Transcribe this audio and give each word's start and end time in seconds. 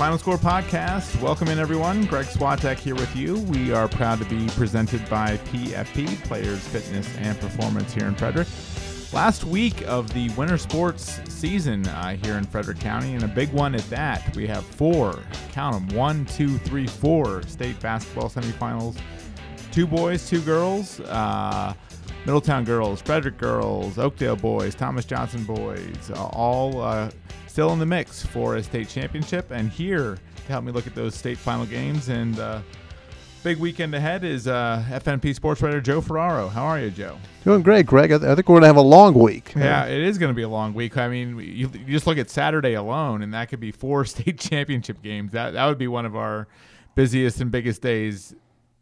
Final 0.00 0.16
Score 0.16 0.38
Podcast. 0.38 1.20
Welcome 1.20 1.48
in, 1.48 1.58
everyone. 1.58 2.06
Greg 2.06 2.24
Swatek 2.24 2.78
here 2.78 2.94
with 2.94 3.14
you. 3.14 3.38
We 3.38 3.70
are 3.74 3.86
proud 3.86 4.18
to 4.20 4.24
be 4.24 4.46
presented 4.56 5.06
by 5.10 5.36
PFP, 5.36 6.22
Players 6.22 6.66
Fitness 6.68 7.06
and 7.18 7.38
Performance 7.38 7.92
here 7.92 8.06
in 8.06 8.14
Frederick. 8.14 8.48
Last 9.12 9.44
week 9.44 9.86
of 9.86 10.10
the 10.14 10.30
winter 10.38 10.56
sports 10.56 11.20
season 11.28 11.86
uh, 11.86 12.16
here 12.16 12.38
in 12.38 12.44
Frederick 12.44 12.80
County, 12.80 13.12
and 13.12 13.24
a 13.24 13.28
big 13.28 13.52
one 13.52 13.74
at 13.74 13.86
that. 13.90 14.34
We 14.34 14.46
have 14.46 14.64
four, 14.64 15.18
count 15.52 15.90
them, 15.90 15.94
one, 15.94 16.24
two, 16.24 16.56
three, 16.56 16.86
four 16.86 17.42
state 17.42 17.78
basketball 17.80 18.30
semifinals. 18.30 18.96
Two 19.70 19.86
boys, 19.86 20.26
two 20.26 20.40
girls. 20.40 21.00
Uh, 21.00 21.74
Middletown 22.24 22.64
girls, 22.64 23.02
Frederick 23.02 23.36
girls, 23.36 23.98
Oakdale 23.98 24.36
boys, 24.36 24.74
Thomas 24.74 25.04
Johnson 25.04 25.44
boys, 25.44 26.10
uh, 26.10 26.24
all 26.32 26.80
uh, 26.80 27.10
still 27.60 27.74
in 27.74 27.78
the 27.78 27.84
mix 27.84 28.24
for 28.24 28.56
a 28.56 28.62
state 28.62 28.88
championship. 28.88 29.50
And 29.50 29.68
here 29.70 30.16
to 30.34 30.42
help 30.50 30.64
me 30.64 30.72
look 30.72 30.86
at 30.86 30.94
those 30.94 31.14
state 31.14 31.36
final 31.36 31.66
games 31.66 32.08
and 32.08 32.38
uh, 32.38 32.62
big 33.42 33.58
weekend 33.58 33.94
ahead 33.94 34.24
is 34.24 34.48
uh, 34.48 34.82
FNP 34.88 35.34
sports 35.34 35.60
writer 35.60 35.78
Joe 35.78 36.00
Ferraro. 36.00 36.48
How 36.48 36.64
are 36.64 36.80
you, 36.80 36.90
Joe? 36.90 37.18
Doing 37.44 37.60
great, 37.60 37.84
Greg. 37.84 38.12
I, 38.12 38.16
th- 38.16 38.30
I 38.30 38.34
think 38.34 38.48
we're 38.48 38.54
going 38.54 38.62
to 38.62 38.68
have 38.68 38.76
a 38.78 38.80
long 38.80 39.12
week. 39.12 39.52
Yeah, 39.54 39.84
it 39.84 40.00
is 40.00 40.16
going 40.16 40.30
to 40.30 40.34
be 40.34 40.40
a 40.40 40.48
long 40.48 40.72
week. 40.72 40.96
I 40.96 41.08
mean, 41.08 41.38
you, 41.38 41.70
you 41.70 41.84
just 41.84 42.06
look 42.06 42.16
at 42.16 42.30
Saturday 42.30 42.72
alone, 42.72 43.20
and 43.20 43.34
that 43.34 43.50
could 43.50 43.60
be 43.60 43.72
four 43.72 44.04
state 44.06 44.38
championship 44.38 45.02
games. 45.02 45.32
That 45.32 45.50
that 45.50 45.66
would 45.66 45.76
be 45.76 45.86
one 45.86 46.06
of 46.06 46.16
our 46.16 46.48
busiest 46.94 47.42
and 47.42 47.50
biggest 47.50 47.82
days 47.82 48.34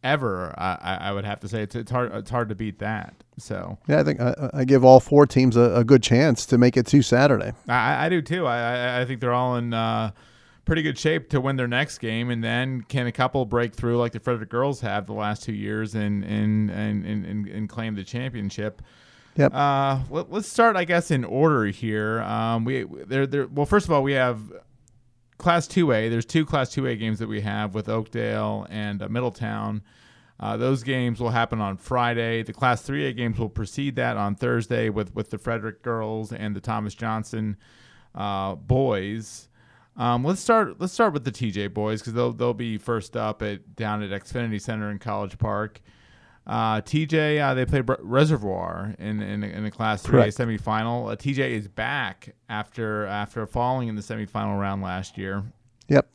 ever. 0.03 0.55
I, 0.59 0.99
I 1.01 1.13
would 1.13 1.25
have 1.25 1.41
to 1.41 1.49
say 1.49 1.63
it's 1.63 1.75
it's 1.75 1.91
hard 1.91 2.13
it's 2.15 2.31
hard 2.31 2.49
to 2.49 2.55
beat 2.55 2.79
that. 2.79 3.15
So 3.39 3.79
yeah, 3.87 4.01
I 4.01 4.05
think 4.05 4.21
I, 4.21 4.51
I 4.53 4.65
give 4.65 4.85
all 4.85 5.01
four 5.01 5.27
teams 5.27 5.57
a, 5.57 5.77
a, 5.77 5.85
good 5.85 6.03
chance 6.03 6.47
to 6.47 6.59
make 6.59 6.77
it 6.77 6.87
to 6.87 7.03
Saturday. 7.03 7.53
I, 7.69 8.07
I 8.07 8.09
do 8.09 8.23
too. 8.23 8.47
I 8.47 9.01
I 9.01 9.05
think 9.05 9.21
they're 9.21 9.35
all 9.35 9.57
in 9.57 9.75
uh, 9.75 10.13
pretty 10.65 10.83
good 10.83 10.99
shape 10.99 11.31
to 11.31 11.41
win 11.41 11.57
their 11.57 11.69
next 11.69 11.99
game, 11.99 12.31
and 12.31 12.43
then 12.43 12.83
can 12.83 13.07
a 13.07 13.13
couple 13.13 13.45
break 13.45 13.75
through 13.75 13.99
like 13.99 14.13
the 14.13 14.21
Frederick 14.21 14.51
girls 14.51 14.81
have 14.81 15.07
the 15.07 15.15
last 15.15 15.43
two 15.43 15.55
years 15.55 15.95
and 15.95 16.25
and 16.25 16.71
and 16.71 17.05
and, 17.05 17.47
and 17.47 17.69
claim 17.69 17.95
the 17.95 18.05
championship. 18.05 18.83
Yep. 19.37 19.55
Uh, 19.55 20.01
let, 20.11 20.33
us 20.33 20.49
start, 20.49 20.75
I 20.75 20.85
guess, 20.85 21.13
in 21.13 21.25
order 21.25 21.67
here. 21.67 22.21
Um, 22.23 22.65
we 22.65 22.85
there 22.85 23.27
there. 23.27 23.47
Well, 23.47 23.67
first 23.67 23.87
of 23.87 23.93
all, 23.93 24.03
we 24.03 24.15
have 24.15 24.41
Class 25.39 25.69
2A, 25.69 26.11
there's 26.11 26.27
two 26.27 26.45
Class 26.45 26.75
2A 26.75 26.99
games 26.99 27.21
that 27.21 27.29
we 27.29 27.41
have 27.41 27.75
with 27.75 27.89
Oakdale 27.89 28.67
and 28.71 29.01
uh, 29.01 29.09
Middletown. 29.09 29.83
Uh, 30.41 30.57
those 30.57 30.83
games 30.83 31.21
will 31.21 31.31
happen 31.31 31.61
on 31.61 31.77
Friday. 31.77 32.43
The 32.43 32.53
Class 32.53 32.87
3A 32.87 33.17
games 33.17 33.39
will 33.39 33.49
precede 33.49 33.97
that 33.97 34.17
on 34.17 34.35
Thursday 34.35 34.89
with, 34.89 35.15
with 35.15 35.31
the 35.31 35.39
Frederick 35.39 35.83
girls 35.83 36.33
and 36.33 36.55
the 36.55 36.61
Thomas 36.61 36.95
Johnson 36.95 37.57
uh, 38.15 38.57
boys. 38.57 39.49
Um, 39.97 40.25
let's 40.25 40.41
start. 40.41 40.81
Let's 40.81 40.93
start 40.93 41.13
with 41.13 41.25
the 41.25 41.33
TJ 41.33 41.75
boys 41.75 42.01
because 42.01 42.13
they'll 42.13 42.33
they'll 42.33 42.55
be 42.55 42.79
first 42.79 43.17
up 43.17 43.43
at 43.43 43.75
down 43.75 44.01
at 44.01 44.11
Xfinity 44.11 44.61
Center 44.61 44.93
in 44.93 45.01
College 45.01 45.39
Park. 45.39 45.81
Uh, 46.49 46.81
TJ, 46.81 47.43
uh, 47.43 47.53
they 47.53 47.67
played 47.67 47.85
Reservoir 48.01 48.95
in 48.99 49.21
in, 49.21 49.45
in 49.45 49.65
the 49.65 49.71
Class 49.71 50.03
3A 50.03 50.29
semifinal. 50.29 51.13
Uh, 51.13 51.17
TJ 51.17 51.51
is 51.51 51.69
back 51.69 52.35
after 52.49 53.05
after 53.07 53.47
falling 53.47 53.89
in 53.89 53.97
the 53.97 54.03
semifinal 54.03 54.59
round 54.59 54.83
last 54.83 55.19
year. 55.19 55.45
Yep. 55.89 56.09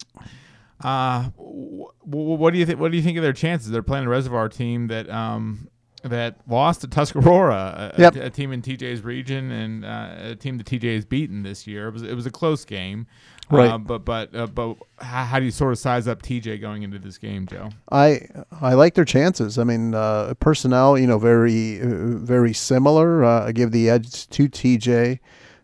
Uh, 0.84 1.30
w- 1.38 1.88
what 2.06 2.52
do 2.52 2.60
you 2.60 2.66
think? 2.66 2.80
What 2.80 2.92
do 2.92 2.98
you 2.98 3.04
think 3.04 3.18
of 3.18 3.24
their 3.24 3.34
chances? 3.34 3.70
They're 3.70 3.84
playing 3.84 4.06
a 4.06 4.10
Reservoir 4.10 4.50
team 4.50 4.88
that 4.88 5.08
um 5.10 5.70
that 6.04 6.38
lost 6.48 6.82
to 6.82 6.88
Tuscarora, 6.88 7.94
a, 7.96 8.02
yep. 8.02 8.16
a, 8.16 8.26
a 8.26 8.30
team 8.30 8.52
in 8.52 8.62
TJ's 8.62 9.04
region, 9.04 9.52
and 9.52 9.86
uh, 9.86 10.16
a 10.32 10.36
team 10.36 10.58
that 10.58 10.68
TJ 10.68 10.96
has 10.96 11.06
beaten 11.06 11.44
this 11.44 11.66
year. 11.66 11.88
It 11.88 11.94
was 11.94 12.04
it 12.04 12.16
was 12.16 12.26
a 12.26 12.32
close 12.32 12.66
game. 12.66 13.08
Right. 13.50 13.72
Uh, 13.72 13.78
but 13.78 14.06
but 14.06 14.36
uh, 14.36 14.48
but 14.48 14.78
how, 15.00 15.26
how, 15.26 15.40
do 15.40 15.46
you 15.46 15.52
sort 15.52 15.74
of 15.74 15.80
size 15.80 16.08
up 16.08 16.22
TJ 16.22 16.62
going 16.62 16.84
into 16.84 17.00
this 17.00 17.18
game, 17.18 17.46
Joe? 17.46 17.70
I 17.92 18.28
I 18.62 18.74
like 18.74 18.96
their 18.96 19.06
chances. 19.06 19.60
I 19.60 19.64
mean, 19.64 19.94
uh, 19.94 20.34
personnel, 20.40 20.98
you 20.98 21.08
know, 21.08 21.20
very 21.20 21.80
very 21.82 22.54
similar. 22.54 23.24
Uh, 23.24 23.48
I 23.48 23.52
give 23.52 23.72
the 23.72 23.90
edge 23.90 24.28
to 24.30 24.48
TJ. 24.48 25.20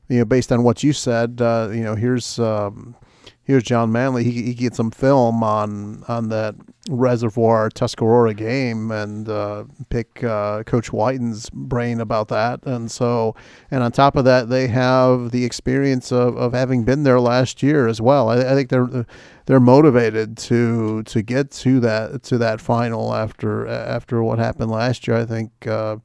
You 0.10 0.20
know, 0.20 0.26
based 0.26 0.52
on 0.52 0.64
what 0.64 0.84
you 0.84 0.92
said, 0.92 1.40
uh, 1.42 1.70
you 1.72 1.82
know, 1.82 1.96
here's 1.96 2.40
um, 2.40 2.96
here's 3.44 3.64
John 3.64 3.92
Manley. 3.92 4.24
He, 4.24 4.44
he 4.44 4.54
gets 4.54 4.78
some 4.78 4.92
film 4.92 5.44
on 5.44 6.04
on 6.08 6.30
that 6.30 6.56
Reservoir 6.90 7.70
Tuscarora 7.70 8.34
game 8.34 8.92
and 8.92 9.30
uh, 9.30 9.66
pick 9.90 10.24
uh, 10.24 10.64
Coach 10.64 10.88
Whiten's 10.88 11.50
brain 11.52 12.02
about 12.02 12.28
that. 12.30 12.66
And 12.66 12.90
so, 12.90 13.36
and 13.70 13.84
on 13.84 13.92
top 13.92 14.16
of 14.16 14.26
that, 14.26 14.50
they 14.50 14.68
have 14.68 15.32
the 15.32 15.46
experience 15.46 16.12
of, 16.12 16.36
of 16.36 16.54
having 16.54 16.84
been 16.84 17.04
there 17.04 17.20
last 17.20 17.62
year 17.62 17.88
as 17.88 18.02
well. 18.02 18.30
I, 18.30 18.38
I 18.40 18.56
think 18.56 18.70
they're 18.70 19.06
they're 19.46 19.60
motivated 19.60 20.38
to 20.38 21.04
to 21.04 21.22
get 21.22 21.52
to 21.52 21.80
that 21.82 22.24
to 22.24 22.38
that 22.40 22.60
final 22.60 23.14
after 23.14 23.68
after 23.68 24.24
what 24.24 24.40
happened 24.40 24.72
last 24.72 25.08
year. 25.08 25.18
I 25.18 25.26
think. 25.26 25.68
Uh, 25.68 25.98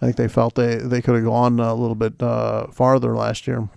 I 0.00 0.06
think 0.06 0.16
they 0.16 0.26
felt 0.26 0.56
they, 0.56 0.78
they 0.78 1.00
could 1.00 1.14
have 1.14 1.24
gone 1.24 1.60
a 1.60 1.72
little 1.74 1.94
bit 1.94 2.20
uh, 2.20 2.66
farther 2.72 3.14
last 3.14 3.46
year. 3.46 3.68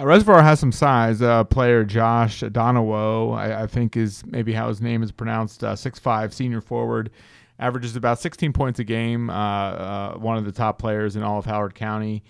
Uh, 0.00 0.06
Reservoir 0.06 0.42
has 0.42 0.58
some 0.58 0.72
size. 0.72 1.20
Uh, 1.20 1.44
player 1.44 1.84
Josh 1.84 2.40
Donawo, 2.40 3.36
I, 3.36 3.62
I, 3.62 3.66
think 3.66 3.96
is 3.96 4.24
maybe 4.26 4.52
how 4.52 4.68
his 4.68 4.80
name 4.80 5.02
is 5.02 5.12
pronounced. 5.12 5.62
Uh, 5.62 5.76
six 5.76 5.98
five, 5.98 6.32
senior 6.32 6.60
forward, 6.60 7.10
averages 7.58 7.96
about 7.96 8.18
16 8.18 8.52
points 8.52 8.78
a 8.78 8.84
game. 8.84 9.28
Uh, 9.28 9.34
uh, 9.34 10.14
one 10.14 10.38
of 10.38 10.44
the 10.44 10.52
top 10.52 10.78
players 10.78 11.16
in 11.16 11.22
all 11.22 11.38
of 11.38 11.44
Howard 11.44 11.74
County. 11.74 12.22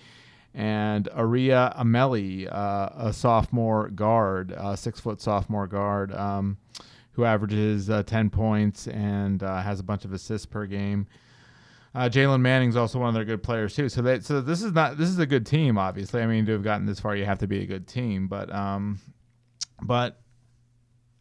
And 0.53 1.09
Aria 1.15 1.73
Ameli, 1.79 2.49
a 2.49 3.13
sophomore 3.13 3.89
guard, 3.91 4.53
six 4.75 4.99
foot 4.99 5.21
sophomore 5.21 5.69
guard, 5.69 6.13
um, 6.13 6.59
who 7.13 7.25
averages 7.25 7.89
10 8.05 8.31
points 8.31 8.89
and 8.89 9.43
has 9.43 9.79
a 9.79 9.85
bunch 9.85 10.05
of 10.05 10.13
assists 10.13 10.47
per 10.47 10.67
game. 10.67 11.07
Uh, 11.95 12.09
Jalen 12.09 12.41
Manning's 12.41 12.77
also 12.77 13.01
one 13.01 13.09
of 13.09 13.15
their 13.15 13.25
good 13.25 13.43
players 13.43 13.75
too. 13.75 13.89
So 13.89 14.01
they, 14.01 14.21
so 14.21 14.41
this 14.41 14.63
is 14.63 14.73
not 14.73 14.97
this 14.97 15.09
is 15.09 15.19
a 15.19 15.27
good 15.27 15.45
team. 15.45 15.77
Obviously, 15.77 16.23
I 16.23 16.27
mean 16.27 16.47
to 16.47 16.53
have 16.53 16.63
gotten 16.63 16.87
this 16.87 17.01
far, 17.01 17.17
you 17.17 17.25
have 17.25 17.41
to 17.41 17.49
be 17.49 17.63
a 17.63 17.67
good 17.67 17.89
team. 17.89 18.29
But 18.29 18.55
um, 18.55 19.01
but 19.83 20.21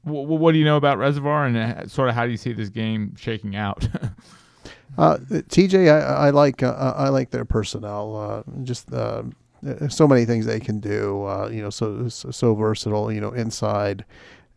w- 0.06 0.28
what 0.28 0.52
do 0.52 0.60
you 0.60 0.66
know 0.66 0.78
about 0.78 1.00
Reservoir 1.00 1.46
and 1.46 1.58
uh, 1.58 1.88
sort 1.88 2.10
of 2.10 2.16
how 2.16 2.26
do 2.26 2.32
you 2.32 2.38
see 2.38 2.54
this 2.54 2.70
game 2.70 3.16
shaking 3.16 3.56
out? 3.56 3.88
uh, 4.98 5.18
TJ, 5.18 5.92
I, 5.92 6.28
I 6.28 6.30
like 6.30 6.62
uh, 6.62 6.94
I 6.96 7.10
like 7.10 7.32
their 7.32 7.46
personnel. 7.46 8.16
Uh, 8.16 8.64
just 8.64 8.90
so 8.92 10.08
many 10.08 10.26
things 10.26 10.46
they 10.46 10.60
can 10.60 10.80
do. 10.80 11.50
You 11.52 11.64
know, 11.64 11.72
so 11.72 12.08
so 12.10 12.54
versatile. 12.54 13.12
You 13.12 13.22
know, 13.22 13.32
inside 13.32 14.06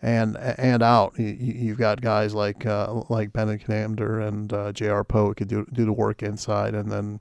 and 0.03 0.37
and 0.37 0.83
out. 0.83 1.19
You, 1.19 1.71
have 1.71 1.79
got 1.79 2.01
guys 2.01 2.35
like 2.35 2.67
uh, 2.67 3.03
like 3.09 3.33
Commander 3.33 4.21
and 4.21 4.53
uh, 4.53 4.73
J.R. 4.73 5.05
Poe 5.05 5.33
could 5.33 5.49
do 5.49 5.67
do 5.73 5.85
the 5.85 5.93
work 5.93 6.23
inside, 6.23 6.75
and 6.75 6.91
then 6.91 7.21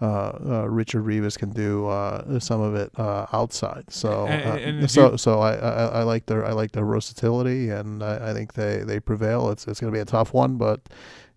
uh, 0.00 0.32
uh 0.44 0.68
Richard 0.68 1.02
Rivas 1.02 1.36
can 1.36 1.50
do 1.50 1.86
uh, 1.86 2.40
some 2.40 2.62
of 2.62 2.74
it 2.74 2.90
uh, 2.98 3.26
outside. 3.32 3.84
So 3.90 4.26
and, 4.26 4.80
and 4.80 4.90
so 4.90 5.16
so 5.16 5.40
I, 5.40 5.54
I, 5.54 5.84
I, 5.86 6.02
like 6.02 6.26
their 6.26 6.44
I 6.44 6.52
like 6.52 6.72
their 6.72 6.86
versatility, 6.86 7.68
and 7.68 8.02
I, 8.02 8.30
I 8.30 8.32
think 8.32 8.54
they, 8.54 8.78
they 8.78 9.00
prevail. 9.00 9.50
It's 9.50 9.66
it's 9.66 9.80
going 9.80 9.92
to 9.92 9.96
be 9.96 10.02
a 10.02 10.06
tough 10.06 10.32
one, 10.32 10.56
but 10.56 10.80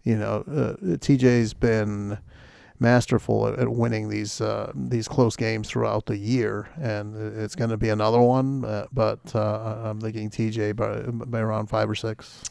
you 0.04 0.16
know 0.16 0.44
TJ's 0.48 1.54
been 1.54 2.18
masterful 2.80 3.48
at, 3.48 3.60
at 3.60 3.70
winning 3.70 4.10
these 4.10 4.42
uh, 4.42 4.72
these 4.76 5.08
close 5.08 5.36
games 5.36 5.70
throughout 5.70 6.06
the 6.06 6.18
year, 6.18 6.70
and 6.80 7.16
it's 7.38 7.56
going 7.56 7.70
to 7.70 7.78
be 7.78 7.90
another 7.90 8.20
one. 8.20 8.66
Uh, 8.66 8.88
but 8.92 9.36
uh, 9.36 9.82
I'm 9.84 10.00
thinking 10.00 10.30
TJ 10.30 10.76
by, 10.76 11.01
by 11.25 11.40
around 11.40 11.68
five 11.68 11.90
or 11.90 11.96
six. 11.96 12.44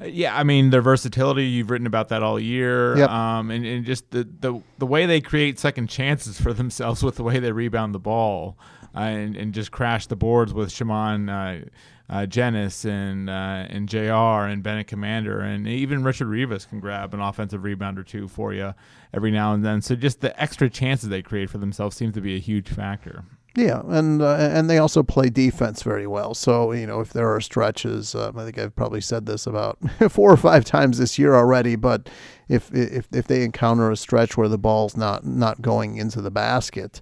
Uh, 0.00 0.04
yeah, 0.04 0.36
I 0.36 0.44
mean 0.44 0.70
their 0.70 0.82
versatility. 0.82 1.44
You've 1.44 1.70
written 1.70 1.86
about 1.86 2.08
that 2.10 2.22
all 2.22 2.38
year, 2.38 2.96
yep. 2.98 3.10
um, 3.10 3.50
and, 3.50 3.64
and 3.64 3.84
just 3.84 4.10
the, 4.10 4.28
the 4.40 4.62
the 4.78 4.86
way 4.86 5.06
they 5.06 5.20
create 5.20 5.58
second 5.58 5.88
chances 5.88 6.40
for 6.40 6.52
themselves 6.54 7.02
with 7.02 7.16
the 7.16 7.22
way 7.22 7.38
they 7.38 7.52
rebound 7.52 7.94
the 7.94 8.00
ball, 8.00 8.56
uh, 8.94 9.00
and 9.00 9.36
and 9.36 9.54
just 9.54 9.72
crash 9.72 10.06
the 10.06 10.16
boards 10.16 10.52
with 10.52 10.70
Shimon 10.70 11.28
uh, 11.28 11.64
uh, 12.08 12.26
Jenis 12.26 12.84
and 12.84 13.28
uh, 13.28 13.66
and 13.68 13.88
Jr. 13.88 14.48
and 14.48 14.62
Bennett 14.62 14.86
Commander 14.86 15.40
and 15.40 15.66
even 15.66 16.04
Richard 16.04 16.28
Rivas 16.28 16.64
can 16.64 16.80
grab 16.80 17.14
an 17.14 17.20
offensive 17.20 17.64
rebound 17.64 17.98
or 17.98 18.04
two 18.04 18.28
for 18.28 18.52
you 18.52 18.74
every 19.12 19.30
now 19.30 19.52
and 19.54 19.64
then. 19.64 19.82
So 19.82 19.96
just 19.96 20.20
the 20.20 20.40
extra 20.40 20.70
chances 20.70 21.08
they 21.08 21.22
create 21.22 21.50
for 21.50 21.58
themselves 21.58 21.96
seems 21.96 22.14
to 22.14 22.20
be 22.20 22.36
a 22.36 22.40
huge 22.40 22.68
factor. 22.68 23.24
Yeah, 23.56 23.80
and 23.86 24.20
uh, 24.20 24.34
and 24.34 24.68
they 24.68 24.76
also 24.76 25.02
play 25.02 25.30
defense 25.30 25.82
very 25.82 26.06
well. 26.06 26.34
So 26.34 26.72
you 26.72 26.86
know, 26.86 27.00
if 27.00 27.14
there 27.14 27.34
are 27.34 27.40
stretches, 27.40 28.14
um, 28.14 28.38
I 28.38 28.44
think 28.44 28.58
I've 28.58 28.76
probably 28.76 29.00
said 29.00 29.24
this 29.24 29.46
about 29.46 29.78
four 30.10 30.30
or 30.30 30.36
five 30.36 30.66
times 30.66 30.98
this 30.98 31.18
year 31.18 31.34
already. 31.34 31.74
But 31.74 32.10
if 32.48 32.72
if 32.74 33.08
if 33.12 33.26
they 33.26 33.42
encounter 33.42 33.90
a 33.90 33.96
stretch 33.96 34.36
where 34.36 34.48
the 34.48 34.58
ball's 34.58 34.94
not 34.94 35.24
not 35.24 35.62
going 35.62 35.96
into 35.96 36.20
the 36.20 36.30
basket, 36.30 37.00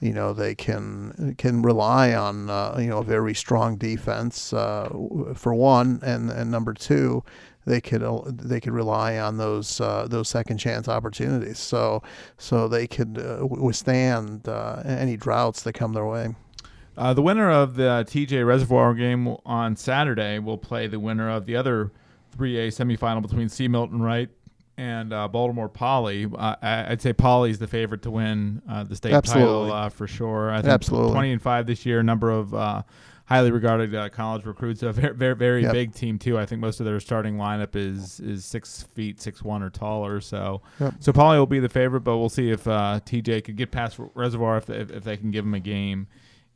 you 0.00 0.12
know 0.12 0.32
they 0.32 0.54
can 0.54 1.34
can 1.38 1.62
rely 1.62 2.14
on 2.14 2.50
uh, 2.50 2.76
you 2.78 2.88
know 2.88 2.98
a 2.98 3.04
very 3.04 3.34
strong 3.34 3.76
defense 3.76 4.52
uh, 4.52 4.88
for 5.34 5.54
one, 5.54 6.00
and 6.02 6.30
and 6.30 6.50
number 6.50 6.74
two, 6.74 7.22
they 7.64 7.80
could 7.80 8.02
they 8.38 8.60
could 8.60 8.72
rely 8.72 9.18
on 9.18 9.36
those 9.36 9.80
uh, 9.80 10.06
those 10.08 10.28
second 10.28 10.58
chance 10.58 10.88
opportunities. 10.88 11.58
So 11.58 12.02
so 12.38 12.68
they 12.68 12.86
could 12.86 13.18
uh, 13.18 13.46
withstand 13.46 14.48
uh, 14.48 14.82
any 14.84 15.16
droughts 15.16 15.62
that 15.62 15.72
come 15.72 15.92
their 15.92 16.06
way. 16.06 16.34
Uh, 16.96 17.12
the 17.12 17.22
winner 17.22 17.50
of 17.50 17.74
the 17.74 18.04
TJ 18.08 18.46
Reservoir 18.46 18.94
game 18.94 19.36
on 19.44 19.74
Saturday 19.74 20.38
will 20.38 20.58
play 20.58 20.86
the 20.86 21.00
winner 21.00 21.28
of 21.28 21.44
the 21.44 21.56
other 21.56 21.90
3A 22.38 22.68
semifinal 22.68 23.20
between 23.20 23.48
C. 23.48 23.66
Milton 23.66 24.00
Wright 24.00 24.28
and 24.76 25.12
uh, 25.12 25.28
Baltimore 25.28 25.68
Poly. 25.68 26.26
Uh, 26.26 26.56
I'd 26.62 27.00
say 27.02 27.12
Poly 27.12 27.50
is 27.50 27.58
the 27.58 27.66
favorite 27.66 28.02
to 28.02 28.10
win 28.10 28.62
uh, 28.68 28.84
the 28.84 28.96
state 28.96 29.12
Absolutely. 29.12 29.46
title 29.70 29.72
uh, 29.72 29.88
for 29.88 30.06
sure. 30.06 30.50
I 30.50 30.56
think 30.62 30.72
Absolutely. 30.72 31.12
20 31.12 31.32
and 31.32 31.42
5 31.42 31.66
this 31.66 31.86
year, 31.86 32.00
a 32.00 32.02
number 32.02 32.30
of 32.30 32.52
uh, 32.54 32.82
highly 33.26 33.50
regarded 33.50 33.94
uh, 33.94 34.08
college 34.08 34.44
recruits. 34.44 34.82
A 34.82 34.92
very, 34.92 35.14
very, 35.14 35.34
very 35.34 35.62
Yep. 35.62 35.72
big 35.72 35.94
team, 35.94 36.18
too. 36.18 36.38
I 36.38 36.44
think 36.46 36.60
most 36.60 36.80
of 36.80 36.86
their 36.86 36.98
starting 37.00 37.36
lineup 37.36 37.76
is 37.76 38.20
is 38.20 38.44
six 38.44 38.82
feet, 38.94 39.20
six 39.20 39.42
one 39.42 39.62
or 39.62 39.70
taller. 39.70 40.20
So 40.20 40.60
Yep. 40.80 40.94
so 41.00 41.12
Poly 41.12 41.38
will 41.38 41.46
be 41.46 41.60
the 41.60 41.68
favorite, 41.68 42.00
but 42.00 42.18
we'll 42.18 42.28
see 42.28 42.50
if 42.50 42.66
uh, 42.66 43.00
TJ 43.06 43.44
could 43.44 43.56
get 43.56 43.70
past 43.70 43.98
Reservoir 44.14 44.56
if, 44.58 44.68
if, 44.70 44.90
if 44.90 45.04
they 45.04 45.16
can 45.16 45.30
give 45.30 45.44
him 45.44 45.54
a 45.54 45.60
game 45.60 46.06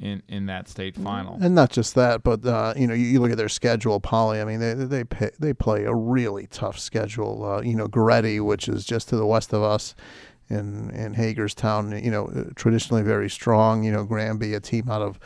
in, 0.00 0.22
in 0.28 0.46
that 0.46 0.68
state 0.68 0.96
final. 0.96 1.38
And 1.40 1.54
not 1.54 1.70
just 1.70 1.94
that, 1.96 2.22
but 2.22 2.44
uh, 2.46 2.74
you 2.76 2.86
know, 2.86 2.94
you, 2.94 3.06
you 3.06 3.20
look 3.20 3.30
at 3.30 3.36
their 3.36 3.48
schedule, 3.48 3.98
Poly. 4.00 4.40
I 4.40 4.44
mean, 4.44 4.60
they 4.60 4.74
they 4.74 5.04
pay, 5.04 5.30
they 5.38 5.52
play 5.52 5.84
a 5.84 5.94
really 5.94 6.46
tough 6.46 6.78
schedule. 6.78 7.44
Uh, 7.44 7.60
you 7.62 7.74
know, 7.74 7.88
Goretti, 7.88 8.44
which 8.44 8.68
is 8.68 8.84
just 8.84 9.08
to 9.08 9.16
the 9.16 9.26
west 9.26 9.52
of 9.52 9.62
us, 9.62 9.94
in 10.48 10.90
in 10.90 11.14
Hagerstown. 11.14 12.02
You 12.02 12.10
know, 12.10 12.26
uh, 12.28 12.44
traditionally 12.54 13.02
very 13.02 13.28
strong. 13.28 13.82
You 13.82 13.92
know, 13.92 14.04
Granby, 14.04 14.54
a 14.54 14.60
team 14.60 14.88
out 14.88 15.02
of 15.02 15.18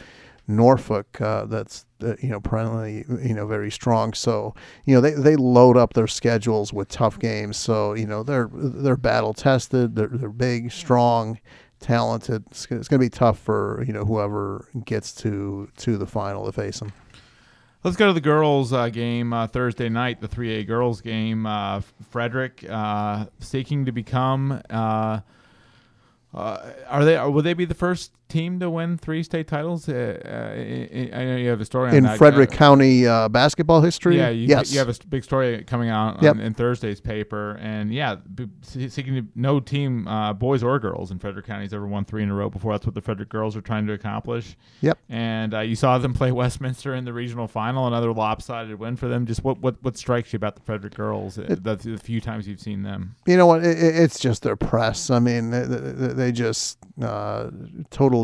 Norfolk 0.49 1.21
uh, 1.21 1.45
that's 1.47 1.87
uh, 2.03 2.15
you 2.21 2.29
know 2.29 2.41
perennially 2.41 3.05
you 3.23 3.35
know 3.35 3.47
very 3.47 3.71
strong. 3.71 4.13
So 4.13 4.55
you 4.85 4.95
know 4.95 5.01
they, 5.01 5.13
they 5.13 5.37
load 5.37 5.77
up 5.77 5.95
their 5.95 6.07
schedules 6.07 6.73
with 6.73 6.89
tough 6.89 7.19
games. 7.19 7.57
So 7.57 7.95
you 7.95 8.07
know 8.07 8.23
they're 8.23 8.51
they're 8.53 8.97
battle 8.97 9.35
tested. 9.35 9.97
They're 9.97 10.09
they're 10.09 10.31
big, 10.31 10.73
strong, 10.73 11.39
talented. 11.83 12.45
It's, 12.51 12.67
going 12.67 12.83
to 12.83 12.99
be 12.99 13.11
tough 13.11 13.39
for 13.39 13.85
you 13.87 13.93
know 13.93 14.05
whoever 14.05 14.69
gets 14.85 15.13
to 15.17 15.69
to 15.79 15.99
the 15.99 16.07
final 16.07 16.47
to 16.47 16.53
face 16.53 16.81
them. 16.81 16.93
Let's 17.85 17.97
go 17.97 18.07
to 18.07 18.13
the 18.13 18.21
girls' 18.21 18.73
uh, 18.73 18.91
game 18.91 19.33
uh, 19.33 19.49
Thursday 19.49 19.89
night, 19.89 20.21
the 20.21 20.29
3A 20.29 20.69
girls' 20.69 21.01
game. 21.01 21.47
Uh, 21.47 21.81
Frederick 22.11 22.65
uh, 22.69 23.27
seeking 23.41 23.87
to 23.87 23.93
become. 23.93 24.63
Uh, 24.71 25.21
uh, 26.33 26.73
are 26.89 27.05
they? 27.05 27.19
Will 27.19 27.43
they 27.43 27.55
be 27.55 27.65
the 27.65 27.75
first 27.75 28.13
team 28.33 28.59
to 28.61 28.69
win 28.71 28.97
three 28.99 29.23
state 29.23 29.47
titles? 29.47 29.89
Uh, 29.89 30.19
uh, 30.25 31.17
I 31.17 31.25
know 31.25 31.37
you 31.37 31.49
have 31.51 31.61
a 31.61 31.65
story 31.65 31.91
on 31.91 31.97
In 31.97 32.05
that. 32.05 32.19
Frederick 32.19 32.53
Uh, 32.53 32.57
County 32.57 33.07
uh, 33.07 33.29
basketball 33.29 33.81
history, 33.83 34.17
Yeah, 34.17 34.31
you, 34.31 34.47
yes, 34.49 34.73
you 34.73 34.79
have 34.79 34.89
a 34.89 34.95
big 35.09 35.23
story 35.25 35.63
coming 35.65 35.89
out 35.91 36.17
on, 36.19 36.25
Yep. 36.25 36.37
in 36.39 36.55
Thursday's 36.55 37.01
paper, 37.01 37.59
and 37.61 37.93
yeah, 37.93 38.17
seeking 38.63 39.15
to, 39.15 39.27
no 39.35 39.61
team, 39.61 40.09
uh, 40.09 40.33
boys 40.33 40.63
or 40.63 40.79
girls 40.79 41.11
in 41.11 41.19
Frederick 41.19 41.47
County 41.47 41.65
has 41.65 41.75
ever 41.75 41.87
won 41.87 42.05
three 42.05 42.23
in 42.23 42.31
a 42.31 42.35
row 42.35 42.49
before. 42.51 42.73
That's 42.73 42.87
what 42.87 42.95
the 42.95 43.01
Frederick 43.03 43.29
girls 43.29 43.57
are 43.57 43.61
trying 43.61 43.87
to 43.87 43.93
accomplish. 43.93 44.57
Yep. 44.81 44.99
And 45.09 45.55
uh, 45.55 45.61
you 45.61 45.77
saw 45.77 45.99
them 45.99 46.15
play 46.15 46.33
Westminster 46.43 46.95
in 46.95 47.05
the 47.05 47.13
regional 47.13 47.47
final, 47.49 47.87
another 47.87 48.13
lopsided 48.13 48.79
win 48.79 48.97
for 48.97 49.09
them. 49.09 49.27
Just 49.27 49.45
what 49.45 49.59
what, 49.61 49.77
what 49.83 49.97
strikes 49.97 50.33
you 50.33 50.37
about 50.39 50.57
the 50.57 50.63
Frederick 50.63 50.95
girls? 50.95 51.39
uh, 51.39 51.57
the, 51.61 51.77
the 51.77 51.99
few 51.99 52.21
times 52.21 52.49
you've 52.49 52.61
seen 52.61 52.83
them. 52.83 53.15
you 53.27 53.37
know 53.37 53.47
what? 53.47 53.65
It, 53.65 53.79
it- 53.79 53.93
it's 54.03 54.19
just 54.19 54.43
their 54.43 54.57
press. 54.57 55.11
I 55.11 55.19
mean, 55.19 55.51
they, 55.51 55.65
they 55.65 56.13
they 56.15 56.33
just 56.33 56.79
uh, 57.03 57.51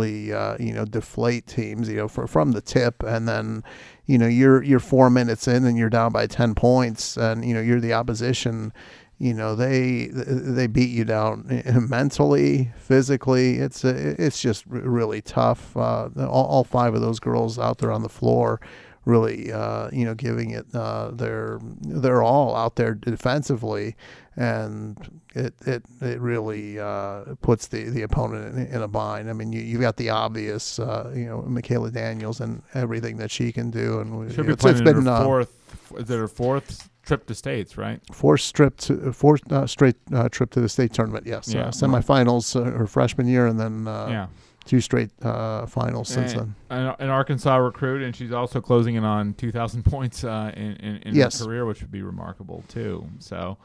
uh, 0.02 0.56
you 0.58 0.72
know 0.72 0.84
deflate 0.84 1.46
teams. 1.46 1.88
You 1.88 1.96
know, 1.96 2.08
for, 2.08 2.26
from 2.26 2.52
the 2.52 2.60
tip, 2.60 3.02
and 3.02 3.28
then 3.28 3.64
you 4.06 4.18
know 4.18 4.26
you're 4.26 4.62
you're 4.62 4.80
four 4.80 5.10
minutes 5.10 5.48
in 5.48 5.64
and 5.64 5.76
you're 5.76 5.90
down 5.90 6.12
by 6.12 6.26
ten 6.26 6.54
points, 6.54 7.16
and 7.16 7.44
you 7.44 7.54
know 7.54 7.60
you're 7.60 7.80
the 7.80 7.92
opposition. 7.92 8.72
You 9.18 9.34
know 9.34 9.54
they 9.56 10.08
they 10.12 10.66
beat 10.68 10.90
you 10.90 11.04
down 11.04 11.62
mentally, 11.88 12.70
physically. 12.78 13.56
It's 13.56 13.84
it's 13.84 14.40
just 14.40 14.64
really 14.66 15.20
tough. 15.20 15.76
Uh, 15.76 16.08
all, 16.18 16.46
all 16.46 16.64
five 16.64 16.94
of 16.94 17.00
those 17.00 17.18
girls 17.18 17.58
out 17.58 17.78
there 17.78 17.90
on 17.90 18.02
the 18.02 18.08
floor 18.08 18.60
really 19.08 19.50
uh, 19.50 19.88
you 19.90 20.04
know 20.04 20.14
giving 20.14 20.50
it 20.50 20.66
uh, 20.74 21.10
their 21.10 21.58
their 21.80 22.22
all 22.22 22.54
out 22.54 22.76
there 22.76 22.94
defensively, 22.94 23.96
and 24.36 25.20
it 25.34 25.54
it, 25.66 25.82
it 26.02 26.20
really 26.20 26.78
uh, 26.78 27.24
puts 27.40 27.68
the, 27.68 27.84
the 27.84 28.02
opponent 28.02 28.56
in, 28.56 28.66
in 28.66 28.82
a 28.82 28.88
bind. 28.88 29.30
I 29.30 29.32
mean, 29.32 29.52
you 29.52 29.62
you 29.62 29.78
got 29.80 29.96
the 29.96 30.10
obvious, 30.10 30.78
uh, 30.78 31.10
you 31.16 31.24
know, 31.26 31.42
Michaela 31.42 31.90
Daniels 31.90 32.40
and 32.40 32.62
everything 32.74 33.16
that 33.16 33.30
she 33.30 33.50
can 33.50 33.70
do, 33.70 34.00
and 34.00 34.28
it's, 34.30 34.36
be 34.36 34.54
playing 34.54 34.76
it's 34.76 34.82
been 34.84 35.04
her 35.06 35.10
uh, 35.10 35.24
fourth. 35.24 35.54
Is 35.96 36.10
it 36.10 36.16
her 36.18 36.28
fourth 36.28 36.90
trip 37.02 37.26
to 37.26 37.34
states? 37.34 37.78
Right. 37.78 38.00
fourth 38.12 38.42
strip 38.42 38.76
to 38.78 39.12
fourth 39.12 39.50
uh, 39.50 39.66
straight 39.66 39.96
uh, 40.12 40.28
trip 40.28 40.50
to 40.50 40.60
the 40.60 40.68
state 40.68 40.92
tournament. 40.92 41.26
Yes, 41.26 41.52
Yeah. 41.52 41.68
uh, 41.68 41.70
semifinals 41.70 42.54
uh, 42.54 42.70
her 42.78 42.86
freshman 42.86 43.26
year, 43.26 43.46
and 43.46 43.58
then 43.58 43.88
uh, 43.88 44.06
yeah. 44.10 44.26
Two 44.68 44.80
straight 44.82 45.10
uh, 45.24 45.64
finals 45.66 46.08
since 46.08 46.32
And- 46.34 46.40
then. 46.40 46.54
An, 46.68 46.94
an 46.98 47.08
Arkansas 47.08 47.56
recruit, 47.56 48.02
and 48.02 48.14
she's 48.14 48.32
also 48.32 48.60
closing 48.60 48.96
in 48.96 49.02
on 49.04 49.32
2,000 49.34 49.82
points 49.82 50.22
uh, 50.24 50.52
in, 50.54 50.76
in, 50.76 50.96
in 50.98 51.14
Yes. 51.14 51.38
her 51.40 51.46
career, 51.46 51.64
which 51.64 51.80
would 51.80 51.90
be 51.90 52.02
remarkable 52.02 52.62
too. 52.68 53.08
So, 53.18 53.56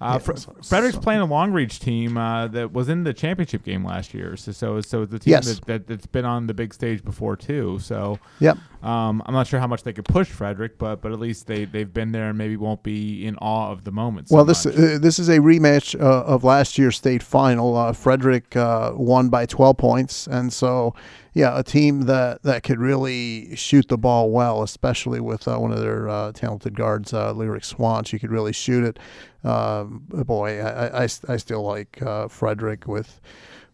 uh, 0.00 0.20
Yeah, 0.24 0.34
so- 0.36 0.54
Frederick's 0.62 0.94
so- 0.94 1.00
playing 1.02 1.20
a 1.20 1.24
Long 1.24 1.50
Reach 1.52 1.80
team 1.80 2.16
uh, 2.16 2.46
that 2.46 2.72
was 2.72 2.88
in 2.88 3.02
the 3.02 3.12
championship 3.12 3.64
game 3.64 3.84
last 3.84 4.14
year. 4.14 4.36
So, 4.36 4.52
so, 4.52 4.80
so 4.80 5.02
it's 5.02 5.12
a 5.12 5.18
team 5.18 5.32
Yes. 5.32 5.46
that, 5.46 5.64
that 5.66 5.86
that's 5.88 6.06
been 6.06 6.24
on 6.24 6.46
the 6.46 6.54
big 6.54 6.72
stage 6.72 7.02
before 7.04 7.34
too. 7.36 7.80
So, 7.82 8.20
Yep. 8.38 8.56
Um, 8.82 9.22
I'm 9.26 9.34
not 9.34 9.46
sure 9.46 9.60
how 9.60 9.66
much 9.66 9.84
they 9.84 9.92
could 9.92 10.04
push 10.04 10.28
Frederick, 10.28 10.78
but 10.78 11.00
but 11.00 11.12
at 11.12 11.18
least 11.20 11.46
they 11.46 11.64
they've 11.64 11.92
been 11.92 12.12
there 12.12 12.28
and 12.28 12.38
maybe 12.38 12.56
won't 12.56 12.82
be 12.82 13.24
in 13.24 13.36
awe 13.36 13.70
of 13.70 13.84
the 13.84 13.92
moment. 13.92 14.28
so 14.28 14.36
Well, 14.36 14.44
this 14.44 14.66
uh, 14.66 14.98
this 15.00 15.18
is 15.18 15.28
a 15.28 15.38
rematch 15.38 15.98
uh, 16.00 16.24
of 16.24 16.44
last 16.44 16.78
year's 16.78 16.96
state 16.96 17.22
final. 17.22 17.76
Uh, 17.76 17.92
Frederick 17.92 18.56
uh, 18.56 18.92
won 18.94 19.28
by 19.28 19.46
12 19.46 19.76
points, 19.76 20.26
and 20.26 20.52
so 20.52 20.94
yeah, 21.34 21.58
a 21.58 21.62
team 21.62 22.02
that, 22.02 22.42
that 22.42 22.62
could 22.62 22.78
really 22.78 23.56
shoot 23.56 23.88
the 23.88 23.96
ball 23.96 24.30
well, 24.30 24.62
especially 24.62 25.20
with 25.20 25.48
uh, 25.48 25.56
one 25.56 25.72
of 25.72 25.80
their 25.80 26.08
uh, 26.08 26.32
talented 26.32 26.74
guards, 26.74 27.14
uh, 27.14 27.32
Lyric 27.32 27.64
Swan. 27.64 28.04
She 28.04 28.18
could 28.18 28.30
really 28.30 28.52
shoot 28.52 28.84
it. 28.84 28.98
Um, 29.42 30.04
boy, 30.08 30.60
I, 30.60 30.68
I, 30.68 31.02
I 31.04 31.08
I 31.28 31.36
still 31.36 31.62
like 31.62 32.02
uh, 32.02 32.28
Frederick 32.28 32.86
with. 32.86 33.20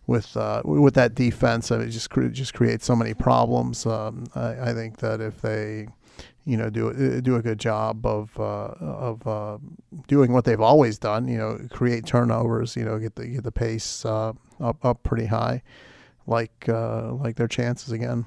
With 0.09 0.37
uh, 0.39 0.63
with 0.65 0.95
that 0.95 1.15
defense, 1.15 1.71
it 1.71 1.91
just 1.91 2.11
just 2.33 2.55
creates 2.55 2.87
so 2.87 2.97
many 2.97 3.13
problems. 3.13 3.85
Um, 3.85 4.27
I, 4.35 4.71
I 4.71 4.73
think 4.73 4.97
that 4.97 5.21
if 5.21 5.43
they, 5.43 5.87
you 6.47 6.57
know, 6.57 6.71
do 6.71 6.89
uh, 6.89 7.21
do 7.21 7.37
a 7.37 7.43
good 7.43 7.61
job 7.61 8.07
of 8.07 8.31
uh, 8.41 8.73
of 8.81 9.27
uh, 9.27 9.59
doing 10.07 10.33
what 10.33 10.47
they've 10.47 10.63
always 10.63 10.99
done. 10.99 11.29
You 11.29 11.37
know, 11.37 11.61
create 11.71 12.07
turnovers. 12.07 12.75
You 12.75 12.87
know, 12.87 12.99
get 12.99 13.17
the 13.17 13.27
get 13.27 13.45
the 13.45 13.53
pace 13.53 14.07
uh, 14.07 14.33
up 14.59 14.83
up 14.83 15.03
pretty 15.03 15.27
high, 15.27 15.63
like 16.27 16.71
uh, 16.71 17.13
like 17.13 17.37
their 17.37 17.47
chances 17.47 17.93
again. 17.93 18.25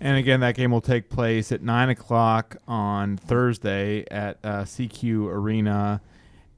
And 0.00 0.16
again, 0.16 0.38
that 0.40 0.54
game 0.54 0.70
will 0.70 0.80
take 0.80 1.10
place 1.10 1.50
at 1.50 1.62
nine 1.62 1.88
o'clock 1.88 2.56
on 2.68 3.16
Thursday 3.16 4.04
at 4.10 4.38
uh, 4.44 4.62
SECU 4.62 5.26
Arena 5.26 6.00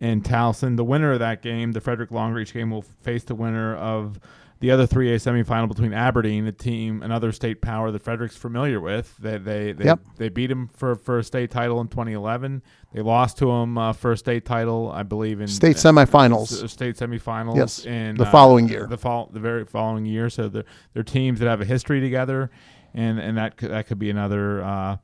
in 0.00 0.20
Towson. 0.20 0.76
The 0.76 0.85
winner 0.85 1.12
of 1.12 1.20
that 1.20 1.40
game, 1.40 1.73
the 1.73 1.80
Frederick 1.80 2.11
Long 2.11 2.32
Reach 2.32 2.52
game, 2.52 2.70
will 2.70 2.82
face 2.82 3.25
the 3.25 3.35
winner 3.35 3.75
of 3.76 4.20
the 4.61 4.71
other 4.71 4.87
3A 4.87 5.14
semifinal 5.17 5.69
between 5.69 5.93
Aberdeen, 5.95 6.47
a 6.47 6.52
team, 6.52 7.02
another 7.02 7.33
state 7.33 7.61
power 7.62 7.90
that 7.90 8.02
Frederick's 8.02 8.37
familiar 8.37 8.79
with. 8.81 9.17
They 9.19 9.38
they 9.38 9.73
they, 9.73 9.85
Yep. 9.87 10.00
they 10.19 10.29
beat 10.29 10.50
him 10.50 10.69
for 10.69 10.95
for 10.97 11.19
a 11.19 11.25
state 11.25 11.50
title 11.50 11.81
in 11.81 11.88
2011. 11.88 12.62
They 12.93 13.00
lost 13.02 13.38
to 13.38 13.50
him 13.50 13.79
uh, 13.79 13.93
for 13.93 14.12
a 14.12 14.17
state 14.17 14.45
title, 14.45 14.90
I 14.93 15.02
believe, 15.02 15.40
in 15.40 15.49
State 15.49 15.76
uh, 15.76 15.90
semifinals. 15.93 16.69
state 16.69 16.97
semifinals. 16.97 17.57
Yes, 17.57 17.85
in 17.87 18.17
the 18.17 18.25
uh, 18.26 18.31
following 18.31 18.69
year. 18.69 18.87
The 18.87 18.99
fall, 18.99 19.31
the 19.33 19.40
very 19.40 19.64
following 19.64 20.05
year. 20.07 20.29
So 20.29 20.49
they're, 20.49 20.64
they're 20.93 21.02
teams 21.05 21.38
that 21.40 21.49
have 21.49 21.61
a 21.61 21.64
history 21.64 22.00
together, 22.00 22.50
and 22.93 23.19
and 23.19 23.37
that 23.38 23.57
could, 23.57 23.71
that 23.71 23.87
could 23.87 23.99
be 23.99 24.11
another 24.11 24.62
uh, 24.62 24.97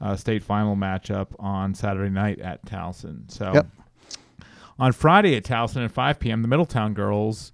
uh, 0.00 0.16
state 0.16 0.42
final 0.42 0.74
matchup 0.76 1.28
on 1.38 1.74
Saturday 1.74 2.10
night 2.10 2.38
at 2.38 2.64
Towson. 2.64 3.30
So 3.30 3.52
Yep. 3.54 3.66
on 4.78 4.92
Friday 4.92 5.36
at 5.36 5.44
Towson 5.44 5.84
at 5.84 5.90
5 5.92 6.18
p.m., 6.18 6.42
the 6.42 6.48
Middletown 6.48 6.94
girls. 6.94 7.52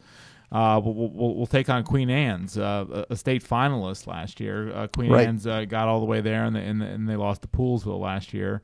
Uh, 0.50 0.80
will 0.82 0.94
will 0.94 1.36
will 1.36 1.46
take 1.46 1.68
on 1.68 1.84
Queen 1.84 2.08
Anne's, 2.08 2.56
uh, 2.56 3.04
a 3.10 3.16
state 3.16 3.44
finalist 3.44 4.06
last 4.06 4.40
year. 4.40 4.72
Uh, 4.74 4.86
Queen 4.86 5.12
Right. 5.12 5.26
Anne's 5.28 5.46
uh, 5.46 5.64
got 5.66 5.88
all 5.88 6.00
the 6.00 6.06
way 6.06 6.22
there, 6.22 6.44
and, 6.44 6.56
they, 6.56 6.64
and, 6.64 6.82
and 6.82 7.08
they 7.08 7.16
lost 7.16 7.42
to 7.42 7.48
Poolesville 7.48 8.00
last 8.00 8.32
year 8.32 8.62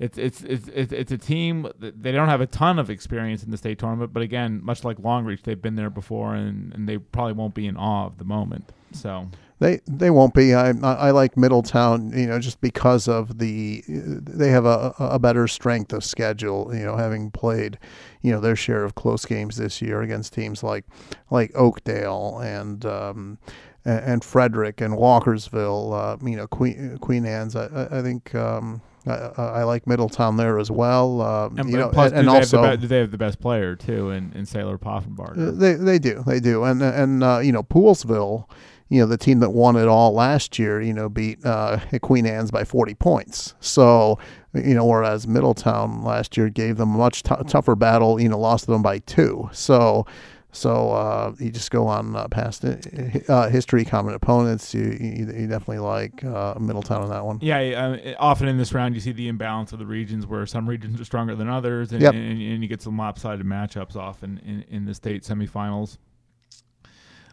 it's 0.00 0.16
it's 0.16 0.42
it's 0.42 0.66
it's 0.68 0.92
it's 0.92 1.12
a 1.12 1.18
team 1.18 1.70
they 1.78 2.10
don't 2.10 2.28
have 2.30 2.40
a 2.40 2.46
ton 2.46 2.78
of 2.78 2.88
experience 2.88 3.44
in 3.44 3.50
the 3.50 3.58
state 3.58 3.78
tournament, 3.78 4.14
but 4.14 4.22
again, 4.22 4.64
much 4.64 4.82
like 4.82 4.98
Long 4.98 5.26
Reach, 5.26 5.42
they've 5.42 5.60
been 5.60 5.76
there 5.76 5.90
before, 5.90 6.34
and, 6.34 6.72
and 6.72 6.88
they 6.88 6.96
probably 6.96 7.34
won't 7.34 7.54
be 7.54 7.66
in 7.66 7.76
awe 7.76 8.06
of 8.06 8.16
the 8.16 8.24
moment. 8.24 8.72
So 8.92 9.28
They 9.60 9.80
they 9.86 10.08
won't 10.10 10.32
be. 10.34 10.54
I 10.54 10.70
I 10.82 11.10
like 11.10 11.36
Middletown, 11.36 12.12
you 12.18 12.26
know, 12.26 12.38
just 12.38 12.60
because 12.62 13.06
of 13.08 13.38
the 13.38 13.84
they 13.86 14.48
have 14.48 14.64
a 14.64 14.94
a 14.98 15.18
better 15.18 15.46
strength 15.46 15.92
of 15.92 16.02
schedule. 16.02 16.74
You 16.74 16.84
know, 16.84 16.96
having 16.96 17.30
played, 17.30 17.78
you 18.22 18.32
know, 18.32 18.40
their 18.40 18.56
share 18.56 18.84
of 18.84 18.94
close 18.94 19.26
games 19.26 19.56
this 19.56 19.82
year 19.82 20.00
against 20.00 20.32
teams 20.32 20.62
like 20.62 20.84
like 21.30 21.52
Oakdale 21.54 22.40
and. 22.42 22.84
Um, 22.84 23.38
and 23.82 24.22
Frederick 24.22 24.82
and 24.82 24.92
Walkersville, 24.92 25.94
uh, 25.94 26.28
you 26.28 26.36
know, 26.36 26.46
Queen 26.46 26.98
Queen 26.98 27.24
Anne's. 27.24 27.56
I, 27.56 27.88
I 27.90 28.02
think 28.02 28.34
um, 28.34 28.82
I, 29.06 29.12
I 29.38 29.62
like 29.64 29.86
Middletown 29.86 30.36
there 30.36 30.58
as 30.58 30.70
well. 30.70 31.22
Uh, 31.22 31.48
and, 31.56 31.70
you 31.70 31.78
know, 31.78 31.88
plus, 31.88 32.10
and, 32.10 32.20
and 32.20 32.28
also 32.28 32.60
the 32.62 32.70
be- 32.72 32.76
do 32.82 32.86
they 32.86 32.98
have 32.98 33.10
the 33.10 33.18
best 33.18 33.40
player 33.40 33.74
too 33.74 34.10
in, 34.10 34.32
in 34.34 34.44
Saylor 34.44 34.78
Poffenbarger? 34.78 35.58
They 35.58 35.74
they 35.74 35.98
do 35.98 36.22
they 36.26 36.40
do 36.40 36.64
and 36.64 36.82
and 36.82 37.24
uh, 37.24 37.38
you 37.38 37.52
know 37.52 37.62
Poolsville, 37.62 38.50
you 38.90 39.00
know, 39.00 39.06
the 39.06 39.16
team 39.16 39.38
that 39.38 39.50
won 39.50 39.76
it 39.76 39.86
all 39.88 40.12
last 40.12 40.58
year, 40.58 40.82
you 40.82 40.92
know, 40.92 41.08
beat 41.08 41.38
uh, 41.46 41.78
Queen 42.02 42.26
Anne's 42.26 42.50
by 42.50 42.64
40 42.64 42.94
points. 42.96 43.54
So, 43.60 44.18
you 44.52 44.74
know, 44.74 44.84
whereas 44.84 45.26
Middletown 45.28 46.02
last 46.02 46.36
year 46.36 46.50
gave 46.50 46.76
them 46.76 46.94
a 46.94 46.98
much 46.98 47.22
t- 47.22 47.34
tougher 47.46 47.76
battle, 47.76 48.20
you 48.20 48.28
know, 48.28 48.38
lost 48.38 48.66
them 48.66 48.82
by 48.82 48.98
two. 48.98 49.48
So, 49.52 50.06
so 50.50 50.90
uh, 50.90 51.32
you 51.38 51.52
just 51.52 51.70
go 51.70 51.86
on 51.86 52.16
uh, 52.16 52.26
past 52.26 52.64
uh, 52.64 53.48
history, 53.48 53.84
common 53.84 54.14
opponents. 54.14 54.74
You, 54.74 54.82
you, 55.00 55.26
you 55.26 55.46
definitely 55.46 55.78
like 55.78 56.24
uh, 56.24 56.54
Middletown 56.58 57.02
on 57.02 57.10
that 57.10 57.24
one. 57.24 57.38
Yeah, 57.40 57.58
uh, 57.60 58.14
often 58.18 58.48
in 58.48 58.58
this 58.58 58.72
round 58.72 58.96
you 58.96 59.00
see 59.00 59.12
the 59.12 59.28
imbalance 59.28 59.72
of 59.72 59.78
the 59.78 59.86
regions 59.86 60.26
where 60.26 60.44
some 60.46 60.68
regions 60.68 61.00
are 61.00 61.04
stronger 61.04 61.36
than 61.36 61.48
others, 61.48 61.92
and, 61.92 62.02
Yep. 62.02 62.14
and, 62.14 62.42
and 62.42 62.62
you 62.62 62.68
get 62.68 62.82
some 62.82 62.98
lopsided 62.98 63.46
matchups 63.46 63.94
often 63.94 64.40
in, 64.44 64.64
in 64.68 64.84
the 64.84 64.94
state 64.94 65.22
semifinals. 65.22 65.98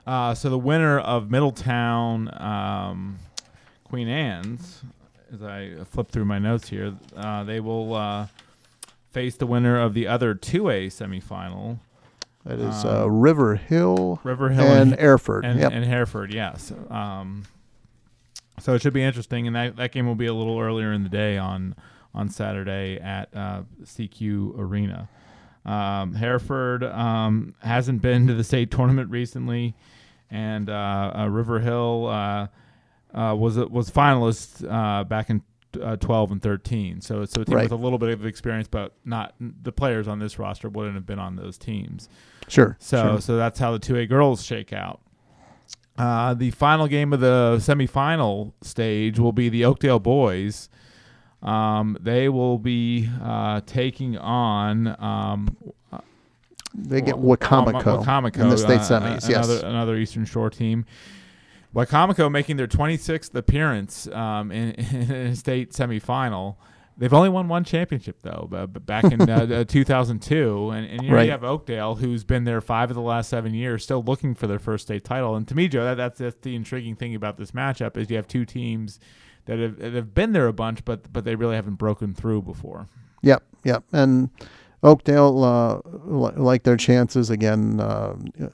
Uh, 0.07 0.33
so 0.33 0.49
the 0.49 0.57
winner 0.57 0.97
of 0.99 1.29
Middletown 1.29 2.29
um, 2.41 3.19
Queen 3.83 4.07
Anne's, 4.07 4.81
as 5.33 5.43
I 5.43 5.71
flip 5.91 6.09
through 6.09 6.23
my 6.25 6.39
notes 6.39 6.69
here, 6.69 6.93
uh, 7.15 7.43
they 7.43 7.59
will 7.59 7.93
uh, 7.93 8.27
face 9.11 9.35
the 9.35 9.45
winner 9.45 9.77
of 9.79 9.93
the 9.93 10.07
other 10.07 10.33
2A 10.33 10.87
semifinal, 10.87 11.79
That 12.45 12.59
is 12.59 12.85
Um, 12.85 13.03
uh, 13.03 13.05
River 13.07 13.55
Hill 13.55 14.21
River 14.23 14.49
Hill 14.49 14.63
and 14.65 14.91
and, 14.93 14.99
Hereford. 14.99 15.43
and, 15.43 15.59
yep. 15.59 15.73
and 15.73 15.83
Hereford. 15.83 16.33
Yes. 16.33 16.71
Um, 16.89 17.43
so 18.59 18.73
it 18.75 18.81
should 18.81 18.93
be 18.93 19.03
interesting, 19.03 19.45
and 19.45 19.55
that, 19.57 19.75
that 19.75 19.91
game 19.91 20.07
will 20.07 20.15
be 20.15 20.25
a 20.27 20.33
little 20.33 20.57
earlier 20.59 20.93
in 20.93 21.03
the 21.03 21.09
day 21.09 21.37
on 21.37 21.75
on 22.15 22.29
Saturday 22.29 22.97
at 22.99 23.29
uh, 23.35 23.61
SECU 23.83 24.57
Arena. 24.57 25.07
Um, 25.65 26.13
Hereford 26.15 26.83
um, 26.83 27.53
hasn't 27.59 28.01
been 28.01 28.25
to 28.27 28.33
the 28.33 28.43
state 28.43 28.71
tournament 28.71 29.11
recently, 29.11 29.75
and 30.29 30.69
uh, 30.69 31.11
uh, 31.17 31.27
River 31.27 31.59
Hill 31.59 32.07
uh, 32.07 32.47
uh, 33.13 33.35
was 33.35 33.57
a, 33.57 33.67
was 33.67 33.89
finalist 33.89 34.65
uh, 34.69 35.03
back 35.03 35.29
in 35.29 35.41
uh, 35.81 35.95
12 35.97 36.31
and 36.31 36.41
13. 36.41 37.01
So 37.01 37.25
so 37.25 37.41
a 37.41 37.45
team 37.45 37.55
Right. 37.55 37.63
with 37.63 37.71
a 37.71 37.75
little 37.75 37.99
bit 37.99 38.09
of 38.09 38.25
experience, 38.25 38.67
but 38.67 38.93
not 39.05 39.35
the 39.39 39.71
players 39.71 40.07
on 40.07 40.19
this 40.19 40.39
roster 40.39 40.69
wouldn't 40.69 40.95
have 40.95 41.05
been 41.05 41.19
on 41.19 41.35
those 41.35 41.57
teams. 41.57 42.09
sure. 42.47 42.75
So 42.79 43.01
sure. 43.03 43.21
so 43.21 43.37
that's 43.37 43.59
how 43.59 43.71
the 43.71 43.79
two 43.79 43.95
A 43.97 44.05
girls 44.05 44.43
shake 44.43 44.73
out. 44.73 45.01
Uh, 45.97 46.33
the 46.35 46.51
final 46.51 46.87
game 46.87 47.11
of 47.11 47.19
the 47.19 47.55
semifinal 47.59 48.53
stage 48.61 49.17
will 49.19 49.31
be 49.31 49.49
the 49.49 49.65
Oakdale 49.65 49.99
boys. 49.99 50.69
Um, 51.41 51.97
they 51.99 52.29
will 52.29 52.57
be 52.59 53.09
uh, 53.21 53.61
taking 53.65 54.17
on 54.17 54.95
um, 55.01 55.55
they 56.77 57.01
get 57.01 57.17
Wa- 57.17 57.35
Wicomico, 57.35 57.97
Wa- 57.97 58.03
Wicomico 58.03 58.37
in 58.39 58.49
the 58.49 58.57
state 58.57 58.79
uh, 58.79 59.01
semis. 59.01 59.27
yes. 59.27 59.47
another, 59.47 59.67
another 59.67 59.95
Eastern 59.97 60.25
Shore 60.25 60.49
team. 60.49 60.85
Wicomico 61.75 62.31
making 62.31 62.57
their 62.57 62.67
26th 62.67 63.33
appearance 63.35 64.07
um, 64.07 64.51
in, 64.51 64.71
in 64.71 65.11
a 65.11 65.35
state 65.35 65.71
semifinal. 65.71 66.55
They've 66.99 67.13
only 67.13 67.29
won 67.29 67.47
one 67.47 67.63
championship 67.63 68.17
though, 68.23 68.47
but, 68.49 68.85
back 68.85 69.03
in 69.03 69.29
uh, 69.29 69.47
uh, 69.51 69.63
2002, 69.65 70.71
and, 70.71 70.87
and 70.87 71.01
here 71.01 71.13
Right. 71.13 71.25
you 71.25 71.31
have 71.31 71.43
Oakdale, 71.43 71.95
who's 71.95 72.23
been 72.23 72.43
there 72.43 72.59
five 72.61 72.89
of 72.89 72.95
the 72.95 73.01
last 73.03 73.29
seven 73.29 73.53
years, 73.53 73.83
still 73.83 74.01
looking 74.01 74.33
for 74.33 74.47
their 74.47 74.57
first 74.57 74.85
state 74.87 75.03
title. 75.03 75.35
And 75.35 75.47
to 75.47 75.53
me, 75.55 75.67
Joe, 75.67 75.83
that, 75.83 75.95
that's, 75.95 76.17
that's 76.17 76.37
the 76.41 76.55
intriguing 76.55 76.95
thing 76.95 77.13
about 77.13 77.37
this 77.37 77.51
matchup 77.51 77.97
is 77.97 78.09
you 78.09 78.15
have 78.15 78.27
two 78.27 78.45
teams 78.45 78.99
that 79.45 79.59
have, 79.59 79.77
that 79.77 79.93
have 79.93 80.15
been 80.15 80.31
there 80.31 80.47
a 80.47 80.53
bunch, 80.53 80.83
but 80.85 81.13
but 81.13 81.23
they 81.23 81.35
really 81.35 81.55
haven't 81.55 81.75
broken 81.75 82.13
through 82.15 82.41
before. 82.41 82.87
Yep, 83.21 83.43
yep. 83.63 83.83
And 83.93 84.29
Oakdale 84.87 85.43
uh, 85.43 85.79
li- 86.05 86.35
like 86.35 86.63
their 86.63 86.77
chances 86.77 87.29
again. 87.29 87.79
Uh, 87.79 88.15
uh, 88.41 88.47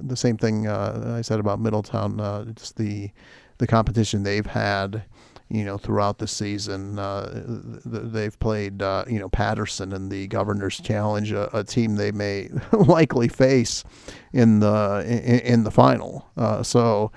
the 0.00 0.16
same 0.16 0.36
thing 0.36 0.66
uh, 0.66 1.16
I 1.18 1.22
said 1.22 1.40
about 1.40 1.60
Middletown. 1.60 2.20
Uh, 2.20 2.44
just 2.54 2.76
the 2.76 3.10
the 3.58 3.66
competition 3.66 4.22
they've 4.22 4.46
had, 4.46 5.04
you 5.48 5.64
know, 5.64 5.78
throughout 5.78 6.18
the 6.18 6.28
season. 6.28 6.96
Th- 6.96 8.04
they've 8.12 8.38
played, 8.38 8.80
you 9.08 9.18
know, 9.18 9.28
Patterson 9.28 9.92
in 9.92 10.08
the 10.08 10.26
Governor's 10.28 10.80
Challenge, 10.80 11.32
a, 11.32 11.58
a 11.58 11.64
team 11.64 11.96
they 11.96 12.12
may 12.12 12.48
likely 12.72 13.28
face 13.28 13.84
in 14.32 14.60
the 14.60 15.04
in, 15.06 15.40
in 15.40 15.64
the 15.64 15.70
final. 15.72 16.26
So. 16.62 17.10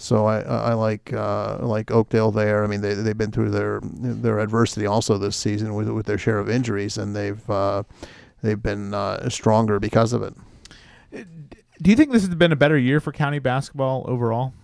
So 0.00 0.24
I, 0.24 0.40
I 0.40 0.72
like 0.72 1.12
uh, 1.12 1.58
like 1.60 1.90
Oakdale 1.90 2.30
there. 2.30 2.64
I 2.64 2.66
mean 2.66 2.80
they 2.80 2.94
they've 2.94 3.16
been 3.16 3.30
through 3.30 3.50
their 3.50 3.80
their 3.82 4.38
adversity 4.38 4.86
also 4.86 5.18
this 5.18 5.36
season 5.36 5.74
with 5.74 5.90
with 5.90 6.06
their 6.06 6.16
share 6.16 6.38
of 6.38 6.48
injuries, 6.48 6.96
and 6.96 7.14
they've 7.14 7.50
uh, 7.50 7.82
they've 8.42 8.62
been 8.62 8.94
uh, 8.94 9.28
stronger 9.28 9.78
because 9.78 10.14
of 10.14 10.22
it. 10.22 10.34
Do 11.82 11.90
you 11.90 11.96
think 11.96 12.12
this 12.12 12.24
has 12.24 12.34
been 12.34 12.50
a 12.50 12.56
better 12.56 12.78
year 12.78 12.98
for 12.98 13.12
county 13.12 13.40
basketball 13.40 14.04
overall? 14.08 14.54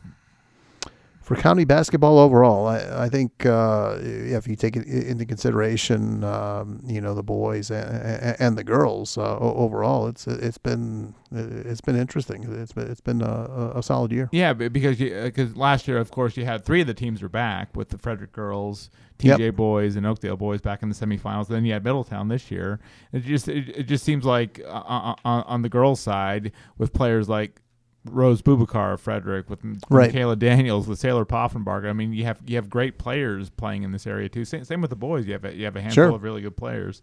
For 1.27 1.35
county 1.35 1.65
basketball 1.65 2.21
overall, 2.21 2.69
I, 2.69 3.07
I 3.07 3.09
think 3.09 3.45
uh, 3.45 3.99
if 4.01 4.47
you 4.47 4.55
take 4.55 4.77
it 4.77 4.87
into 4.87 5.27
consideration, 5.27 6.23
um, 6.23 6.81
you 6.87 7.01
know 7.01 7.15
the 7.17 7.25
boys 7.25 7.69
and, 7.69 8.37
and 8.39 8.57
the 8.57 8.63
girls 8.63 9.19
uh, 9.19 9.37
overall, 9.37 10.07
it's 10.07 10.29
it's 10.29 10.57
been 10.57 11.17
it's 11.33 11.81
been 11.81 11.97
interesting. 11.97 12.45
It's 12.45 12.71
been 12.71 12.89
it's 12.89 13.01
been 13.01 13.23
a, 13.23 13.73
a 13.75 13.83
solid 13.83 14.13
year. 14.13 14.29
Yeah, 14.31 14.53
because 14.53 14.99
because 14.99 15.57
last 15.57 15.89
year, 15.89 15.99
of 15.99 16.13
course, 16.13 16.37
you 16.37 16.45
had 16.45 16.65
three 16.65 16.81
of 16.81 16.87
the 16.87 16.95
teams 16.95 17.21
were 17.21 17.29
back 17.29 17.75
with 17.75 17.89
the 17.89 17.99
Frederick 17.99 18.31
girls, 18.31 18.89
Yep. 19.21 19.41
TJ 19.41 19.57
boys, 19.57 19.97
and 19.97 20.07
Oakdale 20.07 20.37
boys 20.37 20.61
back 20.61 20.85
in 20.85 20.91
the 20.91 20.95
semifinals. 20.95 21.49
Then 21.49 21.65
you 21.65 21.73
had 21.73 21.83
Middletown 21.83 22.29
this 22.29 22.53
year. 22.53 22.79
It 23.13 23.25
just 23.25 23.49
it, 23.49 23.69
it 23.71 23.83
just 23.85 24.05
seems 24.05 24.25
like 24.25 24.61
uh, 24.65 24.69
uh, 24.69 25.15
on, 25.25 25.43
on 25.43 25.63
the 25.63 25.69
girls' 25.69 25.99
side 25.99 26.53
with 26.79 26.93
players 26.93 27.29
like 27.29 27.61
Rose 28.11 28.43
Bubakar, 28.43 28.99
Frederick, 28.99 29.49
with 29.51 29.61
Right. 29.91 30.07
Michaela 30.13 30.37
Daniels, 30.37 30.87
with 30.89 31.01
Saylor 31.01 31.27
Poffenbarger. 31.27 31.89
I 31.89 31.93
mean, 31.93 32.13
you 32.13 32.25
have 32.25 32.41
you 32.47 32.57
have 32.57 32.69
great 32.71 32.99
players 32.99 33.51
playing 33.51 33.83
in 33.83 33.93
this 33.93 34.07
area 34.07 34.29
too. 34.29 34.45
Same, 34.45 34.65
same 34.65 34.81
with 34.81 34.91
the 34.91 34.97
boys. 34.97 35.27
You 35.27 35.33
have 35.35 35.45
a, 35.45 35.55
you 35.55 35.65
have 35.65 35.77
a 35.77 35.81
handful 35.81 36.05
Sure. 36.05 36.15
of 36.15 36.23
really 36.23 36.43
good 36.43 36.57
players. 36.57 37.03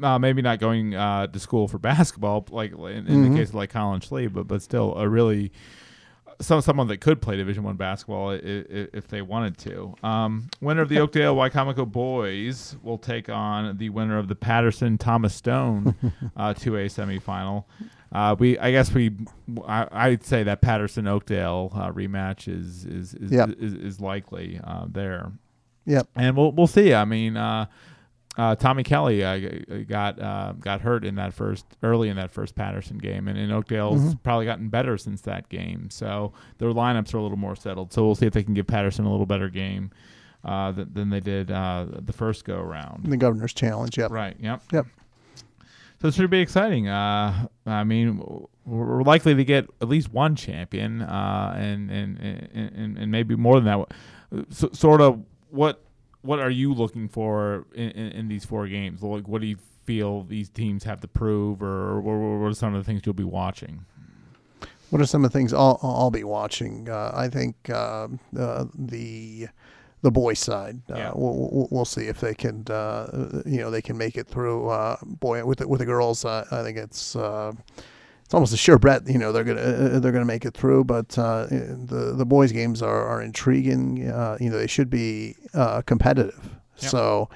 Uh, 0.00 0.16
maybe 0.18 0.42
not 0.42 0.60
going 0.60 0.94
uh, 0.94 1.26
to 1.26 1.38
school 1.40 1.66
for 1.66 1.78
basketball, 1.90 2.46
like 2.50 2.72
in, 2.72 2.78
in 2.80 3.04
Mhm. 3.06 3.30
the 3.32 3.36
case 3.38 3.48
of 3.48 3.56
like 3.56 3.70
Colin 3.70 4.00
Schlee, 4.00 4.32
but 4.32 4.46
but 4.46 4.62
still 4.62 4.94
a 4.96 5.08
really 5.08 5.50
some 6.40 6.60
someone 6.60 6.88
that 6.88 6.98
could 7.00 7.20
play 7.22 7.36
Division 7.36 7.62
One 7.62 7.76
basketball 7.76 8.30
i- 8.30 8.34
i- 8.36 8.88
if 8.92 9.06
they 9.08 9.22
wanted 9.22 9.58
to. 9.58 9.94
Um, 10.02 10.48
winner 10.60 10.82
of 10.82 10.88
the 10.88 10.98
Oakdale 10.98 11.36
Wicomico 11.36 11.86
boys 11.90 12.76
will 12.82 12.98
take 12.98 13.28
on 13.28 13.76
the 13.76 13.90
winner 13.90 14.18
of 14.18 14.28
the 14.28 14.34
Patterson 14.34 14.98
Thomas 14.98 15.34
Stone 15.34 15.94
uh, 16.36 16.54
2A 16.54 16.86
semifinal. 16.86 17.64
Uh, 18.12 18.36
we, 18.38 18.58
I 18.58 18.70
guess 18.70 18.92
we, 18.92 19.10
I, 19.66 19.88
I'd 19.90 20.24
say 20.24 20.42
that 20.42 20.60
Patterson 20.60 21.06
Oakdale 21.08 21.70
uh, 21.74 21.90
rematch 21.90 22.46
is 22.46 22.84
is 22.84 23.14
is, 23.14 23.30
Yep. 23.32 23.50
is, 23.58 23.72
is 23.74 24.00
likely 24.00 24.60
uh, 24.62 24.84
there, 24.88 25.32
Yep. 25.86 26.08
and 26.16 26.36
we'll 26.36 26.52
we'll 26.52 26.66
see. 26.66 26.94
I 26.94 27.04
mean. 27.04 27.36
Uh, 27.36 27.66
uh, 28.38 28.54
Tommy 28.56 28.82
Kelly 28.82 29.22
uh, 29.22 29.38
got 29.86 30.18
uh, 30.18 30.54
got 30.58 30.80
hurt 30.80 31.04
in 31.04 31.16
that 31.16 31.34
first 31.34 31.66
early 31.82 32.08
in 32.08 32.16
that 32.16 32.30
first 32.30 32.54
Patterson 32.54 32.96
game, 32.96 33.28
and, 33.28 33.38
and 33.38 33.52
Oakdale's 33.52 34.00
Mhm. 34.14 34.22
probably 34.22 34.46
gotten 34.46 34.70
better 34.70 34.96
since 34.96 35.20
that 35.22 35.50
game. 35.50 35.90
So 35.90 36.32
their 36.56 36.70
lineups 36.70 37.12
are 37.12 37.18
a 37.18 37.22
little 37.22 37.36
more 37.36 37.54
settled. 37.54 37.92
So 37.92 38.06
we'll 38.06 38.14
see 38.14 38.24
if 38.24 38.32
they 38.32 38.42
can 38.42 38.54
give 38.54 38.66
Patterson 38.66 39.04
a 39.04 39.10
little 39.10 39.26
better 39.26 39.50
game 39.50 39.90
uh, 40.46 40.72
than, 40.72 40.94
than 40.94 41.10
they 41.10 41.20
did 41.20 41.50
uh, 41.50 41.84
the 41.90 42.14
first 42.14 42.46
go 42.46 42.56
around. 42.58 43.04
The 43.04 43.18
Governor's 43.18 43.52
Challenge. 43.52 43.98
Yep. 43.98 44.10
Right. 44.10 44.34
Yep. 44.40 44.62
Yep. 44.72 44.86
So 46.02 46.08
it 46.08 46.14
should 46.14 46.30
be 46.30 46.40
exciting. 46.40 46.88
Uh, 46.88 47.46
I 47.64 47.84
mean, 47.84 48.20
we're 48.66 49.04
likely 49.04 49.36
to 49.36 49.44
get 49.44 49.68
at 49.80 49.88
least 49.88 50.12
one 50.12 50.34
champion, 50.34 51.00
uh, 51.00 51.54
and, 51.56 51.92
and, 51.92 52.18
and 52.18 52.98
and 52.98 53.10
maybe 53.12 53.36
more 53.36 53.60
than 53.60 53.66
that. 53.66 53.92
So, 54.50 54.68
sort 54.72 55.00
of, 55.00 55.22
what 55.50 55.80
what 56.22 56.40
are 56.40 56.50
you 56.50 56.74
looking 56.74 57.08
for 57.08 57.66
in, 57.72 57.90
in, 57.90 58.12
in 58.12 58.28
these 58.28 58.44
four 58.44 58.66
games? 58.66 59.00
Like, 59.00 59.28
what 59.28 59.42
do 59.42 59.46
you 59.46 59.58
feel 59.84 60.24
these 60.24 60.48
teams 60.48 60.82
have 60.82 61.00
to 61.02 61.08
prove, 61.08 61.62
or, 61.62 62.00
or 62.00 62.40
what 62.40 62.48
are 62.48 62.54
some 62.54 62.74
of 62.74 62.84
the 62.84 62.84
things 62.84 63.02
you'll 63.06 63.12
be 63.12 63.22
watching? 63.22 63.84
What 64.90 65.00
are 65.00 65.06
some 65.06 65.24
of 65.24 65.30
the 65.30 65.38
things 65.38 65.54
I'll, 65.54 65.78
I'll 65.84 66.10
be 66.10 66.24
watching? 66.24 66.88
Uh, 66.88 67.12
I 67.14 67.28
think 67.28 67.54
uh, 67.70 68.08
uh, 68.36 68.64
the 68.74 69.46
the 70.02 70.10
boys 70.10 70.38
side. 70.38 70.80
Uh, 70.90 70.94
Yeah. 70.96 71.12
we'll, 71.14 71.48
we'll, 71.52 71.68
we'll 71.70 71.84
see 71.84 72.06
if 72.08 72.20
they 72.20 72.34
can, 72.34 72.64
uh, 72.68 73.42
you 73.46 73.58
know, 73.58 73.70
they 73.70 73.82
can 73.82 73.96
make 73.96 74.16
it 74.16 74.26
through. 74.28 74.68
Uh, 74.68 74.96
boy, 75.04 75.44
with 75.44 75.58
the, 75.58 75.68
with 75.68 75.78
the 75.80 75.86
girls, 75.86 76.24
uh, 76.24 76.44
I 76.50 76.62
think 76.62 76.76
it's 76.76 77.16
uh, 77.16 77.52
it's 78.24 78.34
almost 78.34 78.52
a 78.52 78.56
sure 78.56 78.78
bet. 78.78 79.06
You 79.08 79.18
know, 79.18 79.30
they're 79.32 79.44
gonna 79.44 79.60
uh, 79.60 79.98
they're 80.00 80.12
gonna 80.12 80.24
make 80.24 80.44
it 80.44 80.54
through. 80.54 80.84
But 80.84 81.16
uh, 81.18 81.46
the 81.46 82.14
the 82.16 82.26
boys 82.26 82.52
games 82.52 82.82
are, 82.82 83.06
are 83.06 83.22
intriguing. 83.22 84.10
Uh, 84.10 84.36
you 84.40 84.50
know, 84.50 84.58
they 84.58 84.66
should 84.66 84.90
be 84.90 85.36
uh, 85.54 85.82
competitive. 85.82 86.50
Yep. 86.78 86.90
So, 86.90 87.28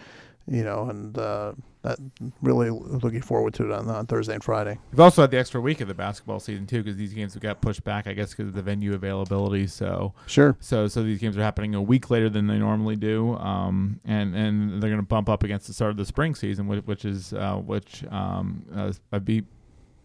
you 0.48 0.64
know, 0.64 0.88
and 0.90 1.16
uh, 1.18 1.52
that 1.86 1.98
really 2.42 2.70
looking 2.70 3.22
forward 3.22 3.54
to 3.54 3.64
it 3.64 3.70
on, 3.72 3.88
on 3.88 4.06
Thursday 4.06 4.34
and 4.34 4.42
Friday. 4.42 4.78
We've 4.90 5.00
also 5.00 5.22
had 5.22 5.30
the 5.30 5.38
extra 5.38 5.60
week 5.60 5.80
of 5.80 5.88
the 5.88 5.94
basketball 5.94 6.40
season 6.40 6.66
too, 6.66 6.82
because 6.82 6.96
these 6.98 7.14
games 7.14 7.34
have 7.34 7.42
got 7.42 7.60
pushed 7.60 7.84
back, 7.84 8.06
I 8.06 8.12
guess, 8.12 8.30
because 8.30 8.48
of 8.48 8.54
the 8.54 8.62
venue 8.62 8.94
availability. 8.94 9.66
So 9.66 10.12
Sure. 10.26 10.56
So 10.60 10.88
so 10.88 11.02
these 11.02 11.18
games 11.20 11.36
are 11.36 11.42
happening 11.42 11.74
a 11.74 11.82
week 11.82 12.10
later 12.10 12.28
than 12.28 12.46
they 12.46 12.58
normally 12.58 12.96
do, 12.96 13.34
um, 13.36 14.00
and 14.04 14.34
and 14.34 14.82
they're 14.82 14.90
going 14.90 15.00
to 15.00 15.06
bump 15.06 15.28
up 15.28 15.42
against 15.42 15.66
the 15.66 15.72
start 15.72 15.90
of 15.92 15.96
the 15.96 16.04
spring 16.06 16.34
season, 16.34 16.66
which, 16.66 16.84
which 16.84 17.04
is 17.04 17.32
uh, 17.32 17.56
which 17.56 18.04
um, 18.10 18.64
uh, 18.74 18.92
I 19.12 19.18
be 19.18 19.44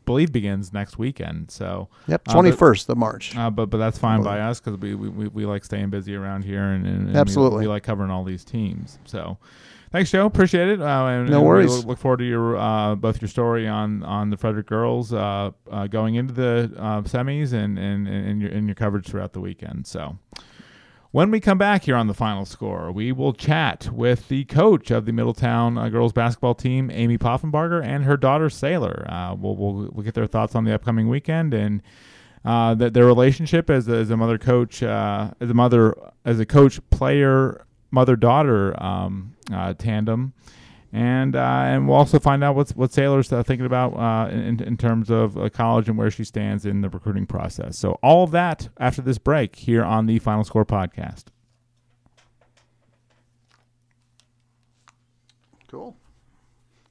believe 0.06 0.32
begins 0.32 0.74
next 0.74 0.98
weekend. 0.98 1.52
So 1.52 1.88
yep, 2.08 2.22
uh, 2.28 2.34
twenty 2.34 2.52
first 2.52 2.90
of 2.90 2.98
March. 2.98 3.36
uh, 3.38 3.50
but 3.50 3.68
but 3.68 3.78
that's 3.78 3.98
fine 3.98 4.24
by 4.24 4.40
us 4.40 4.60
because 4.60 4.80
we, 4.80 4.96
we, 4.96 5.10
we, 5.10 5.28
we 5.28 5.46
like 5.46 5.64
staying 5.64 5.90
busy 5.90 6.16
around 6.16 6.44
here 6.44 6.64
and, 6.64 6.86
and, 6.86 6.98
and 7.06 7.14
we- 7.14 7.20
Absolutely. 7.20 7.60
we, 7.62 7.68
like 7.68 7.84
covering 7.84 8.12
all 8.12 8.24
these 8.24 8.44
teams. 8.44 9.00
So 9.06 9.38
thanks, 9.92 10.12
Joe. 10.12 10.26
Appreciate 10.26 10.68
it. 10.70 10.82
Uh, 10.82 11.06
and, 11.06 11.30
No 11.30 11.40
and 11.40 11.48
worries. 11.48 11.78
look- 11.78 11.86
look 11.86 11.98
forward 12.00 12.18
to 12.18 12.26
your 12.26 12.58
uh, 12.58 12.96
both 12.96 13.22
your 13.22 13.28
story 13.30 13.68
on, 13.68 14.04
on 14.04 14.30
the 14.30 14.38
Frederick 14.38 14.68
girls 14.68 15.14
uh, 15.14 15.52
uh, 15.70 15.88
going 15.88 16.16
into 16.16 16.34
the 16.34 16.72
uh, 16.78 17.02
semis 17.02 17.54
and, 17.54 17.78
and, 17.78 18.08
and 18.08 18.42
your 18.42 18.52
and 18.52 18.68
your 18.68 18.76
coverage 18.76 19.08
throughout 19.08 19.34
the 19.34 19.42
weekend. 19.42 19.88
So. 19.88 20.18
When 21.14 21.30
we 21.30 21.42
come 21.42 21.58
back 21.58 21.84
here 21.84 21.98
on 21.98 22.08
the 22.08 22.14
final 22.14 22.46
score, 22.46 22.90
we 22.90 23.12
will 23.12 23.34
chat 23.34 23.90
with 23.92 24.30
the 24.30 24.46
coach 24.46 24.92
of 24.92 25.06
the 25.06 25.12
Middletown 25.12 25.78
uh, 25.78 25.90
girls 25.90 26.14
basketball 26.14 26.56
team, 26.56 26.90
Amy 26.90 27.18
Poffenbarger, 27.18 27.84
and 27.84 28.06
her 28.06 28.16
daughter 28.16 28.48
Saylor. 28.48 29.12
Uh, 29.12 29.36
we'll, 29.38 29.58
we'll 29.58 29.90
we'll 29.92 30.06
get 30.06 30.14
their 30.14 30.26
thoughts 30.26 30.56
on 30.56 30.64
the 30.64 30.74
upcoming 30.74 31.10
weekend 31.10 31.54
and 31.54 31.82
uh, 32.46 32.76
that 32.76 32.94
their 32.94 33.06
relationship 33.06 33.70
as 33.70 33.90
a, 33.90 33.96
as 33.96 34.10
a 34.10 34.16
mother 34.16 34.38
coach, 34.38 34.82
uh, 34.84 35.32
as 35.42 35.50
a 35.50 35.54
mother, 35.54 35.98
as 36.24 36.40
a 36.40 36.46
coach 36.46 36.80
player, 36.92 37.66
mother 37.92 38.16
daughter 38.16 38.82
um, 38.82 39.31
uh, 39.54 39.74
tandem, 39.74 40.34
and 40.94 41.36
uh, 41.36 41.40
and 41.40 41.88
we'll 41.88 41.98
also 41.98 42.20
find 42.20 42.44
out 42.44 42.56
what's 42.56 42.76
what 42.76 42.92
Saylor's 42.92 43.32
uh, 43.32 43.44
thinking 43.44 43.66
about 43.66 43.94
uh, 43.94 44.30
in 44.32 44.62
in 44.62 44.78
terms 44.78 45.10
of 45.10 45.38
uh, 45.38 45.50
college 45.50 45.88
and 45.90 45.98
where 45.98 46.12
she 46.12 46.24
stands 46.24 46.66
in 46.66 46.82
the 46.82 46.90
recruiting 46.90 47.26
process. 47.26 47.78
So 47.78 47.98
all 48.04 48.24
of 48.24 48.32
that 48.32 48.70
after 48.78 49.02
this 49.02 49.18
break 49.18 49.56
here 49.56 49.84
on 49.84 50.06
the 50.06 50.20
Final 50.20 50.44
Score 50.44 50.66
podcast. 50.66 51.26
Cool. 55.70 55.96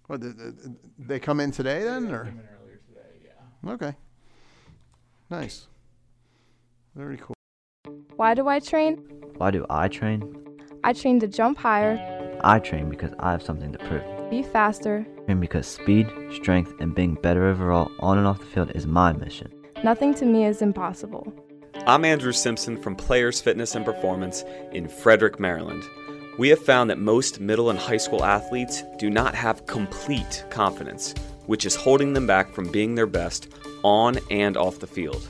What, 0.06 0.22
th- 0.22 0.36
th- 0.36 0.54
th- 0.56 0.76
they 0.98 1.20
come 1.20 1.38
in 1.38 1.50
today 1.50 1.84
then, 1.84 2.10
or 2.10 2.22
earlier 2.22 2.80
today. 2.88 3.30
Yeah. 3.62 3.72
okay, 3.72 3.94
nice, 5.28 5.66
very 6.96 7.18
cool. 7.18 7.34
Why 8.16 8.34
do 8.34 8.48
I 8.48 8.58
train? 8.58 8.96
Why 9.36 9.50
do 9.50 9.66
I 9.70 9.88
train? 9.88 10.34
I 10.82 10.94
train 10.94 11.20
to 11.20 11.28
jump 11.28 11.58
higher, 11.58 11.96
I 12.44 12.58
train 12.58 12.88
because 12.88 13.12
I 13.18 13.32
have 13.32 13.42
something 13.42 13.72
to 13.72 13.78
prove. 13.78 14.30
be 14.30 14.42
faster. 14.42 15.06
Train 15.26 15.40
because 15.40 15.66
speed, 15.66 16.06
strength, 16.32 16.74
and 16.80 16.94
being 16.94 17.14
better 17.14 17.46
overall 17.46 17.90
on 18.00 18.18
and 18.18 18.26
off 18.26 18.38
the 18.38 18.46
field 18.46 18.72
is 18.74 18.86
my 18.86 19.12
mission. 19.12 19.52
Nothing 19.82 20.14
to 20.14 20.24
me 20.24 20.44
is 20.44 20.62
impossible. 20.62 21.32
I'm 21.86 22.04
Andrew 22.04 22.32
Simpson 22.32 22.76
from 22.80 22.94
Players 22.94 23.40
Fitness 23.40 23.74
and 23.74 23.84
Performance 23.84 24.44
in 24.72 24.88
Frederick, 24.88 25.40
Maryland. 25.40 25.82
We 26.38 26.48
have 26.50 26.58
found 26.58 26.90
that 26.90 26.98
most 26.98 27.40
middle 27.40 27.70
and 27.70 27.78
high 27.78 27.96
school 27.96 28.24
athletes 28.24 28.82
do 28.98 29.10
not 29.10 29.34
have 29.34 29.66
complete 29.66 30.44
confidence, 30.50 31.14
which 31.46 31.64
is 31.64 31.74
holding 31.74 32.12
them 32.12 32.26
back 32.26 32.52
from 32.52 32.70
being 32.70 32.94
their 32.94 33.06
best 33.06 33.48
on 33.82 34.18
and 34.30 34.56
off 34.56 34.78
the 34.78 34.86
field. 34.86 35.28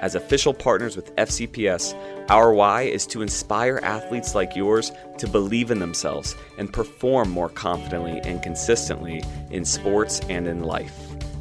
As 0.00 0.14
official 0.14 0.54
partners 0.54 0.96
with 0.96 1.14
FCPS, 1.16 1.94
our 2.30 2.52
why 2.52 2.82
is 2.82 3.06
to 3.08 3.22
inspire 3.22 3.80
athletes 3.82 4.34
like 4.34 4.54
yours 4.54 4.92
to 5.18 5.26
believe 5.26 5.70
in 5.70 5.78
themselves 5.78 6.36
and 6.56 6.72
perform 6.72 7.30
more 7.30 7.48
confidently 7.48 8.20
and 8.20 8.42
consistently 8.42 9.22
in 9.50 9.64
sports 9.64 10.20
and 10.28 10.46
in 10.46 10.62
life. 10.62 10.96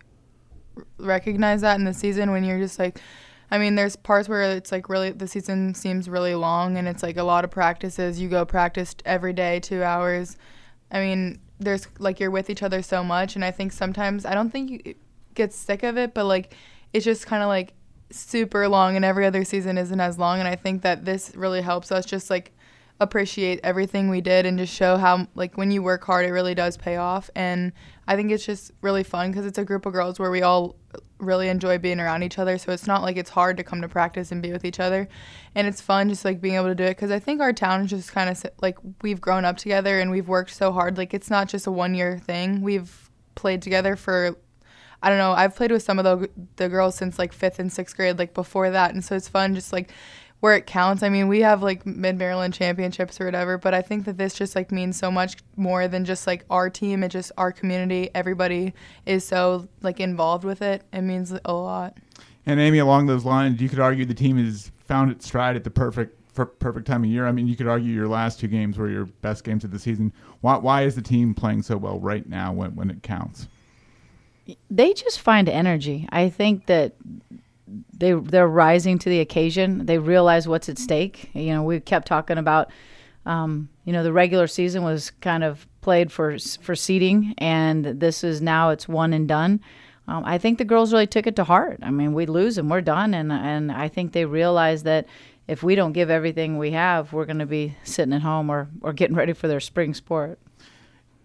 recognize 0.98 1.62
that 1.62 1.78
in 1.78 1.86
the 1.86 1.94
season 1.94 2.32
when 2.32 2.44
you're 2.44 2.60
just 2.60 2.80
like, 2.80 3.00
I 3.50 3.58
mean, 3.58 3.76
there's 3.76 3.96
parts 3.96 4.30
where 4.30 4.44
it's 4.44 4.72
like 4.72 4.88
really 4.88 5.12
the 5.12 5.28
season 5.28 5.76
seems 5.76 6.08
really 6.10 6.36
long 6.36 6.78
and 6.78 6.88
it's 6.88 7.04
like 7.04 7.18
a 7.18 7.24
lot 7.24 7.44
of 7.44 7.52
practices. 7.52 8.20
You 8.20 8.30
go 8.30 8.46
practice 8.46 8.96
every 9.06 9.34
day, 9.34 9.60
two 9.60 9.84
hours. 9.84 10.38
I 10.92 11.02
mean, 11.02 11.40
there's 11.60 11.88
like 12.00 12.20
you're 12.20 12.32
with 12.32 12.50
each 12.50 12.64
other 12.64 12.82
so 12.82 13.04
much, 13.04 13.36
and 13.36 13.46
I 13.46 13.52
think 13.52 13.72
sometimes 13.72 14.26
I 14.26 14.34
don't 14.34 14.50
think 14.50 14.72
you 14.72 14.96
get 15.36 15.54
sick 15.54 15.84
of 15.84 15.98
it, 15.98 16.14
but 16.14 16.26
like 16.26 16.56
it's 16.92 17.06
just 17.06 17.26
kind 17.26 17.44
of 17.44 17.48
like 17.48 17.74
super 18.10 18.68
long, 18.68 18.96
and 18.96 19.06
every 19.06 19.26
other 19.26 19.46
season 19.46 19.78
isn't 19.78 20.00
as 20.00 20.18
long. 20.18 20.40
And 20.40 20.48
I 20.48 20.56
think 20.56 20.82
that 20.82 21.06
this 21.06 21.34
really 21.36 21.62
helps 21.62 21.92
us 21.92 22.06
just 22.06 22.30
like 22.30 22.52
appreciate 23.00 23.60
everything 23.64 24.10
we 24.10 24.22
did 24.22 24.46
and 24.46 24.60
just 24.60 24.74
show 24.74 24.96
how 24.96 25.28
like 25.34 25.58
when 25.58 25.72
you 25.72 25.82
work 25.82 26.04
hard 26.04 26.24
it 26.24 26.32
really 26.32 26.54
does 26.54 26.78
pay 26.78 26.98
off 26.98 27.32
and 27.34 27.72
i 28.12 28.16
think 28.16 28.32
it's 28.32 28.46
just 28.46 28.72
really 28.82 29.04
fun 29.04 29.32
because 29.32 29.46
it's 29.46 29.58
a 29.58 29.64
group 29.64 29.86
of 29.86 29.94
girls 29.94 30.20
where 30.20 30.30
we 30.30 30.42
all 30.42 30.76
really 31.18 31.48
enjoy 31.48 31.78
being 31.78 32.00
around 32.00 32.24
each 32.24 32.38
other 32.38 32.58
so 32.58 32.72
it's 32.72 32.86
not 32.86 33.02
like 33.04 33.16
it's 33.16 33.30
hard 33.30 33.56
to 33.56 33.64
come 33.64 33.82
to 33.82 33.88
practice 33.88 34.32
and 34.32 34.42
be 34.42 34.52
with 34.52 34.66
each 34.66 34.80
other 34.80 35.08
and 35.56 35.68
it's 35.68 35.80
fun 35.80 36.10
just 36.10 36.26
like 36.26 36.42
being 36.42 36.56
able 36.56 36.66
to 36.66 36.76
do 36.76 36.84
it 36.84 36.90
because 36.90 37.12
i 37.12 37.20
think 37.20 37.40
our 37.40 37.54
town 37.54 37.82
is 37.82 37.90
just 37.90 38.12
kind 38.12 38.30
of 38.30 38.46
like 38.62 38.78
we've 39.02 39.22
grown 39.22 39.46
up 39.46 39.56
together 39.56 40.00
and 40.00 40.12
we've 40.12 40.28
worked 40.28 40.54
so 40.54 40.72
hard 40.72 40.98
like 40.98 41.14
it's 41.14 41.30
not 41.30 41.48
just 41.48 41.68
a 41.68 41.72
one 41.72 41.96
year 41.96 42.20
thing 42.20 42.62
we've 42.62 43.10
played 43.36 43.62
together 43.62 43.96
for 43.96 44.36
I 45.04 45.10
don't 45.10 45.18
know. 45.18 45.32
I've 45.32 45.56
played 45.56 45.72
with 45.72 45.82
some 45.82 45.98
of 45.98 46.06
the 46.06 46.30
the 46.58 46.70
girls 46.70 46.96
since 46.96 47.18
like 47.18 47.34
fifth 47.34 47.58
and 47.58 47.74
sixth 47.74 47.96
grade, 47.96 48.20
like 48.20 48.36
before 48.36 48.70
that, 48.70 48.94
and 48.94 49.04
so 49.04 49.16
it's 49.16 49.28
fun 49.28 49.56
just 49.56 49.74
like 49.74 49.92
where 50.42 50.56
it 50.56 50.66
counts. 50.66 51.04
I 51.04 51.10
mean, 51.10 51.28
we 51.28 51.40
have 51.42 51.64
like 51.64 51.86
Mid 51.86 52.18
Maryland 52.18 52.54
championships 52.54 53.22
or 53.22 53.26
whatever, 53.26 53.58
but 53.58 53.74
I 53.74 53.82
think 53.82 54.06
that 54.06 54.18
this 54.18 54.34
just 54.34 54.56
like 54.56 54.72
means 54.72 54.98
so 54.98 55.10
much 55.10 55.38
more 55.56 55.88
than 55.88 56.04
just 56.04 56.28
like 56.28 56.44
our 56.50 56.70
team. 56.70 57.04
It 57.04 57.10
just 57.10 57.32
our 57.38 57.52
community. 57.52 58.10
Everybody 58.14 58.74
is 59.06 59.26
so 59.26 59.68
like 59.82 60.00
involved 60.00 60.44
with 60.44 60.62
it. 60.62 60.84
It 60.92 61.02
means 61.02 61.34
a 61.46 61.54
lot. 61.54 61.98
And 62.46 62.60
Amy, 62.60 62.80
along 62.80 63.06
those 63.06 63.24
lines, 63.24 63.62
you 63.62 63.70
could 63.70 63.80
argue 63.80 64.04
the 64.04 64.14
team 64.14 64.38
has 64.44 64.72
found 64.86 65.12
its 65.12 65.26
stride 65.26 65.56
at 65.56 65.64
the 65.64 65.70
perfect 65.70 66.18
per- 66.34 66.46
perfect 66.46 66.88
time 66.88 67.04
of 67.04 67.10
year. 67.10 67.28
I 67.28 67.32
mean, 67.32 67.48
you 67.48 67.56
could 67.56 67.68
argue 67.68 67.94
your 67.94 68.08
last 68.08 68.40
two 68.40 68.48
games 68.48 68.78
were 68.78 68.90
your 68.90 69.06
best 69.06 69.44
games 69.44 69.64
of 69.64 69.72
the 69.72 69.80
season. 69.80 70.12
Why, 70.42 70.58
why 70.58 70.84
is 70.84 70.96
the 70.96 71.04
team 71.04 71.36
playing 71.36 71.62
so 71.62 71.78
well 71.78 72.00
right 72.00 72.28
now 72.28 72.52
when, 72.52 72.76
when 72.76 72.90
it 72.90 73.04
counts? 73.04 73.48
they 74.70 74.94
just 74.94 75.20
find 75.20 75.48
energy. 75.48 76.08
I 76.12 76.30
think 76.30 76.66
that 76.66 76.94
they 77.94 78.14
they're 78.14 78.48
rising 78.48 79.00
to 79.00 79.10
the 79.10 79.20
occasion. 79.20 79.86
They 79.86 79.98
realize 79.98 80.48
what's 80.48 80.70
at 80.70 80.78
stake. 80.78 81.30
You 81.34 81.54
know, 81.54 81.64
we 81.64 81.80
kept 81.80 82.08
talking 82.08 82.38
about, 82.38 82.72
um, 83.26 83.70
you 83.86 83.94
know, 83.94 84.04
the 84.04 84.14
regular 84.14 84.48
season 84.48 84.84
was 84.84 85.12
kind 85.22 85.44
of 85.44 85.68
played 85.82 86.12
for 86.12 86.38
for 86.62 86.76
seeding, 86.76 87.34
and 87.38 87.86
this 87.86 88.24
is 88.24 88.42
now 88.42 88.70
it's 88.70 88.88
one 88.88 89.14
and 89.14 89.28
done. 89.28 89.62
Um, 90.08 90.24
I 90.26 90.38
think 90.38 90.58
the 90.58 90.66
girls 90.66 90.92
really 90.92 91.08
took 91.08 91.28
it 91.28 91.36
to 91.38 91.44
heart. 91.44 91.80
I 91.84 91.92
mean, 91.92 92.14
we 92.14 92.26
lose 92.26 92.58
and 92.58 92.70
we're 92.70 92.82
done, 92.82 93.14
and 93.14 93.32
and 93.32 93.72
I 93.72 93.88
think 93.88 94.14
they 94.14 94.26
realize 94.26 94.84
that 94.84 95.08
if 95.48 95.64
we 95.64 95.76
don't 95.76 95.94
give 95.94 96.10
everything 96.10 96.58
we 96.58 96.72
have, 96.72 97.14
we're 97.14 97.26
going 97.26 97.40
to 97.40 97.46
be 97.46 97.76
sitting 97.84 98.14
at 98.14 98.22
home 98.22 98.50
or 98.50 98.70
or 98.82 98.94
getting 98.94 99.16
ready 99.16 99.34
for 99.34 99.48
their 99.48 99.60
spring 99.60 99.94
sport. 99.94 100.40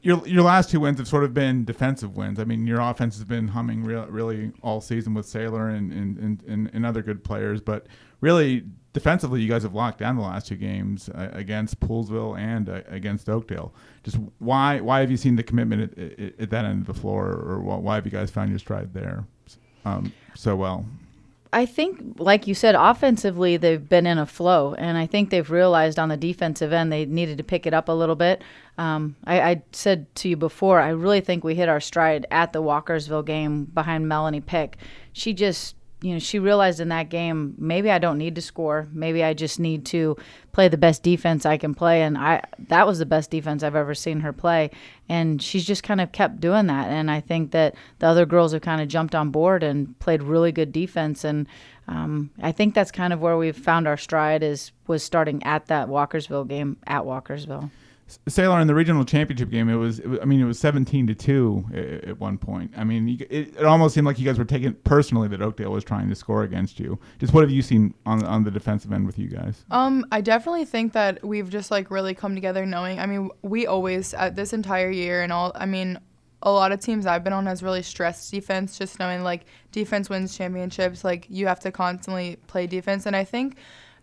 Your 0.07 0.25
your 0.25 0.45
last 0.45 0.71
two 0.71 0.79
wins 0.79 0.99
have 0.99 1.09
sort 1.09 1.25
of 1.25 1.35
been 1.35 1.65
defensive 1.65 2.17
wins. 2.17 2.39
I 2.39 2.45
mean, 2.45 2.65
your 2.65 2.79
offense 2.79 3.17
has 3.17 3.25
been 3.25 3.49
humming 3.49 3.83
real, 3.83 4.07
really 4.07 4.53
all 4.63 4.81
season 4.81 5.15
with 5.15 5.27
Saylor 5.27 5.77
and 5.77 5.93
and, 5.93 6.17
and, 6.19 6.43
and 6.47 6.71
and 6.73 6.87
other 6.87 7.03
good 7.03 7.25
players, 7.25 7.61
but 7.61 7.89
really 8.21 8.65
defensively, 8.93 9.43
you 9.43 9.49
guys 9.49 9.65
have 9.65 9.75
locked 9.75 9.99
down 9.99 10.15
the 10.15 10.23
last 10.23 10.47
two 10.47 10.55
games 10.55 11.09
uh, 11.09 11.31
against 11.33 11.81
Poolesville 11.81 12.39
and 12.39 12.69
uh, 12.69 12.83
against 12.87 13.29
Oakdale. 13.29 13.75
Just 14.05 14.19
why 14.39 14.79
why 14.81 15.01
have 15.01 15.11
you 15.11 15.17
seen 15.17 15.35
the 15.35 15.43
commitment 15.43 15.99
at, 15.99 16.21
at, 16.21 16.41
at 16.41 16.51
that 16.51 16.65
end 16.65 16.83
of 16.83 16.87
the 16.87 16.95
floor, 16.95 17.27
or 17.27 17.59
why 17.59 17.97
have 17.97 18.05
you 18.05 18.13
guys 18.13 18.31
found 18.31 18.51
your 18.51 18.61
stride 18.61 18.95
there 18.95 19.25
um, 19.85 20.13
so 20.37 20.55
well? 20.55 20.87
I 21.57 21.65
think, 21.65 22.17
like 22.19 22.47
you 22.47 22.55
said, 22.55 22.75
offensively 22.75 23.57
they've 23.57 23.89
been 23.89 24.07
in 24.07 24.19
a 24.19 24.27
flow, 24.27 24.75
and 24.75 24.99
I 24.99 25.07
think 25.07 25.31
they've 25.31 25.51
realized 25.51 25.99
on 25.99 26.11
the 26.11 26.17
defensive 26.19 26.71
end 26.71 26.93
they 26.93 27.07
needed 27.07 27.39
to 27.39 27.45
pick 27.45 27.65
it 27.65 27.73
up 27.73 27.89
a 27.89 27.93
little 27.93 28.15
bit. 28.15 28.43
Um, 28.77 29.17
I, 29.25 29.41
I 29.41 29.63
said 29.73 30.15
to 30.17 30.29
you 30.29 30.37
before, 30.37 30.81
I 30.81 30.91
really 30.91 31.23
think 31.23 31.45
we 31.45 31.55
hit 31.55 31.71
our 31.71 31.81
stride 31.81 32.27
at 32.31 32.53
the 32.53 32.63
Walkersville 32.63 33.25
game 33.25 33.65
behind 33.65 34.07
Melanie 34.07 34.43
Pick. 34.43 34.77
She 35.15 35.33
just 35.33 35.77
you 36.03 36.13
know, 36.13 36.19
she 36.19 36.39
realized 36.39 36.79
in 36.79 36.89
that 36.91 37.09
game, 37.09 37.55
maybe 37.57 37.91
I 37.91 37.99
don't 37.99 38.19
need 38.19 38.35
to 38.35 38.43
score. 38.43 38.87
Maybe 38.93 39.25
I 39.25 39.33
just 39.33 39.59
need 39.59 39.87
to 39.87 40.17
play 40.53 40.69
the 40.69 40.77
best 40.77 41.03
defense 41.03 41.47
I 41.47 41.57
can 41.57 41.75
play. 41.75 42.03
And 42.03 42.19
I 42.19 42.43
that 42.69 42.87
was 42.87 42.99
the 42.99 43.07
best 43.07 43.31
defense 43.31 43.63
I've 43.63 43.75
ever 43.75 43.95
seen 43.95 44.21
her 44.21 44.33
play. 44.33 44.71
And 45.09 45.41
she's 45.41 45.65
just 45.65 45.83
kind 45.83 46.01
of 46.01 46.13
kept 46.13 46.39
doing 46.39 46.67
that. 46.67 46.89
And 46.89 47.11
I 47.11 47.21
think 47.21 47.53
that 47.53 47.75
the 47.99 48.07
other 48.07 48.27
girls 48.27 48.53
have 48.53 48.63
kind 48.63 48.83
of 48.83 48.89
jumped 48.89 49.15
on 49.15 49.31
board 49.31 49.63
and 49.63 49.99
played 49.99 50.23
really 50.23 50.53
good 50.53 50.71
defense. 50.71 51.25
And 51.25 51.47
um, 51.89 52.31
I 52.43 52.53
think 52.53 52.75
that's 52.75 52.91
kind 52.91 53.15
of 53.15 53.21
where 53.21 53.39
we've 53.39 53.57
found 53.57 53.89
our 53.89 53.97
stride 53.97 54.43
is 54.43 54.73
was 54.87 55.03
starting 55.03 55.43
at 55.45 55.67
that 55.67 55.89
Walkersville 55.89 56.47
game 56.47 56.77
at 56.87 57.03
Walkersville. 57.03 57.71
Saylor 58.09 58.61
in 58.61 58.69
the 58.69 58.75
regional 58.75 59.05
championship 59.05 59.51
game, 59.51 59.69
it 59.69 59.75
was, 59.75 59.99
it 59.99 60.07
was, 60.07 60.21
I 60.23 60.27
mean, 60.27 60.41
it 60.41 60.45
was 60.45 60.61
17 60.61 61.09
to 61.09 61.15
2 61.15 62.03
at, 62.09 62.21
one 62.21 62.39
point. 62.39 62.73
I 62.77 62.85
mean, 62.85 63.09
it, 63.29 63.57
it, 63.57 63.65
almost 63.65 63.95
seemed 63.95 64.07
like 64.07 64.19
you 64.19 64.25
guys 64.25 64.39
were 64.39 64.45
taking 64.45 64.69
it 64.69 64.85
personally 64.85 65.27
that 65.29 65.43
Oakdale 65.43 65.73
was 65.73 65.83
trying 65.83 66.09
to 66.09 66.15
score 66.15 66.45
against 66.45 66.79
you. 66.79 66.99
Just 67.19 67.35
what 67.35 67.43
have 67.43 67.51
you 67.51 67.63
seen 67.63 67.95
on, 68.07 68.25
on 68.25 68.45
the 68.45 68.51
defensive 68.51 68.93
end 68.93 69.07
with 69.07 69.19
you 69.19 69.29
guys? 69.29 69.65
Um, 69.73 70.07
I 70.13 70.21
definitely 70.21 70.65
think 70.65 70.93
that 70.93 71.25
we've 71.25 71.51
just 71.51 71.71
like 71.73 71.91
really 71.91 72.15
come 72.15 72.37
together 72.37 72.65
knowing, 72.65 73.01
I 73.01 73.07
mean, 73.07 73.31
we 73.43 73.67
always, 73.67 74.15
at 74.15 74.37
this 74.37 74.53
entire 74.53 74.91
year 74.91 75.23
and 75.23 75.33
all, 75.33 75.51
I 75.57 75.67
mean, 75.67 75.99
a 76.43 76.51
lot 76.51 76.71
of 76.71 76.79
teams 76.79 77.07
I've 77.07 77.25
been 77.25 77.33
on 77.33 77.47
has 77.47 77.63
really 77.63 77.83
stressed 77.83 78.31
defense, 78.31 78.79
just 78.79 79.01
knowing 79.01 79.25
like 79.25 79.47
defense 79.73 80.09
wins 80.09 80.37
championships. 80.37 81.03
Like 81.03 81.27
you 81.29 81.49
have 81.49 81.61
to 81.61 81.73
constantly 81.73 82.37
play 82.47 82.69
defense. 82.69 83.05
And 83.05 83.17
I 83.17 83.25
think 83.25 83.57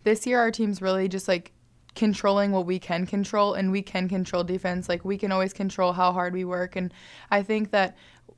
this 0.04 0.28
year 0.28 0.39
our 0.39 0.52
team's 0.52 0.82
really 0.82 1.08
just 1.08 1.30
like 1.30 1.54
controlling 1.96 2.52
what 2.52 2.66
we 2.66 2.80
can 2.80 3.06
control 3.06 3.54
and 3.54 3.72
we 3.72 3.82
can 3.82 4.10
control 4.10 4.44
defense 4.44 4.90
like 4.90 5.06
we 5.06 5.18
can 5.18 5.32
always 5.32 5.54
control 5.54 5.94
how 5.94 6.12
hard 6.12 6.34
we 6.34 6.44
work 6.44 6.76
and 6.76 6.94
i 7.30 7.44
think 7.44 7.72
that 7.72 7.96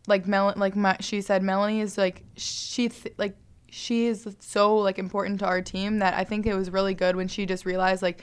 like 0.07 0.27
Mel 0.27 0.53
like 0.57 0.75
my, 0.75 0.97
she 0.99 1.21
said 1.21 1.41
melanie 1.41 1.79
is 1.79 1.97
like 1.97 2.23
she 2.35 2.89
th- 2.89 3.15
like 3.17 3.35
she 3.69 4.07
is 4.07 4.35
so 4.39 4.75
like 4.75 4.99
important 4.99 5.39
to 5.39 5.45
our 5.45 5.61
team 5.61 5.99
that 5.99 6.13
i 6.15 6.23
think 6.23 6.45
it 6.45 6.53
was 6.53 6.69
really 6.69 6.93
good 6.93 7.15
when 7.15 7.27
she 7.27 7.45
just 7.45 7.65
realized 7.65 8.01
like 8.01 8.21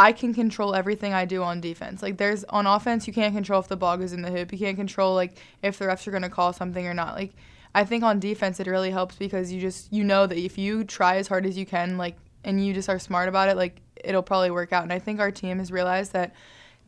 I 0.00 0.12
can 0.12 0.32
control 0.32 0.74
everything 0.74 1.12
I 1.12 1.26
do 1.26 1.42
on 1.42 1.60
defense. 1.60 2.02
Like 2.02 2.16
there's 2.16 2.42
on 2.44 2.66
offense, 2.66 3.06
you 3.06 3.12
can't 3.12 3.34
control 3.34 3.60
if 3.60 3.68
the 3.68 3.76
ball 3.76 3.98
goes 3.98 4.14
in 4.14 4.22
the 4.22 4.30
hoop. 4.30 4.50
You 4.50 4.58
can't 4.58 4.76
control 4.76 5.14
like 5.14 5.36
if 5.62 5.78
the 5.78 5.84
refs 5.84 6.06
are 6.06 6.10
gonna 6.10 6.30
call 6.30 6.54
something 6.54 6.86
or 6.86 6.94
not. 6.94 7.16
Like 7.16 7.32
I 7.74 7.84
think 7.84 8.02
on 8.02 8.18
defense 8.18 8.60
it 8.60 8.66
really 8.66 8.90
helps 8.90 9.16
because 9.16 9.52
you 9.52 9.60
just 9.60 9.92
you 9.92 10.02
know 10.02 10.26
that 10.26 10.38
if 10.38 10.56
you 10.56 10.84
try 10.84 11.16
as 11.16 11.28
hard 11.28 11.44
as 11.44 11.58
you 11.58 11.66
can, 11.66 11.98
like 11.98 12.16
and 12.44 12.64
you 12.64 12.72
just 12.72 12.88
are 12.88 12.98
smart 12.98 13.28
about 13.28 13.50
it, 13.50 13.58
like 13.58 13.82
it'll 14.04 14.22
probably 14.22 14.50
work 14.50 14.72
out. 14.72 14.82
And 14.82 14.92
I 14.92 14.98
think 14.98 15.20
our 15.20 15.30
team 15.30 15.58
has 15.58 15.70
realized 15.70 16.12
that 16.12 16.34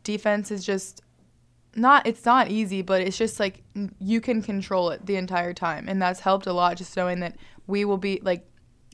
defense 0.03 0.51
is 0.51 0.65
just 0.65 1.01
not 1.75 2.05
it's 2.05 2.25
not 2.25 2.49
easy, 2.49 2.81
but 2.81 3.01
it's 3.01 3.17
just 3.17 3.39
like 3.39 3.63
you 3.99 4.21
can 4.21 4.41
control 4.41 4.91
it 4.91 5.05
the 5.05 5.15
entire 5.15 5.53
time, 5.53 5.87
and 5.89 6.01
that's 6.01 6.19
helped 6.19 6.45
a 6.45 6.53
lot. 6.53 6.77
Just 6.77 6.95
knowing 6.95 7.19
that 7.21 7.35
we 7.67 7.85
will 7.85 7.97
be 7.97 8.19
like 8.23 8.45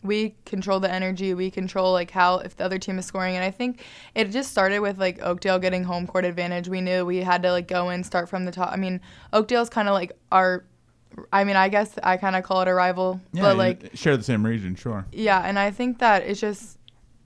we 0.01 0.35
control 0.45 0.79
the 0.79 0.91
energy, 0.91 1.33
we 1.33 1.51
control 1.51 1.91
like 1.91 2.11
how 2.11 2.37
if 2.39 2.55
the 2.55 2.63
other 2.63 2.79
team 2.79 2.97
is 2.97 3.05
scoring, 3.05 3.35
and 3.35 3.43
I 3.43 3.51
think 3.51 3.83
it 4.15 4.25
just 4.25 4.51
started 4.51 4.79
with 4.79 4.97
like 4.97 5.21
Oakdale 5.21 5.59
getting 5.59 5.83
home 5.83 6.07
court 6.07 6.25
advantage. 6.25 6.69
We 6.69 6.81
knew 6.81 7.05
we 7.05 7.17
had 7.17 7.43
to 7.43 7.51
like 7.51 7.67
go 7.67 7.89
and 7.89 8.05
start 8.05 8.29
from 8.29 8.45
the 8.45 8.51
top. 8.51 8.71
I 8.71 8.77
mean, 8.77 9.01
Oakdale's 9.33 9.69
kind 9.69 9.89
of 9.89 9.93
like 9.93 10.13
our 10.31 10.63
I 11.33 11.43
mean, 11.43 11.55
I 11.55 11.69
guess 11.69 11.97
I 12.01 12.17
kind 12.17 12.35
of 12.35 12.43
call 12.43 12.61
it 12.61 12.67
a 12.67 12.73
rival, 12.73 13.19
yeah, 13.33 13.41
but 13.41 13.57
like 13.57 13.91
share 13.93 14.15
the 14.15 14.23
same 14.23 14.45
region, 14.45 14.75
sure. 14.75 15.05
Yeah, 15.11 15.41
and 15.41 15.59
I 15.59 15.71
think 15.71 15.99
that 15.99 16.23
it's 16.23 16.39
just 16.39 16.78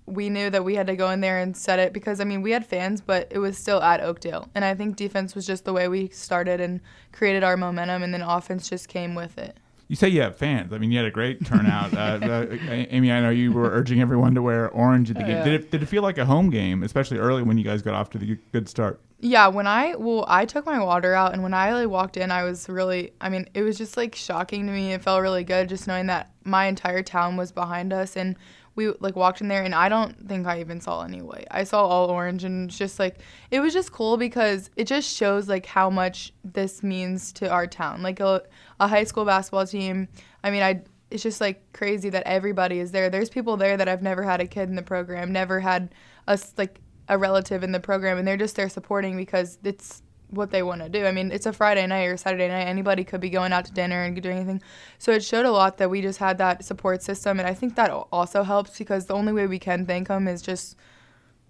we 0.06 0.30
knew 0.30 0.50
that 0.50 0.64
we 0.64 0.76
had 0.76 0.88
to 0.88 0.96
go 0.96 1.10
in 1.10 1.22
there 1.22 1.40
and 1.40 1.56
set 1.56 1.80
it 1.80 1.94
because 1.94 2.20
I 2.20 2.24
mean 2.24 2.42
we 2.42 2.52
had 2.52 2.66
fans, 2.66 3.02
but 3.02 3.28
it 3.32 3.40
was 3.40 3.58
still 3.58 3.82
at 3.82 4.02
Oakdale, 4.02 4.50
and 4.56 4.66
I 4.66 4.76
think 4.76 4.96
defense 4.96 5.36
was 5.36 5.46
just 5.46 5.66
the 5.66 5.74
way 5.74 5.88
we 5.88 6.10
started 6.10 6.60
and 6.60 6.82
created 7.12 7.44
our 7.44 7.58
momentum, 7.58 8.04
and 8.04 8.14
then 8.14 8.22
offense 8.22 8.70
just 8.70 8.88
came 8.88 9.16
with 9.16 9.38
it. 9.38 9.58
You 9.88 9.96
say 9.96 10.08
you 10.08 10.22
have 10.22 10.36
fans. 10.38 10.74
I 10.74 10.78
mean, 10.78 10.92
you 10.92 10.98
had 10.98 11.06
a 11.06 11.12
great 11.12 11.46
turnout. 11.46 11.94
uh, 11.94 11.98
uh, 12.26 12.58
Amy, 12.90 13.12
I 13.12 13.22
know 13.22 13.30
you 13.30 13.52
were 13.52 13.70
urging 13.70 14.02
everyone 14.02 14.34
to 14.36 14.42
wear 14.42 14.70
orange 14.70 15.12
at 15.12 15.18
the 15.18 15.24
game. 15.24 15.44
Did 15.44 15.54
it, 15.54 15.72
did 15.72 15.84
it 15.84 15.86
feel 15.86 16.02
like 16.02 16.18
a 16.18 16.26
home 16.26 16.50
game, 16.50 16.84
especially 16.84 17.20
early 17.20 17.44
when 17.44 17.58
you 17.58 17.64
guys 17.64 17.82
got 17.82 17.94
off 17.94 18.10
to 18.12 18.18
the 18.18 18.40
good 18.52 18.68
start? 18.68 19.02
Yeah, 19.20 19.48
when 19.48 19.68
I 19.68 19.96
well, 19.96 20.26
I 20.28 20.46
took 20.46 20.66
my 20.66 20.84
water 20.84 21.14
out, 21.14 21.32
and 21.32 21.44
when 21.44 21.54
I 21.54 21.74
like, 21.74 21.90
walked 21.90 22.18
in, 22.18 22.30
I 22.30 22.44
was 22.44 22.68
really. 22.68 23.14
I 23.22 23.30
mean, 23.30 23.48
it 23.54 23.62
was 23.62 23.78
just 23.78 23.96
like 23.96 24.16
shocking 24.16 24.66
to 24.66 24.74
me. 24.74 24.92
It 24.92 25.02
felt 25.02 25.22
really 25.22 25.46
good 25.46 25.70
just 25.70 25.88
knowing 25.88 26.08
that 26.08 26.32
my 26.44 26.66
entire 26.66 27.04
town 27.04 27.38
was 27.38 27.54
behind 27.54 27.94
us, 27.94 28.18
and 28.18 28.36
we 28.76 28.92
like 29.00 29.16
walked 29.16 29.42
in 29.42 29.48
there 29.48 29.64
and 29.64 29.76
I 29.76 29.88
don't 29.90 30.28
think 30.28 30.48
I 30.48 30.60
even 30.60 30.82
saw 30.82 31.04
any 31.04 31.22
white. 31.22 31.48
I 31.52 31.64
saw 31.64 31.86
all 31.86 32.10
orange 32.10 32.44
and 32.44 32.70
it's 32.70 32.78
just 32.78 33.00
like 33.00 33.20
it 33.52 33.60
was 33.60 33.74
just 33.74 33.92
cool 33.92 34.18
because 34.18 34.70
it 34.76 34.86
just 34.86 35.16
shows 35.16 35.48
like 35.48 35.66
how 35.66 35.90
much 35.90 36.34
this 36.44 36.82
means 36.82 37.32
to 37.34 37.50
our 37.50 37.68
town. 37.68 38.02
Like 38.02 38.20
a, 38.20 38.42
a 38.80 38.88
high 38.88 39.04
school 39.04 39.26
basketball 39.26 39.68
team. 39.68 40.08
I 40.44 40.50
mean, 40.52 40.64
I 40.64 40.82
it's 41.12 41.22
just 41.22 41.40
like 41.40 41.72
crazy 41.74 42.10
that 42.10 42.24
everybody 42.26 42.80
is 42.80 42.92
there. 42.92 43.10
There's 43.10 43.30
people 43.30 43.58
there 43.58 43.78
that 43.78 43.88
I've 43.88 44.02
never 44.02 44.24
had 44.24 44.42
a 44.42 44.48
kid 44.48 44.70
in 44.70 44.76
the 44.76 44.82
program, 44.82 45.32
never 45.32 45.60
had 45.60 45.94
us 46.28 46.54
like 46.58 46.80
a 47.10 47.18
relative 47.18 47.64
in 47.64 47.72
the 47.72 47.80
program 47.80 48.18
and 48.18 48.28
they're 48.28 48.38
just 48.38 48.56
there 48.56 48.70
supporting 48.70 49.18
because 49.18 49.60
it's 49.64 50.02
what 50.34 50.52
they 50.52 50.64
want 50.64 50.82
to 50.82 50.90
do. 50.90 51.06
I 51.06 51.12
mean, 51.12 51.32
it's 51.32 51.46
a 51.46 51.54
Friday 51.54 51.86
night 51.88 52.06
or 52.06 52.18
Saturday 52.18 52.48
night. 52.48 52.64
Anybody 52.64 53.04
could 53.04 53.22
be 53.22 53.30
going 53.30 53.54
out 53.54 53.66
to 53.66 53.72
dinner 53.72 54.04
and 54.04 54.20
doing 54.22 54.38
anything. 54.38 54.62
So 54.98 55.12
it 55.12 55.24
showed 55.24 55.46
a 55.46 55.52
lot 55.52 55.78
that 55.78 55.90
we 55.90 56.02
just 56.02 56.20
had 56.20 56.38
that 56.40 56.66
support 56.66 57.02
system, 57.02 57.40
and 57.40 57.48
I 57.48 57.54
think 57.54 57.76
that 57.76 57.90
also 58.12 58.44
helps 58.44 58.78
because 58.78 59.06
the 59.06 59.14
only 59.14 59.34
way 59.34 59.48
we 59.48 59.60
can 59.60 59.86
thank 59.86 60.08
them 60.08 60.28
is 60.28 60.42
just 60.42 60.76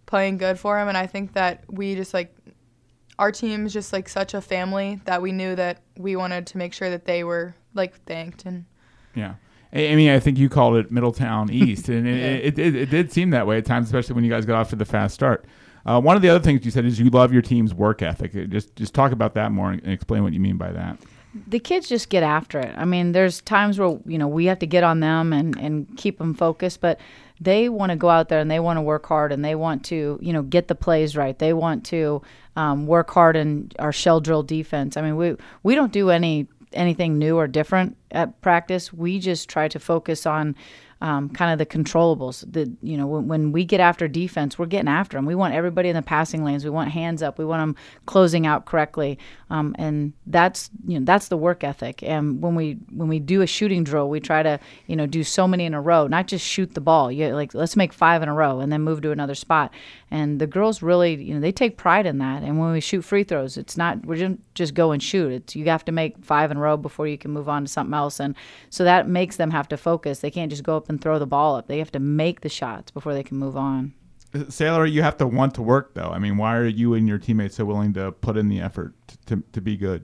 playing 0.06 0.38
good 0.38 0.60
for 0.60 0.78
them. 0.78 0.88
And 0.88 0.98
I 0.98 1.08
think 1.08 1.34
that 1.34 1.64
we 1.70 1.96
just 1.96 2.14
like 2.14 2.36
our 3.20 3.32
team 3.32 3.66
is 3.66 3.74
just 3.74 3.94
like 3.94 4.10
such 4.10 4.34
a 4.34 4.42
family 4.42 5.00
that 5.06 5.22
we 5.22 5.32
knew 5.32 5.56
that 5.56 5.82
we 5.98 6.16
wanted 6.16 6.48
to 6.48 6.58
make 6.58 6.74
sure 6.74 6.90
that 6.90 7.06
they 7.06 7.24
were 7.24 7.56
like 7.74 7.96
thanked 8.06 8.46
and 8.46 8.66
yeah. 9.16 9.36
I 9.72 9.96
mean, 9.96 10.12
I 10.12 10.20
think 10.20 10.38
you 10.38 10.50
called 10.50 10.76
it 10.76 10.92
Middletown 10.92 11.50
East, 11.52 11.90
and 11.90 12.08
it, 12.08 12.46
it, 12.46 12.60
it, 12.60 12.76
it, 12.76 12.90
did 12.92 13.12
seem 13.12 13.32
that 13.32 13.48
way 13.48 13.58
at 13.58 13.66
times, 13.66 13.88
especially 13.88 14.14
when 14.14 14.24
you 14.24 14.30
guys 14.30 14.46
got 14.46 14.56
off 14.56 14.70
to 14.70 14.76
the 14.76 14.86
fast 14.86 15.16
start. 15.16 15.46
Uh, 15.86 16.00
one 16.00 16.16
of 16.16 16.22
the 16.22 16.30
other 16.30 16.40
things 16.40 16.64
you 16.64 16.72
said 16.72 16.86
is 16.86 17.00
you 17.00 17.10
love 17.10 17.34
your 17.34 17.42
team's 17.42 17.74
work 17.74 18.02
ethic. 18.02 18.36
Uh, 18.36 18.44
just 18.44 18.76
just 18.76 18.94
talk 18.94 19.12
about 19.12 19.34
that 19.34 19.52
more 19.52 19.72
and 19.72 19.86
explain 19.88 20.24
what 20.24 20.34
you 20.34 20.40
mean 20.40 20.58
by 20.58 20.72
that. 20.72 20.98
The 21.48 21.60
kids 21.60 21.90
just 21.90 22.10
get 22.10 22.22
after 22.22 22.60
it. 22.60 22.74
I 22.78 22.86
mean, 22.86 23.12
there's 23.12 23.42
times 23.42 23.80
where 23.80 24.00
you 24.06 24.18
know 24.18 24.28
we 24.28 24.46
have 24.46 24.60
to 24.60 24.68
get 24.68 24.84
on 24.84 25.00
them 25.00 25.34
and 25.34 25.58
and 25.58 25.98
keep 25.98 26.20
them 26.20 26.34
focused, 26.34 26.80
but 26.80 27.00
they 27.42 27.68
want 27.68 27.90
to 27.90 27.96
go 27.96 28.10
out 28.10 28.30
there 28.30 28.40
and 28.40 28.50
they 28.50 28.60
want 28.60 28.78
to 28.78 28.82
work 28.82 29.06
hard 29.06 29.32
and 29.32 29.44
they 29.44 29.56
want 29.56 29.84
to 29.86 30.20
you 30.22 30.32
know 30.32 30.44
get 30.44 30.68
the 30.68 30.76
plays 30.76 31.18
right. 31.18 31.38
They 31.38 31.54
want 31.54 31.86
to 31.88 32.22
um, 32.56 32.86
work 32.88 33.10
hard 33.10 33.36
in 33.36 33.72
our 33.80 33.92
shell 33.92 34.22
drill 34.22 34.44
defense. 34.44 34.96
I 34.96 35.02
mean, 35.02 35.18
we 35.18 35.36
we 35.64 35.76
don't 35.76 35.92
do 35.92 36.10
any 36.12 36.48
anything 36.72 37.18
new 37.18 37.38
or 37.38 37.48
different 37.48 37.98
at 38.12 38.40
practice. 38.42 38.94
We 38.94 39.20
just 39.20 39.50
try 39.50 39.68
to 39.68 39.80
focus 39.80 40.26
on 40.26 40.56
um, 41.04 41.30
kind 41.30 41.52
of 41.52 41.60
the 41.60 41.66
controllables. 41.66 42.50
The 42.50 42.72
you 42.82 42.96
know 42.96 43.06
when, 43.06 43.28
when, 43.28 43.52
we 43.52 43.66
get 43.66 43.82
after 43.82 44.08
defense, 44.08 44.58
we're 44.58 44.68
getting 44.68 44.88
after 44.88 45.18
them. 45.18 45.26
We 45.26 45.36
want 45.36 45.54
everybody 45.54 45.90
in 45.90 45.98
the 45.98 46.02
passing 46.02 46.46
lanes. 46.46 46.64
We 46.64 46.70
want 46.70 46.92
hands 46.92 47.22
up. 47.22 47.38
We 47.38 47.44
want 47.44 47.62
them 47.62 47.76
closing 48.06 48.48
out 48.48 48.66
correctly. 48.66 49.20
Um, 49.50 49.76
and 49.78 50.14
that's 50.26 50.72
you 50.88 50.98
know 50.98 51.06
that's 51.06 51.28
the 51.28 51.36
work 51.36 51.66
ethic. 51.66 52.02
And 52.04 52.42
when 52.42 52.56
we 52.56 52.78
when 52.90 53.10
we 53.10 53.20
do 53.20 53.42
a 53.42 53.48
shooting 53.48 53.84
drill, 53.84 54.10
we 54.10 54.22
try 54.22 54.44
to 54.44 54.62
you 54.88 54.96
know 54.96 55.06
do 55.06 55.26
so 55.26 55.46
many 55.46 55.66
in 55.66 55.74
a 55.74 55.82
row, 55.82 56.08
not 56.08 56.28
just 56.28 56.48
shoot 56.48 56.74
the 56.74 56.82
ball. 56.82 57.12
You 57.12 57.36
like 57.36 57.54
let's 57.54 57.76
make 57.76 57.92
five 57.92 58.24
in 58.24 58.30
a 58.30 58.34
row 58.34 58.62
and 58.62 58.72
then 58.72 58.82
move 58.82 59.02
to 59.02 59.12
another 59.12 59.36
spot. 59.36 59.74
And 60.14 60.40
the 60.40 60.46
girls 60.46 60.84
really 60.84 61.16
you 61.16 61.34
know 61.34 61.40
they 61.40 61.52
take 61.52 61.76
pride 61.76 62.06
in 62.06 62.20
that. 62.20 62.44
And 62.44 62.60
when 62.60 62.72
we 62.72 62.80
shoot 62.80 63.02
free 63.02 63.24
throws, 63.24 63.58
it's 63.58 63.76
not 63.76 64.06
we're 64.06 64.16
just 64.16 64.36
just 64.54 64.76
go 64.76 64.92
and 64.92 65.02
shoot. 65.02 65.32
It's 65.32 65.56
you 65.56 65.66
have 65.66 65.84
to 65.86 65.92
make 65.92 66.24
five 66.24 66.52
in 66.52 66.58
a 66.58 66.60
row 66.60 66.78
before 66.78 67.08
you 67.08 67.18
can 67.18 67.32
move 67.32 67.50
on 67.50 67.66
to 67.66 67.68
something 67.68 67.96
else. 67.96 68.20
And 68.20 68.36
so 68.70 68.84
that 68.84 69.10
makes 69.10 69.38
them 69.38 69.50
have 69.50 69.68
to 69.70 69.76
focus. 69.76 70.20
They 70.20 70.30
can't 70.30 70.52
just 70.52 70.62
go 70.62 70.78
up 70.78 70.88
and 70.88 71.02
throw 71.02 71.18
the 71.18 71.26
ball 71.26 71.56
up. 71.56 71.68
They 71.68 71.80
have 71.80 71.92
to 71.94 72.00
make 72.00 72.42
the 72.42 72.50
shots 72.50 72.92
before 72.92 73.16
they 73.16 73.24
can 73.24 73.38
move 73.38 73.58
on. 73.58 73.96
Saylor, 74.34 74.90
you 74.90 75.02
have 75.02 75.18
to 75.18 75.26
want 75.26 75.56
to 75.56 75.64
work 75.64 75.96
though. 75.96 76.12
I 76.12 76.20
mean, 76.20 76.38
why 76.38 76.58
are 76.58 76.68
you 76.68 76.94
and 76.94 77.08
your 77.08 77.18
teammates 77.18 77.56
so 77.56 77.66
willing 77.66 77.94
to 77.94 78.12
put 78.12 78.38
in 78.38 78.50
the 78.50 78.62
effort 78.62 78.94
to, 79.08 79.18
to, 79.26 79.44
to 79.54 79.62
be 79.62 79.76
good? 79.76 80.04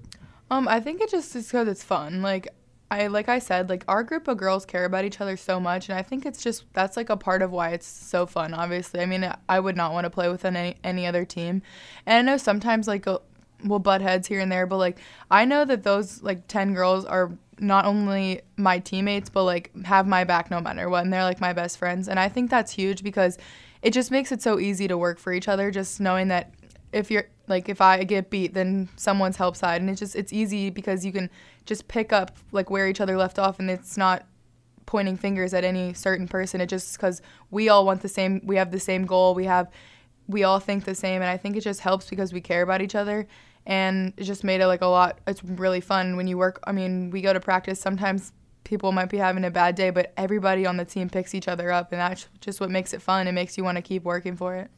Um, 0.50 0.68
I 0.68 0.80
think 0.80 1.02
it 1.02 1.12
just 1.12 1.36
is 1.36 1.46
because 1.46 1.68
it's 1.68 1.84
fun. 1.84 2.24
Like 2.24 2.48
I 2.92 3.08
like 3.08 3.30
I 3.30 3.40
said, 3.40 3.70
like 3.70 3.84
our 3.88 4.04
group 4.04 4.28
of 4.28 4.38
girls 4.38 4.66
care 4.66 4.86
about 4.86 5.06
each 5.06 5.22
other 5.22 5.38
so 5.38 5.60
much, 5.60 5.90
and 5.90 5.98
I 5.98 6.02
think 6.02 6.26
it's 6.26 6.42
just 6.42 6.66
that's 6.74 6.98
like 6.98 7.10
a 7.10 7.18
part 7.18 7.42
of 7.42 7.52
why 7.52 7.70
it's 7.70 7.88
so 7.88 8.26
fun. 8.26 8.54
Obviously, 8.54 9.00
I 9.02 9.06
mean, 9.06 9.32
I 9.48 9.60
would 9.60 9.78
not 9.78 9.94
want 9.94 10.06
to 10.06 10.10
play 10.10 10.30
with 10.30 10.44
any 10.44 10.76
any 10.84 11.06
other 11.06 11.24
team, 11.24 11.62
and 12.06 12.18
I 12.18 12.32
know 12.32 12.38
sometimes 12.38 12.88
like 12.88 13.06
uh, 13.06 13.20
we'll 13.64 13.80
butt 13.80 14.02
heads 14.02 14.28
here 14.28 14.40
and 14.40 14.52
there, 14.52 14.66
but 14.66 14.78
like 14.78 14.98
I 15.30 15.46
know 15.46 15.66
that 15.66 15.84
those 15.84 16.24
like 16.24 16.48
ten 16.48 16.74
girls 16.74 17.06
are 17.06 17.32
not 17.60 17.86
only 17.86 18.42
my 18.56 18.80
teammates 18.80 19.30
but 19.30 19.44
like 19.44 19.70
have 19.86 20.08
my 20.08 20.24
back 20.24 20.50
no 20.50 20.60
matter 20.60 20.90
what, 20.90 21.04
and 21.04 21.14
they're 21.14 21.24
like 21.24 21.40
my 21.40 21.54
best 21.54 21.78
friends, 21.78 22.08
and 22.08 22.20
I 22.20 22.28
think 22.28 22.50
that's 22.50 22.72
huge 22.72 23.04
because 23.04 23.38
it 23.84 23.92
just 23.94 24.10
makes 24.10 24.32
it 24.32 24.42
so 24.42 24.60
easy 24.60 24.88
to 24.88 24.98
work 24.98 25.20
for 25.20 25.32
each 25.32 25.48
other. 25.48 25.70
Just 25.70 26.00
knowing 26.02 26.30
that 26.30 26.54
if 26.92 27.12
you're 27.12 27.28
like 27.50 27.68
if 27.68 27.82
I 27.82 28.04
get 28.04 28.30
beat, 28.30 28.54
then 28.54 28.90
someone's 28.96 29.38
help 29.38 29.56
side, 29.56 29.82
and 29.82 29.90
it's 29.90 30.00
just 30.00 30.16
it's 30.16 30.32
easy 30.32 30.70
because 30.70 31.06
you 31.06 31.12
can 31.12 31.30
just 31.66 31.88
pick 31.88 32.14
up 32.14 32.38
like 32.52 32.70
where 32.70 32.88
each 32.88 33.02
other 33.02 33.18
left 33.18 33.40
off, 33.40 33.60
and 33.60 33.70
it's 33.70 33.98
not 33.98 34.26
pointing 34.86 35.18
fingers 35.18 35.54
at 35.54 35.64
any 35.64 35.94
certain 35.94 36.28
person. 36.28 36.62
It 36.62 36.68
just 36.68 36.96
because 36.96 37.22
we 37.52 37.70
all 37.70 37.86
want 37.86 38.02
the 38.02 38.10
same, 38.10 38.42
we 38.44 38.56
have 38.56 38.72
the 38.72 38.80
same 38.80 39.06
goal, 39.06 39.36
we 39.36 39.46
have, 39.46 39.70
we 40.28 40.44
all 40.44 40.60
think 40.60 40.86
the 40.86 40.96
same, 40.96 41.22
and 41.22 41.30
I 41.30 41.38
think 41.38 41.56
it 41.56 41.62
just 41.62 41.82
helps 41.82 42.10
because 42.10 42.34
we 42.34 42.42
care 42.42 42.62
about 42.62 42.82
each 42.82 42.96
other, 42.96 43.28
and 43.66 44.14
it 44.18 44.24
just 44.24 44.44
made 44.44 44.62
it 44.62 44.68
like 44.68 44.82
a 44.82 44.88
lot. 44.88 45.20
It's 45.28 45.44
really 45.44 45.82
fun 45.82 46.16
when 46.16 46.28
you 46.28 46.38
work. 46.38 46.60
I 46.66 46.72
mean, 46.72 47.10
we 47.12 47.22
go 47.22 47.34
to 47.34 47.40
practice 47.40 47.80
sometimes 47.80 48.32
people 48.64 48.92
might 48.92 49.10
be 49.10 49.18
having 49.18 49.44
a 49.46 49.52
bad 49.52 49.76
day, 49.76 49.90
but 49.90 50.14
everybody 50.16 50.66
on 50.66 50.78
the 50.78 50.86
team 50.86 51.10
picks 51.10 51.34
each 51.34 51.48
other 51.48 51.72
up, 51.72 51.92
and 51.92 52.00
that's 52.00 52.28
just 52.40 52.62
what 52.62 52.70
makes 52.70 52.94
it 52.94 53.02
fun. 53.02 53.28
It 53.28 53.32
makes 53.32 53.58
you 53.58 53.64
want 53.64 53.78
to 53.78 53.82
keep 53.82 54.04
working 54.04 54.36
for 54.36 54.56
it. 54.56 54.70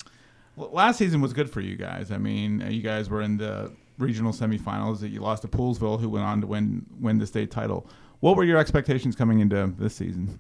Last 0.72 0.98
season 0.98 1.22
was 1.22 1.34
good 1.34 1.50
for 1.50 1.62
you 1.62 1.76
guys. 1.76 2.12
I 2.12 2.18
mean, 2.18 2.62
uh, 2.62 2.70
you 2.70 2.82
guys 2.82 3.10
were 3.10 3.22
in 3.22 3.38
the 3.38 3.72
regional 3.98 4.32
semifinals. 4.32 5.00
That 5.00 5.10
you 5.10 5.22
lost 5.22 5.42
to 5.42 5.48
Poolesville, 5.48 6.00
who 6.00 6.10
went 6.10 6.26
on 6.26 6.42
to 6.42 6.48
win 6.48 6.86
win 7.00 7.18
the 7.18 7.28
state 7.28 7.52
title. 7.52 7.88
What 8.20 8.36
were 8.36 8.44
your 8.44 8.58
expectations 8.58 9.16
coming 9.16 9.40
into 9.40 9.74
this 9.78 9.96
season? 9.96 10.40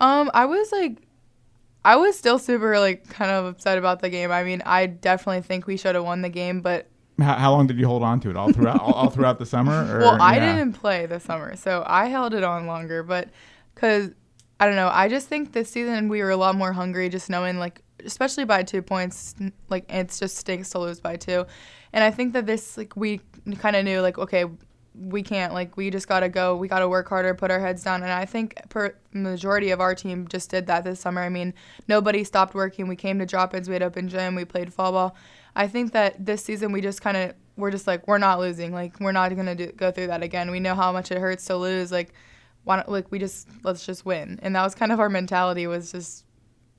Um, 0.00 0.30
I 0.34 0.44
was 0.44 0.70
like, 0.72 1.06
I 1.84 1.96
was 1.96 2.18
still 2.18 2.38
super 2.38 2.78
like 2.78 3.08
kind 3.08 3.30
of 3.30 3.46
upset 3.46 3.78
about 3.78 4.00
the 4.00 4.10
game. 4.10 4.30
I 4.30 4.44
mean, 4.44 4.62
I 4.66 4.86
definitely 4.86 5.42
think 5.42 5.66
we 5.66 5.76
should 5.76 5.94
have 5.94 6.04
won 6.04 6.22
the 6.22 6.28
game, 6.28 6.60
but 6.60 6.88
How, 7.18 7.34
how 7.34 7.52
long 7.52 7.68
did 7.68 7.78
you 7.78 7.86
hold 7.86 8.02
on 8.02 8.18
to 8.20 8.30
it? 8.30 8.36
All 8.36 8.52
throughout 8.52 8.80
all, 8.80 8.92
all 8.92 9.10
throughout 9.10 9.38
the 9.38 9.46
summer? 9.46 9.86
Or, 9.94 10.00
well, 10.00 10.20
I 10.20 10.36
yeah. 10.36 10.56
didn't 10.56 10.72
play 10.72 11.06
this 11.06 11.22
summer, 11.22 11.54
so 11.54 11.84
I 11.86 12.06
held 12.06 12.34
it 12.34 12.42
on 12.42 12.66
longer. 12.66 13.04
But 13.04 13.28
because 13.74 14.10
I 14.58 14.66
don't 14.66 14.74
know, 14.74 14.90
I 14.92 15.08
just 15.08 15.28
think 15.28 15.52
this 15.52 15.70
season 15.70 16.08
we 16.08 16.22
were 16.22 16.30
a 16.30 16.36
lot 16.36 16.56
more 16.56 16.72
hungry, 16.72 17.08
just 17.08 17.30
knowing 17.30 17.58
like, 17.58 17.82
especially 18.04 18.44
by 18.44 18.62
two 18.62 18.82
points, 18.82 19.34
like 19.68 19.90
it 19.92 20.16
just 20.18 20.36
stinks 20.36 20.70
to 20.70 20.78
lose 20.78 21.00
by 21.00 21.16
two. 21.16 21.46
And 21.92 22.04
I 22.04 22.10
think 22.10 22.32
that 22.32 22.46
this 22.46 22.76
like 22.76 22.96
we 22.96 23.20
kind 23.58 23.76
of 23.76 23.84
knew 23.84 24.00
like 24.00 24.18
okay, 24.18 24.44
we 24.94 25.22
can't 25.22 25.52
like 25.52 25.76
we 25.76 25.90
just 25.90 26.06
gotta 26.08 26.28
go, 26.28 26.56
we 26.56 26.68
gotta 26.68 26.88
work 26.88 27.08
harder, 27.08 27.34
put 27.34 27.50
our 27.50 27.60
heads 27.60 27.82
down. 27.82 28.02
And 28.02 28.12
I 28.12 28.24
think 28.24 28.56
per 28.68 28.94
majority 29.12 29.70
of 29.70 29.80
our 29.80 29.94
team 29.94 30.28
just 30.28 30.50
did 30.50 30.66
that 30.68 30.84
this 30.84 31.00
summer. 31.00 31.20
I 31.22 31.28
mean, 31.28 31.54
nobody 31.88 32.22
stopped 32.24 32.54
working. 32.54 32.88
We 32.88 32.96
came 32.96 33.18
to 33.18 33.26
drop-ins, 33.26 33.68
we 33.68 33.74
had 33.74 33.82
open 33.82 34.08
gym, 34.08 34.34
we 34.34 34.44
played 34.44 34.72
fall 34.72 34.92
ball. 34.92 35.16
I 35.56 35.68
think 35.68 35.92
that 35.92 36.24
this 36.24 36.44
season 36.44 36.72
we 36.72 36.80
just 36.80 37.00
kind 37.00 37.16
of 37.16 37.34
we're 37.56 37.70
just 37.70 37.86
like 37.86 38.06
we're 38.06 38.18
not 38.18 38.38
losing. 38.38 38.72
Like 38.72 38.98
we're 39.00 39.12
not 39.12 39.34
gonna 39.34 39.54
do, 39.54 39.72
go 39.72 39.90
through 39.90 40.08
that 40.08 40.22
again. 40.22 40.50
We 40.50 40.60
know 40.60 40.74
how 40.74 40.92
much 40.92 41.10
it 41.10 41.18
hurts 41.18 41.44
to 41.46 41.56
lose. 41.56 41.90
Like 41.90 42.12
why 42.64 42.76
don't 42.76 42.88
like 42.88 43.10
we 43.10 43.18
just 43.18 43.48
let's 43.62 43.84
just 43.86 44.04
win. 44.06 44.38
And 44.42 44.54
that 44.56 44.62
was 44.62 44.74
kind 44.74 44.92
of 44.92 45.00
our 45.00 45.08
mentality 45.08 45.66
was 45.66 45.92
just 45.92 46.24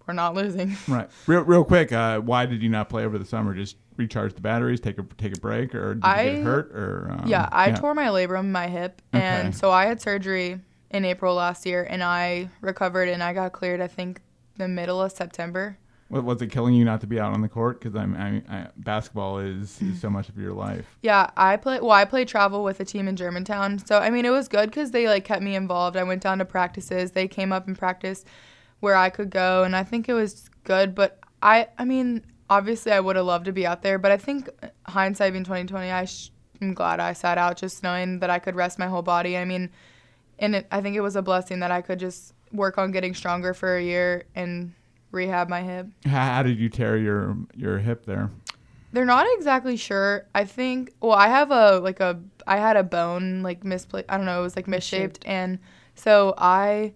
we're 0.08 0.14
not 0.14 0.34
losing. 0.36 0.76
Right. 0.88 1.10
Real, 1.28 1.42
real 1.42 1.64
quick. 1.64 1.92
Uh, 1.92 2.20
why 2.20 2.46
did 2.46 2.62
you 2.62 2.70
not 2.70 2.90
play 2.90 3.06
over 3.06 3.18
the 3.18 3.26
summer? 3.26 3.54
Just 3.54 3.78
recharge 3.98 4.34
the 4.34 4.42
batteries, 4.42 4.80
take 4.80 4.98
a 5.00 5.04
take 5.18 5.36
a 5.38 5.40
break, 5.40 5.74
or 5.74 5.96
did 5.96 6.04
you 6.04 6.10
I- 6.10 6.26
get 6.36 6.44
hurt? 6.44 6.72
Or 6.74 7.12
um, 7.12 7.28
yeah, 7.28 7.50
I 7.52 7.72
tore 7.72 7.94
my 7.96 8.08
labrum 8.08 8.52
my 8.52 8.68
hip, 8.68 9.02
Okay. 9.14 9.24
and 9.24 9.56
so 9.56 9.72
I 9.72 9.86
had 9.86 10.02
surgery 10.02 10.60
in 10.92 11.06
April 11.06 11.36
last 11.36 11.66
year, 11.66 11.86
and 11.90 12.04
I 12.04 12.50
recovered 12.62 13.10
and 13.10 13.22
I 13.24 13.34
got 13.34 13.52
cleared. 13.54 13.82
I 13.82 13.88
think 13.88 14.22
the 14.58 14.68
middle 14.68 15.02
of 15.02 15.12
September. 15.12 15.78
What, 16.08 16.24
was 16.24 16.40
it 16.42 16.52
killing 16.52 16.76
you 16.76 16.86
not 16.86 17.02
to 17.02 17.08
be 17.08 17.20
out 17.20 17.34
on 17.34 17.42
the 17.42 17.50
court? 17.50 17.80
Because 17.82 17.96
I'm, 17.96 18.16
I, 18.16 18.44
I, 18.48 18.68
basketball 18.78 19.40
is, 19.40 19.82
is 19.82 20.00
so 20.00 20.08
much 20.08 20.30
of 20.30 20.38
your 20.38 20.54
life. 20.54 20.86
Yeah, 21.02 21.32
I 21.36 21.58
play. 21.58 21.80
Well, 21.80 21.92
I 21.92 22.06
played 22.06 22.28
travel 22.28 22.64
with 22.64 22.80
a 22.80 22.86
team 22.86 23.08
in 23.08 23.16
Germantown, 23.16 23.80
so 23.80 23.98
I 23.98 24.12
mean 24.12 24.24
it 24.24 24.30
was 24.30 24.48
good 24.48 24.70
because 24.70 24.92
they 24.92 25.08
like 25.08 25.26
kept 25.26 25.42
me 25.42 25.56
involved. 25.56 25.98
I 25.98 26.04
went 26.04 26.22
down 26.22 26.38
to 26.38 26.46
practices. 26.46 27.12
They 27.12 27.28
came 27.28 27.52
up 27.52 27.66
and 27.68 27.78
practiced 27.78 28.28
where 28.80 28.96
I 28.96 29.10
could 29.10 29.30
go, 29.30 29.64
and 29.64 29.76
I 29.76 29.84
think 29.84 30.10
it 30.10 30.14
was 30.14 30.50
good. 30.64 30.96
But 30.96 31.20
I, 31.42 31.68
I 31.78 31.86
mean, 31.86 32.26
obviously 32.50 32.92
I 32.92 33.00
would 33.00 33.16
have 33.16 33.26
loved 33.26 33.46
to 33.46 33.52
be 33.52 33.66
out 33.66 33.82
there, 33.82 33.98
but 33.98 34.12
I 34.12 34.18
think 34.18 34.50
uh, 34.62 34.68
hindsight 34.88 35.34
being 35.34 35.44
2020, 35.44 35.92
I 35.92 36.06
sh- 36.06 36.32
I'm 36.62 36.74
glad 36.74 37.00
I 37.00 37.14
sat 37.14 37.38
out 37.38 37.58
just 37.58 37.84
knowing 37.84 38.20
that 38.20 38.30
I 38.30 38.40
could 38.40 38.56
rest 38.56 38.80
my 38.80 38.88
whole 38.88 39.02
body. 39.02 39.38
I 39.38 39.46
mean, 39.46 39.70
and 40.40 40.56
it, 40.56 40.68
I 40.72 40.82
think 40.82 40.96
it 40.96 41.02
was 41.02 41.16
a 41.16 41.22
blessing 41.22 41.60
that 41.60 41.72
I 41.72 41.82
could 41.82 42.00
just 42.00 42.34
work 42.52 42.78
on 42.78 42.92
getting 42.92 43.14
stronger 43.14 43.54
for 43.54 43.76
a 43.76 43.84
year 43.84 44.26
and 44.36 44.74
rehab 45.12 45.50
my 45.50 45.62
hip. 45.62 45.88
How, 46.06 46.34
how 46.36 46.44
did 46.44 46.60
you 46.60 46.70
tear 46.70 46.98
your 46.98 47.38
your 47.56 47.78
hip 47.80 48.06
there? 48.06 48.30
They're 48.92 49.06
not 49.06 49.26
exactly 49.36 49.76
sure. 49.78 50.26
I 50.34 50.46
think. 50.46 50.94
Well, 51.02 51.14
I 51.14 51.28
have 51.28 51.52
a 51.52 51.80
like 51.80 52.00
a 52.00 52.20
I 52.48 52.58
had 52.58 52.78
a 52.78 52.84
bone 52.84 53.44
like 53.44 53.64
misplaced. 53.64 54.06
I 54.10 54.18
don't 54.18 54.26
know. 54.26 54.40
It 54.40 54.44
was 54.44 54.56
like 54.56 54.68
misshaped, 54.68 55.24
and 55.26 55.60
so 55.96 56.34
I. 56.38 56.94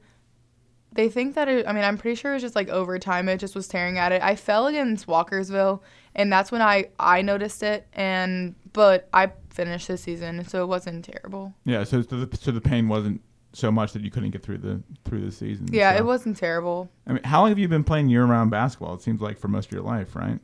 They 0.92 1.10
think 1.10 1.36
that 1.36 1.48
it. 1.48 1.68
I 1.68 1.74
mean, 1.74 1.84
I'm 1.84 1.98
pretty 1.98 2.16
sure 2.16 2.32
it 2.32 2.36
was 2.36 2.44
just 2.44 2.56
like 2.56 2.70
over 2.70 2.98
time. 2.98 3.30
It 3.30 3.38
just 3.38 3.56
was 3.56 3.68
tearing 3.68 3.98
at 3.98 4.12
it. 4.12 4.22
I 4.22 4.36
fell 4.36 4.68
against 4.68 5.08
Walkersville, 5.08 5.82
and 6.16 6.32
that's 6.34 6.52
when 6.52 6.62
I 6.62 6.90
I 7.00 7.22
noticed 7.22 7.62
it. 7.64 7.88
And 7.94 8.56
but 8.74 9.08
I 9.14 9.32
finished 9.50 9.88
the 9.88 9.98
season, 9.98 10.46
so 10.48 10.64
it 10.64 10.68
wasn't 10.68 11.06
terrible. 11.06 11.54
Yeah. 11.64 11.84
So 11.84 12.02
so 12.02 12.26
the, 12.26 12.38
so 12.38 12.52
the 12.52 12.62
pain 12.62 12.88
wasn't 12.88 13.22
so 13.54 13.72
much 13.72 13.94
that 13.94 14.04
you 14.04 14.12
couldn't 14.12 14.32
get 14.32 14.44
through 14.44 14.60
the 14.60 14.82
through 15.06 15.22
the 15.22 15.32
season. 15.32 15.68
Yeah, 15.72 15.94
so. 15.94 16.00
it 16.00 16.06
wasn't 16.06 16.38
terrible. 16.38 16.90
I 17.08 17.14
mean, 17.14 17.24
how 17.24 17.42
long 17.42 17.50
have 17.50 17.60
you 17.60 17.68
been 17.68 17.84
playing 17.84 18.10
year-round 18.10 18.52
basketball? 18.52 18.96
It 18.96 19.02
seems 19.02 19.22
like 19.22 19.38
for 19.38 19.48
most 19.48 19.68
of 19.68 19.72
your 19.72 19.82
life, 19.82 20.16
right? 20.16 20.40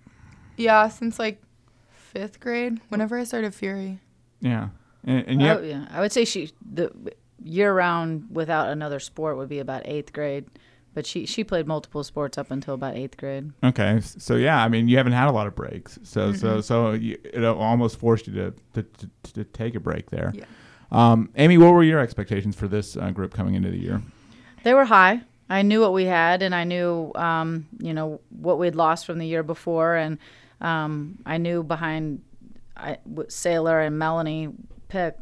Yeah, 0.58 0.88
since 0.90 1.20
like 1.20 1.42
fifth 1.92 2.40
grade, 2.40 2.80
whenever 2.90 3.18
I 3.18 3.24
started 3.24 3.54
Fury. 3.54 4.00
Yeah. 4.42 4.70
And, 5.04 5.28
and 5.28 5.42
you 5.42 5.48
I, 5.48 5.50
have, 5.50 5.66
yeah, 5.66 5.86
I 5.92 6.00
would 6.00 6.12
say 6.12 6.26
she 6.26 6.52
the 6.62 6.92
year 7.46 7.74
round 7.74 8.26
without 8.32 8.70
another 8.70 9.00
sport 9.00 9.38
would 9.38 9.48
be 9.48 9.60
about 9.60 9.84
eighth 9.86 10.12
grade, 10.12 10.46
but 10.94 11.06
she 11.06 11.26
she 11.26 11.44
played 11.44 11.68
multiple 11.68 12.04
sports 12.04 12.38
up 12.38 12.52
until 12.52 12.74
about 12.74 12.96
eighth 12.96 13.18
grade. 13.18 13.52
Okay, 13.64 14.02
so 14.02 14.36
yeah, 14.36 14.64
I 14.64 14.68
mean, 14.68 14.88
you 14.88 14.98
haven't 14.98 15.14
had 15.14 15.28
a 15.28 15.32
lot 15.32 15.48
of 15.48 15.56
breaks, 15.56 16.00
so 16.04 16.34
so 16.34 16.60
so 16.62 16.92
you, 16.92 17.18
it 17.24 17.44
almost 17.44 18.00
forced 18.00 18.28
you 18.28 18.34
to 18.34 18.54
to, 18.74 18.84
to 18.84 19.34
to 19.34 19.44
take 19.44 19.76
a 19.76 19.80
break 19.80 20.10
there. 20.10 20.34
Yeah. 20.36 20.46
Um, 20.92 21.30
Amy, 21.36 21.58
what 21.58 21.74
were 21.74 21.84
your 21.84 22.00
expectations 22.00 22.56
for 22.56 22.68
this 22.68 22.98
uh, 22.98 23.12
group 23.12 23.34
coming 23.34 23.56
into 23.56 23.70
the 23.70 23.80
year? 23.80 24.02
They 24.64 24.74
were 24.74 24.86
high. 24.86 25.22
I 25.50 25.62
knew 25.62 25.82
what 25.82 25.94
we 25.94 26.06
had, 26.06 26.42
and 26.42 26.56
I 26.56 26.64
knew, 26.64 27.12
um, 27.14 27.68
you 27.80 27.94
know, 27.94 28.20
what 28.30 28.58
we'd 28.58 28.76
lost 28.76 29.06
from 29.06 29.20
the 29.20 29.28
year 29.28 29.44
before, 29.44 29.96
and 29.96 30.18
um, 30.62 31.20
I 31.26 31.38
knew 31.38 31.62
behind 31.64 32.24
I, 32.76 32.98
Saylor 33.06 33.86
and 33.86 34.00
Melanie 34.00 34.50
Pick 34.88 35.16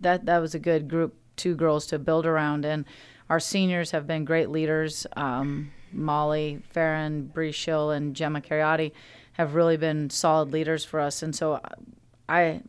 that 0.00 0.26
that 0.26 0.38
was 0.38 0.54
a 0.54 0.58
good 0.58 0.88
group, 0.88 1.14
two 1.40 1.54
girls 1.54 1.86
to 1.86 1.98
build 1.98 2.26
around, 2.26 2.64
and 2.64 2.84
our 3.28 3.40
seniors 3.40 3.90
have 3.92 4.06
been 4.06 4.24
great 4.24 4.50
leaders. 4.50 5.06
Um, 5.16 5.72
Molly 5.92 6.62
Farron, 6.70 7.26
Bree 7.26 7.52
Schill, 7.52 7.90
and 7.90 8.14
Gemma 8.14 8.40
Cariotti 8.40 8.92
have 9.32 9.54
really 9.54 9.76
been 9.76 10.10
solid 10.10 10.52
leaders 10.52 10.84
for 10.84 11.00
us, 11.00 11.22
and 11.22 11.34
so 11.34 11.60
I 12.28 12.62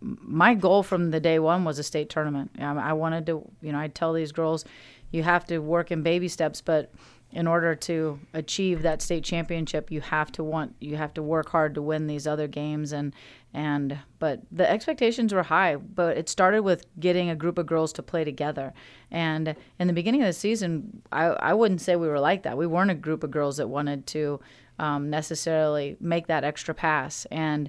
my 0.00 0.54
goal 0.54 0.82
from 0.82 1.10
the 1.10 1.20
day 1.20 1.38
one 1.38 1.64
was 1.64 1.78
a 1.78 1.82
state 1.82 2.08
tournament. 2.08 2.50
I 2.60 2.92
wanted 2.92 3.26
to, 3.26 3.50
you 3.60 3.72
know, 3.72 3.78
I 3.78 3.88
tell 3.88 4.12
these 4.12 4.30
girls, 4.32 4.64
you 5.10 5.22
have 5.22 5.44
to 5.46 5.58
work 5.58 5.90
in 5.90 6.02
baby 6.02 6.28
steps, 6.28 6.60
but 6.60 6.92
in 7.36 7.46
order 7.46 7.74
to 7.74 8.18
achieve 8.32 8.80
that 8.80 9.02
state 9.02 9.22
championship, 9.22 9.90
you 9.90 10.00
have 10.00 10.32
to 10.32 10.42
want, 10.42 10.74
you 10.80 10.96
have 10.96 11.12
to 11.12 11.22
work 11.22 11.50
hard 11.50 11.74
to 11.74 11.82
win 11.82 12.06
these 12.06 12.26
other 12.26 12.48
games, 12.48 12.92
and 12.92 13.14
and 13.52 13.98
but 14.18 14.40
the 14.50 14.68
expectations 14.68 15.34
were 15.34 15.42
high. 15.42 15.76
But 15.76 16.16
it 16.16 16.30
started 16.30 16.62
with 16.62 16.86
getting 16.98 17.28
a 17.28 17.36
group 17.36 17.58
of 17.58 17.66
girls 17.66 17.92
to 17.92 18.02
play 18.02 18.24
together, 18.24 18.72
and 19.10 19.54
in 19.78 19.86
the 19.86 19.92
beginning 19.92 20.22
of 20.22 20.26
the 20.28 20.32
season, 20.32 21.02
I 21.12 21.24
I 21.24 21.52
wouldn't 21.52 21.82
say 21.82 21.94
we 21.94 22.08
were 22.08 22.20
like 22.20 22.44
that. 22.44 22.56
We 22.56 22.66
weren't 22.66 22.90
a 22.90 22.94
group 22.94 23.22
of 23.22 23.30
girls 23.30 23.58
that 23.58 23.68
wanted 23.68 24.06
to 24.06 24.40
um, 24.78 25.10
necessarily 25.10 25.98
make 26.00 26.28
that 26.28 26.42
extra 26.42 26.74
pass, 26.74 27.26
and 27.30 27.68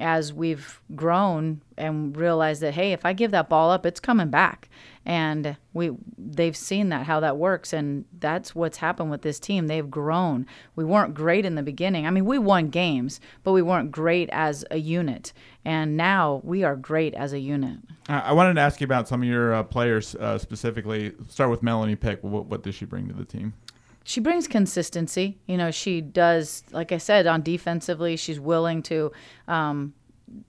as 0.00 0.32
we've 0.32 0.80
grown 0.94 1.62
and 1.76 2.16
realized 2.16 2.62
that 2.62 2.74
hey 2.74 2.92
if 2.92 3.04
i 3.04 3.12
give 3.12 3.30
that 3.30 3.48
ball 3.48 3.70
up 3.70 3.84
it's 3.84 4.00
coming 4.00 4.30
back. 4.30 4.68
And 5.04 5.56
we 5.72 5.90
they've 6.16 6.56
seen 6.56 6.90
that 6.90 7.06
how 7.06 7.18
that 7.20 7.36
works. 7.36 7.72
And 7.72 8.04
that's 8.18 8.54
what's 8.54 8.78
happened 8.78 9.10
with 9.10 9.22
this 9.22 9.40
team. 9.40 9.66
They've 9.66 9.90
grown. 9.90 10.46
We 10.76 10.84
weren't 10.84 11.12
great 11.12 11.44
in 11.44 11.56
the 11.56 11.62
beginning. 11.62 12.06
I 12.06 12.10
mean 12.10 12.24
we 12.24 12.38
won 12.38 12.68
games 12.68 13.20
but 13.42 13.52
we 13.52 13.62
weren't 13.62 13.90
great 13.90 14.28
as 14.30 14.64
a 14.70 14.78
unit. 14.78 15.32
And 15.64 15.96
now 15.96 16.40
we 16.44 16.64
are 16.64 16.76
great 16.76 17.14
as 17.14 17.32
a 17.32 17.38
unit. 17.38 17.78
I 18.08 18.32
wanted 18.32 18.54
to 18.54 18.60
ask 18.60 18.80
you 18.80 18.84
about 18.84 19.08
some 19.08 19.22
of 19.22 19.28
your 19.28 19.54
uh, 19.54 19.62
players 19.62 20.14
uh, 20.16 20.38
specifically. 20.38 21.12
Start 21.28 21.50
with 21.50 21.62
Melanie 21.62 21.94
Pick. 21.94 22.22
What, 22.22 22.46
what 22.46 22.62
does 22.62 22.74
she 22.74 22.84
bring 22.84 23.06
to 23.08 23.14
the 23.14 23.24
team? 23.24 23.54
She 24.04 24.20
brings 24.20 24.48
consistency. 24.48 25.38
You 25.46 25.56
know, 25.56 25.70
she 25.70 26.00
does, 26.00 26.64
like 26.72 26.92
I 26.92 26.98
said, 26.98 27.26
on 27.26 27.42
defensively, 27.42 28.16
she's 28.16 28.40
willing 28.40 28.82
to, 28.84 29.12
um, 29.48 29.94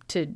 to, 0.10 0.36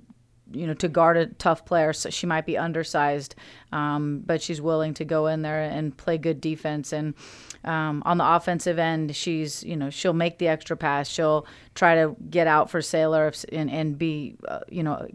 you 0.52 0.68
know, 0.68 0.74
to 0.76 0.88
guard 0.88 1.18
a 1.18 1.28
tough 1.28 1.66
player. 1.66 1.94
So 1.94 2.10
she 2.10 2.26
might 2.26 2.46
be 2.46 2.58
undersized, 2.58 3.36
um, 3.72 4.22
but 4.26 4.42
she's 4.42 4.62
willing 4.62 4.94
to 4.96 5.06
go 5.06 5.28
in 5.28 5.42
there 5.42 5.62
and 5.62 5.96
play 5.96 6.18
good 6.18 6.40
defense. 6.40 6.94
And 6.94 7.16
um, 7.64 8.04
on 8.06 8.18
the 8.18 8.36
offensive 8.36 8.80
end, 8.80 9.16
she's, 9.16 9.64
you 9.64 9.76
know, 9.76 9.90
she'll 9.90 10.14
make 10.14 10.38
the 10.38 10.48
extra 10.48 10.78
pass. 10.78 11.10
She'll 11.10 11.46
try 11.76 11.96
to 11.96 12.16
get 12.30 12.48
out 12.48 12.70
for 12.70 12.80
Saylor 12.80 13.46
and 13.52 13.70
and 13.70 13.98
be, 13.98 14.38
uh, 14.48 14.60
you 14.70 14.84
know, 14.84 15.08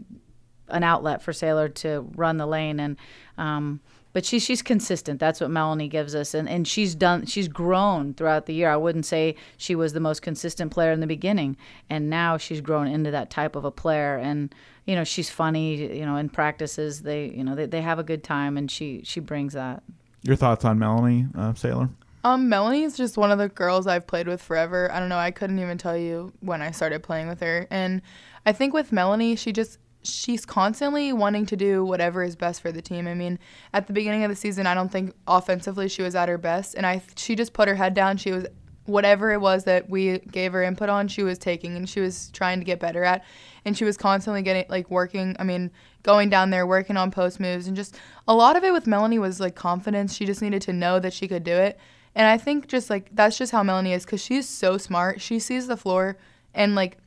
an 0.67 0.83
outlet 0.83 1.21
for 1.21 1.31
Saylor 1.31 1.73
to 1.75 2.07
run 2.15 2.37
the 2.37 2.45
lane 2.45 2.79
and 2.79 2.97
um, 3.37 3.81
but 4.13 4.25
she's 4.25 4.43
she's 4.43 4.61
consistent. 4.61 5.19
That's 5.19 5.41
what 5.41 5.49
Melanie 5.49 5.87
gives 5.87 6.15
us, 6.15 6.33
and 6.33 6.47
and 6.47 6.67
she's 6.67 6.95
done. 6.95 7.25
She's 7.25 7.47
grown 7.47 8.13
throughout 8.13 8.45
the 8.45 8.53
year. 8.53 8.69
I 8.69 8.77
wouldn't 8.77 9.05
say 9.05 9.35
she 9.57 9.75
was 9.75 9.93
the 9.93 9.99
most 9.99 10.21
consistent 10.21 10.71
player 10.71 10.91
in 10.91 10.99
the 10.99 11.07
beginning, 11.07 11.57
and 11.89 12.09
now 12.09 12.37
she's 12.37 12.61
grown 12.61 12.87
into 12.87 13.11
that 13.11 13.29
type 13.29 13.55
of 13.55 13.65
a 13.65 13.71
player. 13.71 14.17
And 14.17 14.53
you 14.85 14.95
know, 14.95 15.03
she's 15.03 15.29
funny. 15.29 15.97
You 15.97 16.05
know, 16.05 16.15
in 16.15 16.29
practices, 16.29 17.01
they 17.01 17.29
you 17.31 17.43
know 17.43 17.55
they, 17.55 17.65
they 17.65 17.81
have 17.81 17.99
a 17.99 18.03
good 18.03 18.23
time, 18.23 18.55
and 18.57 18.69
she 18.69 19.01
she 19.03 19.19
brings 19.19 19.53
that. 19.53 19.83
Your 20.21 20.35
thoughts 20.35 20.63
on 20.63 20.79
Melanie 20.79 21.27
uh, 21.35 21.51
Saylor? 21.51 21.89
Um, 22.25 22.47
Melanie's 22.47 22.95
just 22.95 23.17
one 23.17 23.31
of 23.31 23.37
the 23.37 23.49
girls 23.49 23.85
I've 23.85 24.07
played 24.07 24.27
with 24.27 24.41
forever. 24.41 24.89
I 24.91 24.99
don't 24.99 25.09
know. 25.09 25.17
I 25.17 25.31
couldn't 25.31 25.59
even 25.59 25.77
tell 25.77 25.97
you 25.97 26.31
when 26.39 26.61
I 26.61 26.71
started 26.71 27.03
playing 27.03 27.27
with 27.27 27.41
her. 27.41 27.67
And 27.69 28.01
I 28.45 28.53
think 28.53 28.73
with 28.73 28.93
Melanie, 28.93 29.35
she 29.35 29.51
just 29.51 29.77
she's 30.03 30.45
constantly 30.45 31.13
wanting 31.13 31.45
to 31.47 31.55
do 31.55 31.83
whatever 31.83 32.23
is 32.23 32.35
best 32.35 32.61
for 32.61 32.71
the 32.71 32.81
team. 32.81 33.07
I 33.07 33.13
mean, 33.13 33.39
at 33.73 33.87
the 33.87 33.93
beginning 33.93 34.23
of 34.23 34.29
the 34.29 34.35
season, 34.35 34.67
I 34.67 34.73
don't 34.73 34.91
think 34.91 35.13
offensively 35.27 35.87
she 35.87 36.01
was 36.01 36.15
at 36.15 36.29
her 36.29 36.37
best, 36.37 36.75
and 36.75 36.85
I 36.85 37.01
she 37.15 37.35
just 37.35 37.53
put 37.53 37.67
her 37.67 37.75
head 37.75 37.93
down. 37.93 38.17
She 38.17 38.31
was 38.31 38.45
whatever 38.85 39.31
it 39.31 39.39
was 39.39 39.63
that 39.63 39.89
we 39.89 40.19
gave 40.19 40.51
her 40.51 40.61
input 40.61 40.89
on, 40.89 41.07
she 41.07 41.23
was 41.23 41.37
taking 41.37 41.75
and 41.75 41.87
she 41.87 41.99
was 41.99 42.29
trying 42.31 42.59
to 42.59 42.65
get 42.65 42.79
better 42.79 43.03
at, 43.03 43.23
and 43.65 43.77
she 43.77 43.85
was 43.85 43.97
constantly 43.97 44.41
getting 44.41 44.65
like 44.69 44.89
working. 44.91 45.35
I 45.39 45.43
mean, 45.43 45.71
going 46.03 46.29
down 46.29 46.49
there 46.49 46.67
working 46.67 46.97
on 46.97 47.11
post 47.11 47.39
moves 47.39 47.67
and 47.67 47.75
just 47.75 47.97
a 48.27 48.35
lot 48.35 48.55
of 48.55 48.63
it 48.63 48.73
with 48.73 48.87
Melanie 48.87 49.19
was 49.19 49.39
like 49.39 49.55
confidence. 49.55 50.13
She 50.13 50.25
just 50.25 50.41
needed 50.41 50.61
to 50.63 50.73
know 50.73 50.99
that 50.99 51.13
she 51.13 51.27
could 51.27 51.43
do 51.43 51.53
it. 51.53 51.79
And 52.13 52.27
I 52.27 52.37
think 52.37 52.67
just 52.67 52.89
like 52.89 53.09
that's 53.13 53.37
just 53.37 53.51
how 53.51 53.63
Melanie 53.63 53.93
is 53.93 54.05
cuz 54.05 54.21
she's 54.21 54.47
so 54.47 54.77
smart. 54.77 55.21
She 55.21 55.39
sees 55.39 55.67
the 55.67 55.77
floor 55.77 56.17
and 56.53 56.75
like 56.75 56.97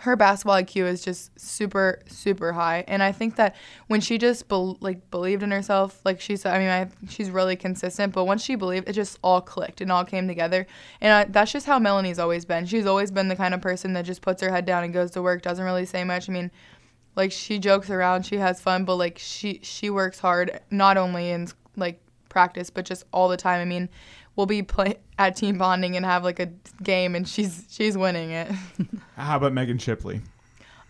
her 0.00 0.16
basketball 0.16 0.56
IQ 0.56 0.86
is 0.86 1.02
just 1.02 1.38
super 1.38 2.00
super 2.06 2.52
high, 2.52 2.84
and 2.86 3.02
I 3.02 3.12
think 3.12 3.36
that 3.36 3.56
when 3.86 4.00
she 4.00 4.18
just 4.18 4.48
be- 4.48 4.76
like 4.80 5.10
believed 5.10 5.42
in 5.42 5.50
herself, 5.50 6.00
like 6.04 6.20
she 6.20 6.36
said, 6.36 6.54
I 6.54 6.58
mean, 6.58 6.68
I, 6.68 6.88
she's 7.08 7.30
really 7.30 7.56
consistent. 7.56 8.12
But 8.12 8.24
once 8.24 8.42
she 8.42 8.54
believed, 8.54 8.88
it 8.88 8.92
just 8.92 9.18
all 9.22 9.40
clicked 9.40 9.80
and 9.80 9.90
all 9.90 10.04
came 10.04 10.28
together, 10.28 10.66
and 11.00 11.12
I, 11.12 11.24
that's 11.24 11.52
just 11.52 11.66
how 11.66 11.78
Melanie's 11.78 12.18
always 12.18 12.44
been. 12.44 12.66
She's 12.66 12.86
always 12.86 13.10
been 13.10 13.28
the 13.28 13.36
kind 13.36 13.54
of 13.54 13.60
person 13.60 13.94
that 13.94 14.02
just 14.02 14.22
puts 14.22 14.42
her 14.42 14.50
head 14.50 14.64
down 14.66 14.84
and 14.84 14.92
goes 14.92 15.10
to 15.12 15.22
work, 15.22 15.42
doesn't 15.42 15.64
really 15.64 15.86
say 15.86 16.04
much. 16.04 16.28
I 16.28 16.32
mean, 16.32 16.50
like 17.16 17.32
she 17.32 17.58
jokes 17.58 17.90
around, 17.90 18.26
she 18.26 18.36
has 18.36 18.60
fun, 18.60 18.84
but 18.84 18.96
like 18.96 19.18
she 19.18 19.60
she 19.62 19.90
works 19.90 20.18
hard 20.20 20.60
not 20.70 20.96
only 20.96 21.30
in 21.30 21.48
like 21.76 22.00
practice 22.28 22.68
but 22.68 22.84
just 22.84 23.04
all 23.12 23.28
the 23.28 23.36
time. 23.36 23.60
I 23.60 23.64
mean, 23.64 23.88
we'll 24.36 24.46
be 24.46 24.62
play 24.62 24.96
at 25.18 25.34
team 25.34 25.58
bonding 25.58 25.96
and 25.96 26.04
have 26.04 26.22
like 26.22 26.38
a 26.38 26.46
game 26.82 27.14
and 27.14 27.26
she's 27.26 27.64
she's 27.70 27.96
winning 27.96 28.30
it. 28.30 28.52
How 29.16 29.36
about 29.38 29.52
Megan 29.52 29.78
Shipley? 29.78 30.20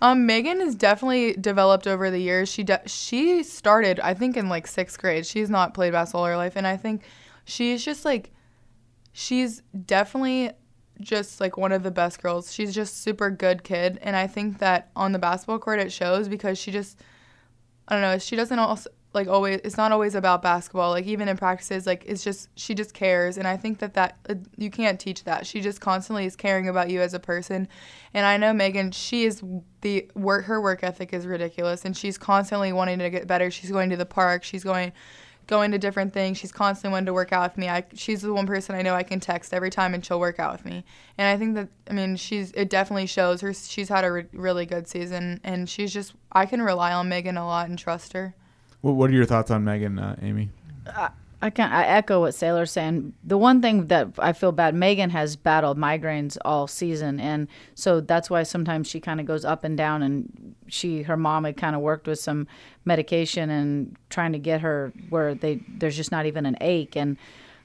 Um, 0.02 0.26
Megan 0.26 0.60
has 0.60 0.74
definitely 0.74 1.32
developed 1.34 1.86
over 1.86 2.10
the 2.10 2.18
years. 2.18 2.50
She 2.50 2.64
de- 2.64 2.86
she 2.86 3.42
started 3.42 3.98
I 4.00 4.12
think 4.14 4.36
in 4.36 4.48
like 4.48 4.66
sixth 4.66 4.98
grade. 4.98 5.24
She's 5.24 5.48
not 5.48 5.72
played 5.72 5.92
basketball 5.92 6.22
all 6.22 6.26
her 6.26 6.36
life, 6.36 6.56
and 6.56 6.66
I 6.66 6.76
think 6.76 7.02
she's 7.44 7.84
just 7.84 8.04
like 8.04 8.30
she's 9.12 9.62
definitely 9.86 10.50
just 11.00 11.40
like 11.40 11.56
one 11.56 11.72
of 11.72 11.82
the 11.82 11.90
best 11.90 12.20
girls. 12.20 12.52
She's 12.52 12.74
just 12.74 13.02
super 13.02 13.30
good 13.30 13.64
kid, 13.64 13.98
and 14.02 14.16
I 14.16 14.26
think 14.26 14.58
that 14.58 14.90
on 14.96 15.12
the 15.12 15.18
basketball 15.18 15.58
court 15.58 15.80
it 15.80 15.92
shows 15.92 16.28
because 16.28 16.58
she 16.58 16.72
just 16.72 17.00
I 17.88 17.94
don't 17.94 18.02
know. 18.02 18.18
She 18.18 18.36
doesn't 18.36 18.58
also 18.58 18.90
like 19.16 19.28
always 19.28 19.60
it's 19.64 19.78
not 19.78 19.90
always 19.90 20.14
about 20.14 20.42
basketball. 20.42 20.90
Like 20.90 21.06
even 21.06 21.26
in 21.26 21.36
practices 21.36 21.86
like 21.86 22.04
it's 22.06 22.22
just 22.22 22.48
she 22.54 22.74
just 22.74 22.94
cares. 22.94 23.38
And 23.38 23.48
i 23.48 23.56
think 23.56 23.78
that 23.78 23.94
that 23.94 24.18
uh, 24.28 24.34
you 24.56 24.70
can't 24.70 25.00
teach 25.00 25.24
that. 25.24 25.46
She 25.46 25.60
just 25.60 25.80
constantly 25.80 26.26
is 26.26 26.36
caring 26.36 26.68
about 26.68 26.90
you 26.90 27.00
as 27.00 27.14
a 27.14 27.18
person. 27.18 27.66
And 28.14 28.26
i 28.26 28.36
know 28.36 28.52
megan 28.52 28.92
she 28.92 29.24
is 29.24 29.42
the 29.80 30.08
work 30.14 30.44
her 30.44 30.60
work 30.60 30.84
ethic 30.84 31.12
is 31.12 31.26
ridiculous. 31.26 31.84
And 31.84 31.96
she's 31.96 32.18
constantly 32.18 32.72
wanting 32.72 33.00
to 33.00 33.10
get 33.10 33.26
better. 33.26 33.50
She's 33.50 33.72
going 33.72 33.90
to 33.90 33.96
the 33.96 34.06
park. 34.06 34.44
She's 34.44 34.62
going 34.62 34.92
going 35.46 35.70
to 35.70 35.78
different 35.78 36.12
things. 36.12 36.36
She's 36.36 36.50
constantly 36.50 36.92
wanting 36.92 37.06
to 37.06 37.12
work 37.12 37.32
out 37.32 37.52
with 37.52 37.58
me. 37.58 37.68
I, 37.68 37.84
she's 37.94 38.20
the 38.20 38.34
one 38.34 38.46
person 38.46 38.74
i 38.74 38.82
know 38.82 38.94
i 38.94 39.02
can 39.02 39.20
text 39.20 39.54
every 39.54 39.70
time 39.70 39.94
and 39.94 40.04
she'll 40.04 40.20
work 40.20 40.38
out 40.38 40.52
with 40.52 40.66
me. 40.66 40.84
And 41.16 41.26
i 41.26 41.38
think 41.38 41.54
that 41.54 41.68
i 41.88 41.94
mean 41.94 42.16
she's 42.16 42.52
it 42.52 42.68
definitely 42.68 43.06
shows 43.06 43.40
her 43.40 43.54
she's 43.54 43.88
had 43.88 44.04
a 44.04 44.12
re- 44.12 44.26
really 44.34 44.66
good 44.66 44.86
season. 44.86 45.40
And 45.42 45.70
she's 45.70 45.92
just 45.94 46.12
i 46.32 46.44
can 46.44 46.60
rely 46.60 46.92
on 46.92 47.08
megan 47.08 47.38
a 47.38 47.46
lot 47.46 47.70
and 47.70 47.78
trust 47.78 48.12
her 48.12 48.34
what 48.94 49.10
are 49.10 49.14
your 49.14 49.26
thoughts 49.26 49.50
on 49.50 49.64
Megan, 49.64 49.98
uh, 49.98 50.16
Amy? 50.22 50.50
I, 51.42 51.50
can 51.50 51.70
I 51.70 51.86
echo 51.86 52.20
what 52.20 52.32
Saylor's 52.32 52.70
saying. 52.70 53.12
The 53.24 53.38
one 53.38 53.60
thing 53.60 53.86
that 53.86 54.08
I 54.18 54.32
feel 54.32 54.52
bad, 54.52 54.74
Megan 54.74 55.10
has 55.10 55.36
battled 55.36 55.78
migraines 55.78 56.38
all 56.44 56.66
season, 56.66 57.20
and 57.20 57.48
so 57.74 58.00
that's 58.00 58.30
why 58.30 58.42
sometimes 58.42 58.88
she 58.88 59.00
kind 59.00 59.20
of 59.20 59.26
goes 59.26 59.44
up 59.44 59.64
and 59.64 59.76
down. 59.76 60.02
And 60.02 60.54
she, 60.68 61.02
her 61.02 61.16
mom, 61.16 61.44
had 61.44 61.56
kind 61.56 61.76
of 61.76 61.82
worked 61.82 62.06
with 62.06 62.18
some 62.18 62.46
medication 62.84 63.50
and 63.50 63.96
trying 64.08 64.32
to 64.32 64.38
get 64.38 64.60
her 64.62 64.92
where 65.10 65.34
they 65.34 65.60
there's 65.68 65.96
just 65.96 66.10
not 66.10 66.26
even 66.26 66.46
an 66.46 66.56
ache 66.60 66.96
and 66.96 67.16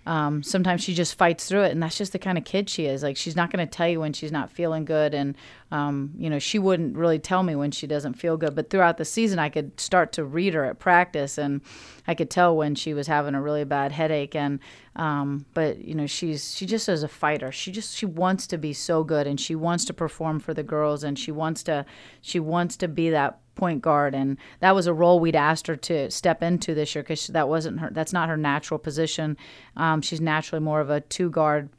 um, 0.05 0.41
sometimes 0.41 0.83
she 0.83 0.95
just 0.95 1.15
fights 1.15 1.47
through 1.47 1.61
it 1.61 1.71
and 1.71 1.81
that's 1.81 1.97
just 1.97 2.11
the 2.11 2.19
kind 2.19 2.37
of 2.37 2.43
kid 2.43 2.69
she 2.69 2.85
is. 2.85 3.03
Like 3.03 3.17
she's 3.17 3.35
not 3.35 3.51
going 3.51 3.65
to 3.65 3.71
tell 3.71 3.87
you 3.87 3.99
when 3.99 4.13
she's 4.13 4.31
not 4.31 4.49
feeling 4.49 4.83
good 4.83 5.13
and 5.13 5.35
um, 5.71 6.11
you 6.17 6.29
know 6.29 6.39
she 6.39 6.57
wouldn't 6.57 6.97
really 6.97 7.19
tell 7.19 7.43
me 7.43 7.55
when 7.55 7.71
she 7.71 7.85
doesn't 7.85 8.15
feel 8.15 8.35
good. 8.35 8.55
But 8.55 8.69
throughout 8.69 8.97
the 8.97 9.05
season 9.05 9.39
i 9.39 9.49
could 9.49 9.79
start 9.79 10.11
to 10.13 10.23
read 10.23 10.53
her 10.53 10.65
at 10.65 10.79
practice 10.79 11.37
and 11.37 11.61
i 12.07 12.15
could 12.15 12.29
tell 12.29 12.55
when 12.55 12.75
she 12.75 12.93
was 12.93 13.07
having 13.07 13.35
a 13.35 13.41
really 13.41 13.63
bad 13.63 13.91
headache 13.91 14.35
and 14.35 14.59
um, 14.95 15.45
but 15.53 15.85
you 15.85 15.95
know 15.95 16.05
she's 16.05 16.55
she 16.55 16.65
just 16.65 16.89
is 16.89 17.03
a 17.03 17.07
fighter. 17.07 17.51
She 17.51 17.71
just 17.71 17.95
she 17.95 18.05
wants 18.05 18.47
to 18.47 18.57
be 18.57 18.73
so 18.73 19.03
good 19.03 19.27
and 19.27 19.39
she 19.39 19.55
wants 19.55 19.85
to 19.85 19.93
perform 19.93 20.39
for 20.39 20.53
the 20.53 20.63
girls 20.63 21.03
and 21.03 21.17
she 21.17 21.31
wants 21.31 21.63
to 21.63 21.85
she 22.21 22.39
wants 22.39 22.75
to 22.77 22.87
be 22.87 23.09
that 23.11 23.39
point 23.61 23.79
guard, 23.83 24.15
and 24.15 24.37
that 24.59 24.73
was 24.73 24.87
a 24.87 24.93
role 24.93 25.19
we'd 25.19 25.35
asked 25.35 25.67
her 25.67 25.75
to 25.75 26.09
step 26.09 26.41
into 26.41 26.73
this 26.73 26.95
year 26.95 27.03
because 27.03 27.27
that 27.27 27.47
wasn't 27.47 27.79
her. 27.79 27.91
That's 27.91 28.11
not 28.11 28.27
her 28.27 28.35
natural 28.35 28.79
position. 28.79 29.37
Um, 29.77 30.01
she's 30.01 30.19
naturally 30.19 30.63
more 30.63 30.81
of 30.81 30.89
a 30.89 31.01
two 31.01 31.29
guard 31.29 31.69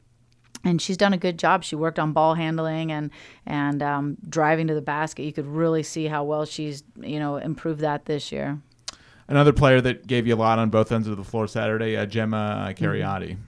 and 0.63 0.81
she's 0.81 0.95
done 0.95 1.11
a 1.11 1.17
good 1.17 1.37
job. 1.37 1.65
She 1.65 1.75
worked 1.75 1.99
on 1.99 2.13
ball 2.13 2.35
handling 2.35 2.89
and 2.93 3.11
and 3.45 3.83
um, 3.83 4.17
driving 4.29 4.67
to 4.67 4.73
the 4.73 4.81
basket. 4.81 5.23
You 5.23 5.33
could 5.33 5.45
really 5.45 5.83
see 5.83 6.05
how 6.05 6.23
well 6.23 6.45
she's 6.45 6.83
you 7.01 7.19
know 7.19 7.35
improved 7.35 7.81
that 7.81 8.05
this 8.05 8.31
year. 8.31 8.61
Another 9.27 9.51
player 9.51 9.81
that 9.81 10.07
gave 10.07 10.25
you 10.25 10.35
a 10.35 10.37
lot 10.37 10.59
on 10.59 10.69
both 10.69 10.89
ends 10.89 11.09
of 11.09 11.17
the 11.17 11.23
floor 11.25 11.47
Saturday, 11.49 11.97
uh, 11.97 12.05
Gemma 12.05 12.69
uh, 12.69 12.73
Cariotti. 12.73 13.31
Mm-hmm. 13.31 13.41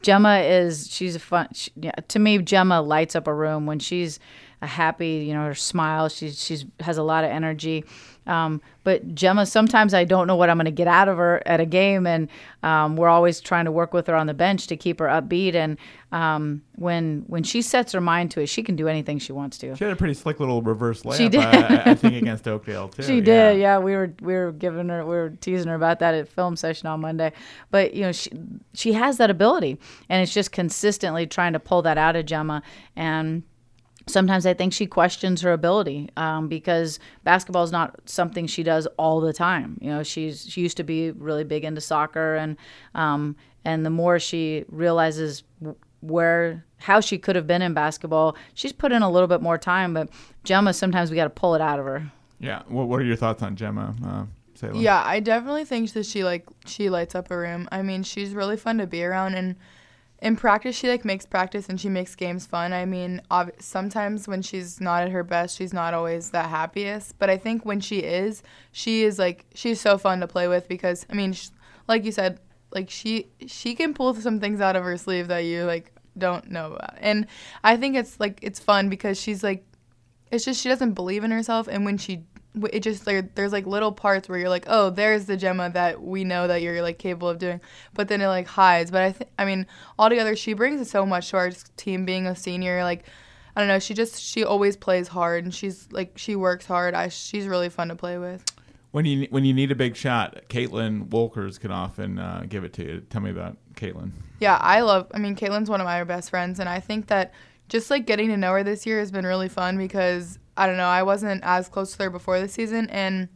Gemma 0.00 0.38
is 0.38 0.88
she's 0.90 1.16
a 1.16 1.20
fun. 1.20 1.48
She, 1.52 1.70
yeah, 1.76 1.92
to 2.08 2.18
me, 2.18 2.38
Gemma 2.38 2.80
lights 2.80 3.14
up 3.14 3.26
a 3.26 3.34
room 3.34 3.66
when 3.66 3.78
she's 3.78 4.18
a 4.64 4.66
happy. 4.66 5.24
You 5.26 5.34
know, 5.34 5.44
her 5.44 5.54
smile. 5.54 6.08
She's 6.08 6.42
she's 6.42 6.64
has 6.80 6.98
a 6.98 7.02
lot 7.02 7.24
of 7.24 7.30
energy. 7.30 7.84
Um, 8.26 8.62
but 8.84 9.14
Gemma, 9.14 9.44
sometimes 9.46 9.92
I 9.92 10.04
don't 10.04 10.26
know 10.26 10.36
what 10.36 10.48
I'm 10.48 10.56
going 10.56 10.64
to 10.64 10.70
get 10.70 10.88
out 10.88 11.08
of 11.08 11.18
her 11.18 11.42
at 11.46 11.60
a 11.60 11.66
game, 11.66 12.06
and 12.06 12.28
um, 12.62 12.96
we're 12.96 13.08
always 13.08 13.40
trying 13.40 13.66
to 13.66 13.72
work 13.72 13.92
with 13.92 14.06
her 14.06 14.14
on 14.14 14.26
the 14.26 14.34
bench 14.34 14.66
to 14.68 14.76
keep 14.76 14.98
her 14.98 15.06
upbeat. 15.06 15.54
And 15.54 15.76
um, 16.12 16.62
when 16.76 17.24
when 17.26 17.42
she 17.42 17.60
sets 17.60 17.92
her 17.92 18.00
mind 18.00 18.30
to 18.32 18.40
it, 18.40 18.46
she 18.46 18.62
can 18.62 18.76
do 18.76 18.88
anything 18.88 19.18
she 19.18 19.32
wants 19.32 19.58
to. 19.58 19.76
She 19.76 19.84
had 19.84 19.92
a 19.92 19.96
pretty 19.96 20.14
slick 20.14 20.40
little 20.40 20.62
reverse 20.62 21.02
layup. 21.02 21.16
She 21.16 21.28
did. 21.28 21.40
I, 21.40 21.90
I 21.90 21.94
think 21.94 22.14
against 22.16 22.48
Oakdale 22.48 22.88
too. 22.88 23.02
She 23.14 23.20
did. 23.20 23.58
Yeah. 23.58 23.78
we 23.78 23.94
were 23.94 24.14
we 24.20 24.34
were 24.34 24.52
giving 24.52 24.88
her 24.88 25.04
we 25.04 25.14
were 25.14 25.30
teasing 25.40 25.68
her 25.68 25.74
about 25.74 25.98
that 25.98 26.14
at 26.14 26.28
film 26.28 26.56
session 26.56 26.86
on 26.88 27.00
Monday. 27.00 27.32
But 27.70 27.94
you 27.94 28.02
know 28.02 28.12
she 28.12 28.30
she 28.72 28.92
has 28.94 29.18
that 29.18 29.30
ability, 29.30 29.78
and 30.08 30.22
it's 30.22 30.32
just 30.32 30.52
consistently 30.52 31.26
trying 31.26 31.52
to 31.52 31.60
pull 31.60 31.82
that 31.82 31.98
out 31.98 32.16
of 32.16 32.24
Gemma 32.24 32.62
and 32.96 33.42
sometimes 34.06 34.46
I 34.46 34.54
think 34.54 34.72
she 34.72 34.86
questions 34.86 35.40
her 35.42 35.52
ability 35.52 36.10
um, 36.16 36.48
because 36.48 36.98
basketball 37.22 37.64
is 37.64 37.72
not 37.72 37.98
something 38.04 38.46
she 38.46 38.62
does 38.62 38.86
all 38.98 39.20
the 39.20 39.32
time. 39.32 39.78
You 39.80 39.90
know, 39.90 40.02
she's 40.02 40.48
she 40.48 40.60
used 40.60 40.76
to 40.76 40.84
be 40.84 41.10
really 41.12 41.44
big 41.44 41.64
into 41.64 41.80
soccer, 41.80 42.36
and 42.36 42.56
um, 42.94 43.36
and 43.64 43.84
the 43.84 43.90
more 43.90 44.18
she 44.18 44.64
realizes 44.68 45.42
where 46.00 46.64
how 46.78 47.00
she 47.00 47.16
could 47.16 47.34
have 47.34 47.46
been 47.46 47.62
in 47.62 47.72
basketball, 47.72 48.36
she's 48.52 48.72
put 48.72 48.92
in 48.92 49.02
a 49.02 49.10
little 49.10 49.28
bit 49.28 49.40
more 49.40 49.58
time. 49.58 49.94
But 49.94 50.10
Gemma, 50.44 50.74
sometimes 50.74 51.10
we 51.10 51.16
got 51.16 51.24
to 51.24 51.30
pull 51.30 51.54
it 51.54 51.60
out 51.60 51.78
of 51.78 51.86
her. 51.86 52.12
Yeah. 52.38 52.62
What 52.68 52.88
What 52.88 53.00
are 53.00 53.04
your 53.04 53.16
thoughts 53.16 53.42
on 53.42 53.56
Gemma? 53.56 53.94
Uh, 54.04 54.24
yeah, 54.72 55.02
I 55.04 55.20
definitely 55.20 55.64
think 55.64 55.92
that 55.92 56.06
she 56.06 56.24
like 56.24 56.46
she 56.66 56.88
lights 56.90 57.14
up 57.14 57.30
a 57.30 57.36
room. 57.36 57.68
I 57.72 57.82
mean, 57.82 58.02
she's 58.02 58.34
really 58.34 58.56
fun 58.56 58.78
to 58.78 58.86
be 58.86 59.04
around 59.04 59.34
and 59.34 59.56
in 60.24 60.36
practice 60.36 60.74
she 60.74 60.88
like 60.88 61.04
makes 61.04 61.26
practice 61.26 61.68
and 61.68 61.78
she 61.78 61.90
makes 61.90 62.14
games 62.14 62.46
fun. 62.46 62.72
I 62.72 62.86
mean 62.86 63.20
ob- 63.30 63.52
sometimes 63.60 64.26
when 64.26 64.40
she's 64.40 64.80
not 64.80 65.02
at 65.02 65.10
her 65.10 65.22
best 65.22 65.56
she's 65.56 65.74
not 65.74 65.92
always 65.92 66.30
the 66.30 66.42
happiest 66.42 67.18
but 67.18 67.28
i 67.28 67.36
think 67.36 67.64
when 67.66 67.78
she 67.78 67.98
is 67.98 68.42
she 68.72 69.04
is 69.04 69.18
like 69.18 69.44
she's 69.54 69.80
so 69.80 69.98
fun 69.98 70.20
to 70.20 70.26
play 70.26 70.48
with 70.48 70.66
because 70.66 71.04
i 71.10 71.14
mean 71.14 71.34
like 71.86 72.04
you 72.04 72.10
said 72.10 72.40
like 72.72 72.88
she 72.88 73.28
she 73.46 73.74
can 73.74 73.92
pull 73.92 74.14
some 74.14 74.40
things 74.40 74.62
out 74.62 74.76
of 74.76 74.82
her 74.82 74.96
sleeve 74.96 75.28
that 75.28 75.40
you 75.40 75.64
like 75.64 75.92
don't 76.16 76.50
know 76.50 76.72
about. 76.72 76.96
And 77.00 77.26
i 77.62 77.76
think 77.76 77.94
it's 77.94 78.18
like 78.18 78.38
it's 78.42 78.58
fun 78.58 78.88
because 78.88 79.20
she's 79.20 79.44
like 79.44 79.66
it's 80.30 80.46
just 80.46 80.60
she 80.62 80.70
doesn't 80.70 80.94
believe 80.94 81.22
in 81.22 81.30
herself 81.30 81.68
and 81.68 81.84
when 81.84 81.98
she 81.98 82.24
it 82.70 82.80
just 82.80 83.06
like 83.06 83.34
there's 83.34 83.52
like 83.52 83.66
little 83.66 83.92
parts 83.92 84.28
where 84.28 84.38
you're 84.38 84.48
like 84.48 84.64
oh 84.68 84.90
there's 84.90 85.26
the 85.26 85.36
gemma 85.36 85.70
that 85.70 86.02
we 86.02 86.22
know 86.22 86.46
that 86.46 86.62
you're 86.62 86.82
like 86.82 86.98
capable 86.98 87.28
of 87.28 87.38
doing 87.38 87.60
but 87.94 88.08
then 88.08 88.20
it 88.20 88.28
like 88.28 88.46
hides 88.46 88.90
but 88.90 89.02
i 89.02 89.10
think 89.10 89.30
i 89.38 89.44
mean 89.44 89.66
altogether 89.98 90.36
she 90.36 90.52
brings 90.52 90.88
so 90.88 91.04
much 91.04 91.30
to 91.30 91.36
our 91.36 91.50
team 91.76 92.04
being 92.04 92.26
a 92.26 92.36
senior 92.36 92.84
like 92.84 93.04
i 93.56 93.60
don't 93.60 93.68
know 93.68 93.78
she 93.78 93.92
just 93.92 94.20
she 94.20 94.44
always 94.44 94.76
plays 94.76 95.08
hard 95.08 95.44
and 95.44 95.54
she's 95.54 95.88
like 95.90 96.12
she 96.16 96.36
works 96.36 96.66
hard 96.66 96.94
i 96.94 97.08
she's 97.08 97.46
really 97.46 97.68
fun 97.68 97.88
to 97.88 97.96
play 97.96 98.18
with. 98.18 98.44
When 98.92 99.04
you 99.06 99.26
when 99.30 99.44
you 99.44 99.52
need 99.52 99.72
a 99.72 99.74
big 99.74 99.96
shot 99.96 100.42
caitlin 100.48 101.08
wolkers 101.08 101.58
can 101.58 101.72
often 101.72 102.20
uh, 102.20 102.44
give 102.48 102.62
it 102.62 102.72
to 102.74 102.84
you. 102.84 103.00
Tell 103.10 103.20
me 103.20 103.30
about 103.30 103.56
caitlin. 103.74 104.12
Yeah 104.38 104.56
i 104.60 104.82
love 104.82 105.08
i 105.12 105.18
mean 105.18 105.34
caitlin's 105.34 105.68
one 105.68 105.80
of 105.80 105.84
my 105.84 106.04
best 106.04 106.30
friends 106.30 106.60
and 106.60 106.68
i 106.68 106.78
think 106.78 107.08
that 107.08 107.32
just 107.68 107.90
like 107.90 108.06
getting 108.06 108.28
to 108.28 108.36
know 108.36 108.52
her 108.52 108.62
this 108.62 108.86
year 108.86 109.00
has 109.00 109.10
been 109.10 109.26
really 109.26 109.48
fun 109.48 109.76
because 109.76 110.38
I 110.56 110.66
don't 110.66 110.76
know, 110.76 110.86
I 110.86 111.02
wasn't 111.02 111.42
as 111.44 111.68
close 111.68 111.96
to 111.96 112.04
her 112.04 112.10
before 112.10 112.40
the 112.40 112.48
season 112.48 112.88
and 112.90 113.28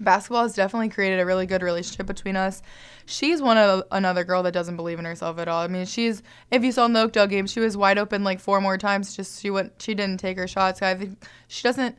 basketball 0.00 0.42
has 0.42 0.54
definitely 0.54 0.88
created 0.88 1.20
a 1.20 1.26
really 1.26 1.46
good 1.46 1.62
relationship 1.62 2.06
between 2.06 2.36
us. 2.36 2.62
She's 3.06 3.40
one 3.40 3.56
of 3.56 3.84
another 3.90 4.24
girl 4.24 4.42
that 4.42 4.52
doesn't 4.52 4.76
believe 4.76 4.98
in 4.98 5.04
herself 5.04 5.38
at 5.38 5.48
all. 5.48 5.62
I 5.62 5.68
mean, 5.68 5.86
she's 5.86 6.22
if 6.50 6.64
you 6.64 6.72
saw 6.72 6.88
the 6.88 7.00
Oakdale 7.00 7.26
game, 7.26 7.46
she 7.46 7.60
was 7.60 7.76
wide 7.76 7.98
open 7.98 8.24
like 8.24 8.40
four 8.40 8.60
more 8.60 8.78
times. 8.78 9.16
Just 9.16 9.40
she 9.40 9.50
went, 9.50 9.72
she 9.80 9.94
didn't 9.94 10.20
take 10.20 10.36
her 10.36 10.48
shots. 10.48 10.82
I 10.82 10.94
think 10.94 11.22
she 11.48 11.62
doesn't 11.62 11.96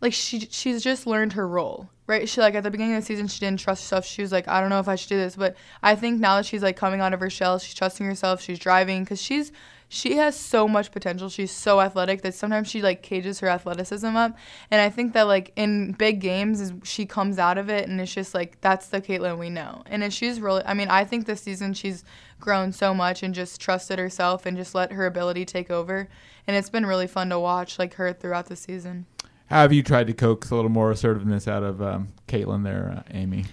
like 0.00 0.12
she 0.12 0.40
she's 0.50 0.82
just 0.82 1.06
learned 1.06 1.32
her 1.32 1.48
role 1.48 1.88
right 2.06 2.28
she 2.28 2.40
like 2.40 2.54
at 2.54 2.62
the 2.62 2.70
beginning 2.70 2.94
of 2.94 3.02
the 3.02 3.06
season 3.06 3.26
she 3.26 3.40
didn't 3.40 3.58
trust 3.58 3.84
herself 3.84 4.04
she 4.04 4.20
was 4.20 4.30
like 4.30 4.46
i 4.48 4.60
don't 4.60 4.68
know 4.68 4.78
if 4.78 4.88
i 4.88 4.94
should 4.94 5.08
do 5.08 5.16
this 5.16 5.34
but 5.34 5.56
i 5.82 5.94
think 5.94 6.20
now 6.20 6.36
that 6.36 6.44
she's 6.44 6.62
like 6.62 6.76
coming 6.76 7.00
out 7.00 7.14
of 7.14 7.20
her 7.20 7.30
shell 7.30 7.58
she's 7.58 7.74
trusting 7.74 8.04
herself 8.04 8.42
she's 8.42 8.58
driving 8.58 9.02
because 9.02 9.20
she's 9.20 9.50
she 9.88 10.16
has 10.16 10.38
so 10.38 10.66
much 10.66 10.90
potential. 10.90 11.28
She's 11.28 11.50
so 11.50 11.80
athletic 11.80 12.22
that 12.22 12.34
sometimes 12.34 12.68
she 12.68 12.82
like 12.82 13.02
cages 13.02 13.40
her 13.40 13.48
athleticism 13.48 14.16
up. 14.16 14.36
And 14.70 14.80
i 14.80 14.90
think 14.90 15.12
that 15.12 15.26
like 15.26 15.52
in 15.56 15.92
big 15.92 16.20
games 16.20 16.60
is 16.60 16.72
she 16.82 17.06
comes 17.06 17.38
out 17.38 17.58
of 17.58 17.68
it 17.68 17.88
and 17.88 18.00
it's 18.00 18.12
just 18.12 18.34
like 18.34 18.60
that's 18.60 18.88
the 18.88 19.00
caitlin 19.00 19.38
we 19.38 19.50
know. 19.50 19.82
And 19.86 20.02
if 20.02 20.12
she's 20.12 20.40
really 20.40 20.62
i 20.64 20.74
mean 20.74 20.88
i 20.88 21.04
think 21.04 21.26
this 21.26 21.42
season 21.42 21.74
she's 21.74 22.04
grown 22.40 22.72
so 22.72 22.92
much 22.92 23.22
and 23.22 23.34
just 23.34 23.60
trusted 23.60 23.98
herself 23.98 24.46
and 24.46 24.56
just 24.56 24.74
let 24.74 24.92
her 24.92 25.06
ability 25.06 25.44
take 25.44 25.70
over. 25.70 26.08
And 26.46 26.56
it's 26.56 26.70
been 26.70 26.86
really 26.86 27.06
fun 27.06 27.30
to 27.30 27.38
watch 27.38 27.78
like 27.78 27.94
her 27.94 28.12
throughout 28.12 28.46
the 28.46 28.56
season. 28.56 29.06
How 29.46 29.60
have 29.60 29.72
you 29.72 29.82
tried 29.82 30.06
to 30.06 30.14
coax 30.14 30.50
a 30.50 30.54
little 30.54 30.70
more 30.70 30.90
assertiveness 30.90 31.46
out 31.46 31.62
of 31.62 31.82
um, 31.82 32.08
Caitlin 32.28 32.64
there, 32.64 32.94
uh, 32.96 33.02
Amy? 33.12 33.44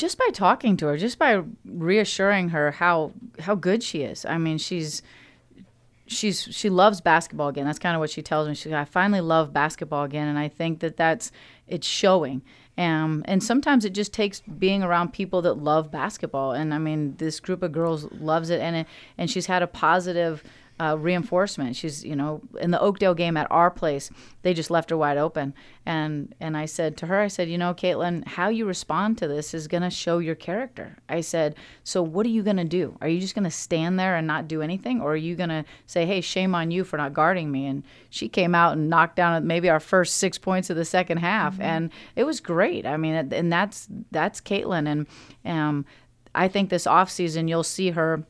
Just 0.00 0.18
by 0.18 0.28
talking 0.32 0.76
to 0.78 0.86
her, 0.86 0.96
just 0.96 1.18
by 1.18 1.42
reassuring 1.64 2.48
her 2.48 2.70
how 2.72 3.12
how 3.38 3.54
good 3.54 3.82
she 3.82 4.02
is. 4.02 4.24
I 4.24 4.38
mean, 4.38 4.56
she's 4.56 5.02
she's 6.06 6.42
she 6.50 6.70
loves 6.70 7.00
basketball 7.00 7.48
again. 7.48 7.66
That's 7.66 7.78
kind 7.78 7.94
of 7.94 8.00
what 8.00 8.10
she 8.10 8.22
tells 8.22 8.48
me. 8.48 8.54
She 8.54 8.74
I 8.74 8.86
finally 8.86 9.20
love 9.20 9.52
basketball 9.52 10.04
again, 10.04 10.26
and 10.26 10.38
I 10.38 10.48
think 10.48 10.80
that 10.80 10.96
that's 10.96 11.30
it's 11.68 11.86
showing. 11.86 12.42
Um, 12.78 13.22
and 13.26 13.44
sometimes 13.44 13.84
it 13.84 13.90
just 13.90 14.14
takes 14.14 14.40
being 14.40 14.82
around 14.82 15.12
people 15.12 15.42
that 15.42 15.54
love 15.54 15.90
basketball. 15.90 16.52
And 16.52 16.72
I 16.72 16.78
mean, 16.78 17.16
this 17.16 17.38
group 17.38 17.62
of 17.62 17.72
girls 17.72 18.10
loves 18.12 18.48
it, 18.48 18.60
and 18.60 18.74
it, 18.76 18.86
and 19.18 19.30
she's 19.30 19.46
had 19.46 19.62
a 19.62 19.66
positive 19.66 20.42
uh, 20.80 20.96
reinforcement. 20.98 21.76
She's, 21.76 22.02
you 22.04 22.16
know, 22.16 22.40
in 22.58 22.70
the 22.70 22.80
Oakdale 22.80 23.14
game 23.14 23.36
at 23.36 23.46
our 23.50 23.70
place, 23.70 24.10
they 24.40 24.54
just 24.54 24.70
left 24.70 24.88
her 24.88 24.96
wide 24.96 25.18
open. 25.18 25.52
And 25.84 26.34
and 26.40 26.56
I 26.56 26.64
said 26.64 26.96
to 26.98 27.06
her, 27.06 27.20
I 27.20 27.28
said, 27.28 27.50
you 27.50 27.58
know, 27.58 27.74
Caitlin, 27.74 28.26
how 28.26 28.48
you 28.48 28.64
respond 28.64 29.18
to 29.18 29.28
this 29.28 29.52
is 29.52 29.68
going 29.68 29.82
to 29.82 29.90
show 29.90 30.18
your 30.18 30.34
character. 30.34 30.96
I 31.08 31.20
said, 31.20 31.56
so 31.84 32.02
what 32.02 32.24
are 32.24 32.30
you 32.30 32.42
going 32.42 32.56
to 32.56 32.64
do? 32.64 32.96
Are 33.02 33.08
you 33.08 33.20
just 33.20 33.34
going 33.34 33.44
to 33.44 33.50
stand 33.50 34.00
there 34.00 34.16
and 34.16 34.26
not 34.26 34.48
do 34.48 34.62
anything, 34.62 35.02
or 35.02 35.12
are 35.12 35.16
you 35.16 35.36
going 35.36 35.50
to 35.50 35.66
say, 35.86 36.06
hey, 36.06 36.22
shame 36.22 36.54
on 36.54 36.70
you 36.70 36.84
for 36.84 36.96
not 36.96 37.12
guarding 37.12 37.52
me? 37.52 37.66
And 37.66 37.82
she 38.08 38.28
came 38.28 38.54
out 38.54 38.72
and 38.72 38.88
knocked 38.88 39.16
down 39.16 39.46
maybe 39.46 39.68
our 39.68 39.80
first 39.80 40.16
six 40.16 40.38
points 40.38 40.70
of 40.70 40.76
the 40.76 40.86
second 40.86 41.18
half, 41.18 41.54
mm-hmm. 41.54 41.62
and 41.62 41.90
it 42.16 42.24
was 42.24 42.40
great. 42.40 42.86
I 42.86 42.96
mean, 42.96 43.14
and 43.32 43.52
that's 43.52 43.86
that's 44.10 44.40
Caitlin, 44.40 44.88
and 44.88 45.06
um, 45.44 45.84
I 46.34 46.48
think 46.48 46.70
this 46.70 46.86
off 46.86 47.10
season 47.10 47.48
you'll 47.48 47.64
see 47.64 47.90
her 47.90 48.24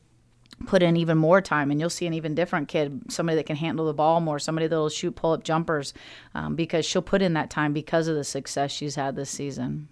put 0.61 0.83
in 0.83 0.97
even 0.97 1.17
more 1.17 1.41
time 1.41 1.71
and 1.71 1.79
you'll 1.79 1.89
see 1.89 2.05
an 2.05 2.13
even 2.13 2.35
different 2.35 2.67
kid 2.67 3.01
somebody 3.11 3.35
that 3.35 3.45
can 3.45 3.55
handle 3.55 3.85
the 3.85 3.93
ball 3.93 4.21
more 4.21 4.39
somebody 4.39 4.67
that'll 4.67 4.89
shoot 4.89 5.15
pull 5.15 5.31
up 5.31 5.43
jumpers 5.43 5.93
um, 6.35 6.55
because 6.55 6.85
she'll 6.85 7.01
put 7.01 7.21
in 7.21 7.33
that 7.33 7.49
time 7.49 7.73
because 7.73 8.07
of 8.07 8.15
the 8.15 8.23
success 8.23 8.71
she's 8.71 8.95
had 8.95 9.15
this 9.15 9.29
season. 9.29 9.87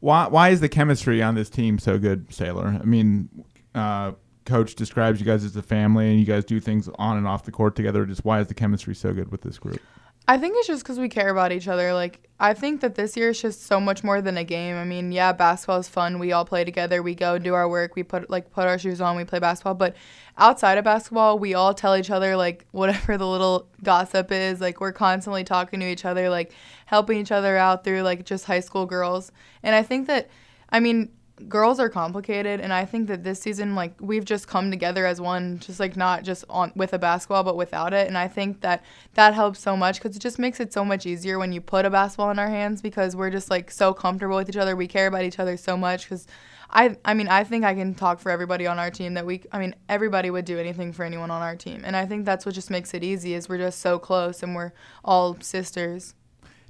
Why 0.00 0.26
why 0.28 0.48
is 0.50 0.60
the 0.60 0.68
chemistry 0.68 1.22
on 1.22 1.34
this 1.34 1.50
team 1.50 1.78
so 1.78 1.98
good 1.98 2.28
Saylor 2.28 2.80
i 2.80 2.84
mean 2.84 3.28
uh, 3.74 4.12
coach 4.44 4.74
describes 4.74 5.20
you 5.20 5.26
guys 5.26 5.44
as 5.44 5.56
a 5.56 5.62
family 5.62 6.10
and 6.10 6.18
you 6.18 6.26
guys 6.26 6.44
do 6.44 6.60
things 6.60 6.88
on 6.96 7.16
and 7.16 7.26
off 7.26 7.44
the 7.44 7.52
court 7.52 7.74
together. 7.76 8.04
Just 8.04 8.24
why 8.24 8.40
is 8.40 8.48
the 8.48 8.54
chemistry 8.54 8.94
so 8.94 9.12
good 9.12 9.30
with 9.30 9.42
this 9.42 9.58
group 9.58 9.80
I 10.28 10.38
think 10.38 10.54
it's 10.56 10.68
just 10.68 10.84
because 10.84 11.00
we 11.00 11.08
care 11.08 11.30
about 11.30 11.50
each 11.50 11.66
other. 11.66 11.92
Like, 11.92 12.28
I 12.38 12.54
think 12.54 12.80
that 12.80 12.94
this 12.94 13.16
year 13.16 13.30
is 13.30 13.42
just 13.42 13.66
so 13.66 13.80
much 13.80 14.04
more 14.04 14.20
than 14.20 14.36
a 14.36 14.44
game. 14.44 14.76
I 14.76 14.84
mean, 14.84 15.10
yeah, 15.10 15.32
basketball 15.32 15.78
is 15.78 15.88
fun. 15.88 16.18
We 16.18 16.32
all 16.32 16.44
play 16.44 16.64
together. 16.64 17.02
We 17.02 17.14
go 17.14 17.38
do 17.38 17.54
our 17.54 17.68
work. 17.68 17.96
We 17.96 18.04
put 18.04 18.30
like 18.30 18.50
put 18.50 18.66
our 18.66 18.78
shoes 18.78 19.00
on. 19.00 19.16
We 19.16 19.24
play 19.24 19.40
basketball. 19.40 19.74
But 19.74 19.96
outside 20.38 20.78
of 20.78 20.84
basketball, 20.84 21.38
we 21.38 21.54
all 21.54 21.74
tell 21.74 21.96
each 21.96 22.10
other 22.10 22.36
like 22.36 22.66
whatever 22.72 23.18
the 23.18 23.26
little 23.26 23.68
gossip 23.82 24.30
is. 24.30 24.60
Like, 24.60 24.80
we're 24.80 24.92
constantly 24.92 25.42
talking 25.44 25.80
to 25.80 25.86
each 25.86 26.04
other, 26.04 26.28
like 26.30 26.52
helping 26.86 27.18
each 27.18 27.32
other 27.32 27.56
out 27.56 27.82
through 27.82 28.02
like 28.02 28.24
just 28.24 28.44
high 28.44 28.60
school 28.60 28.86
girls. 28.86 29.32
And 29.62 29.74
I 29.74 29.82
think 29.82 30.06
that, 30.06 30.30
I 30.70 30.78
mean, 30.78 31.10
girls 31.48 31.78
are 31.78 31.88
complicated 31.88 32.60
and 32.60 32.72
i 32.72 32.84
think 32.84 33.08
that 33.08 33.24
this 33.24 33.40
season 33.40 33.74
like 33.74 33.94
we've 34.00 34.24
just 34.24 34.48
come 34.48 34.70
together 34.70 35.06
as 35.06 35.20
one 35.20 35.58
just 35.58 35.80
like 35.80 35.96
not 35.96 36.22
just 36.22 36.44
on 36.48 36.72
with 36.74 36.92
a 36.92 36.98
basketball 36.98 37.44
but 37.44 37.56
without 37.56 37.92
it 37.92 38.08
and 38.08 38.16
i 38.16 38.26
think 38.28 38.60
that 38.60 38.84
that 39.14 39.34
helps 39.34 39.60
so 39.60 39.76
much 39.76 40.00
because 40.00 40.16
it 40.16 40.20
just 40.20 40.38
makes 40.38 40.60
it 40.60 40.72
so 40.72 40.84
much 40.84 41.06
easier 41.06 41.38
when 41.38 41.52
you 41.52 41.60
put 41.60 41.84
a 41.84 41.90
basketball 41.90 42.30
in 42.30 42.38
our 42.38 42.48
hands 42.48 42.82
because 42.82 43.14
we're 43.14 43.30
just 43.30 43.50
like 43.50 43.70
so 43.70 43.92
comfortable 43.92 44.36
with 44.36 44.48
each 44.48 44.56
other 44.56 44.76
we 44.76 44.86
care 44.86 45.06
about 45.06 45.24
each 45.24 45.38
other 45.38 45.56
so 45.56 45.76
much 45.76 46.04
because 46.04 46.26
I, 46.74 46.96
I 47.04 47.12
mean, 47.12 47.28
I 47.28 47.44
think 47.44 47.64
I 47.64 47.74
can 47.74 47.94
talk 47.94 48.18
for 48.18 48.30
everybody 48.30 48.66
on 48.66 48.78
our 48.78 48.90
team 48.90 49.12
that 49.14 49.26
we, 49.26 49.42
I 49.52 49.58
mean, 49.58 49.74
everybody 49.90 50.30
would 50.30 50.46
do 50.46 50.58
anything 50.58 50.94
for 50.94 51.04
anyone 51.04 51.30
on 51.30 51.42
our 51.42 51.54
team. 51.54 51.82
And 51.84 51.94
I 51.94 52.06
think 52.06 52.24
that's 52.24 52.46
what 52.46 52.54
just 52.54 52.70
makes 52.70 52.94
it 52.94 53.04
easy 53.04 53.34
is 53.34 53.46
we're 53.46 53.58
just 53.58 53.80
so 53.80 53.98
close 53.98 54.42
and 54.42 54.54
we're 54.54 54.72
all 55.04 55.38
sisters. 55.40 56.14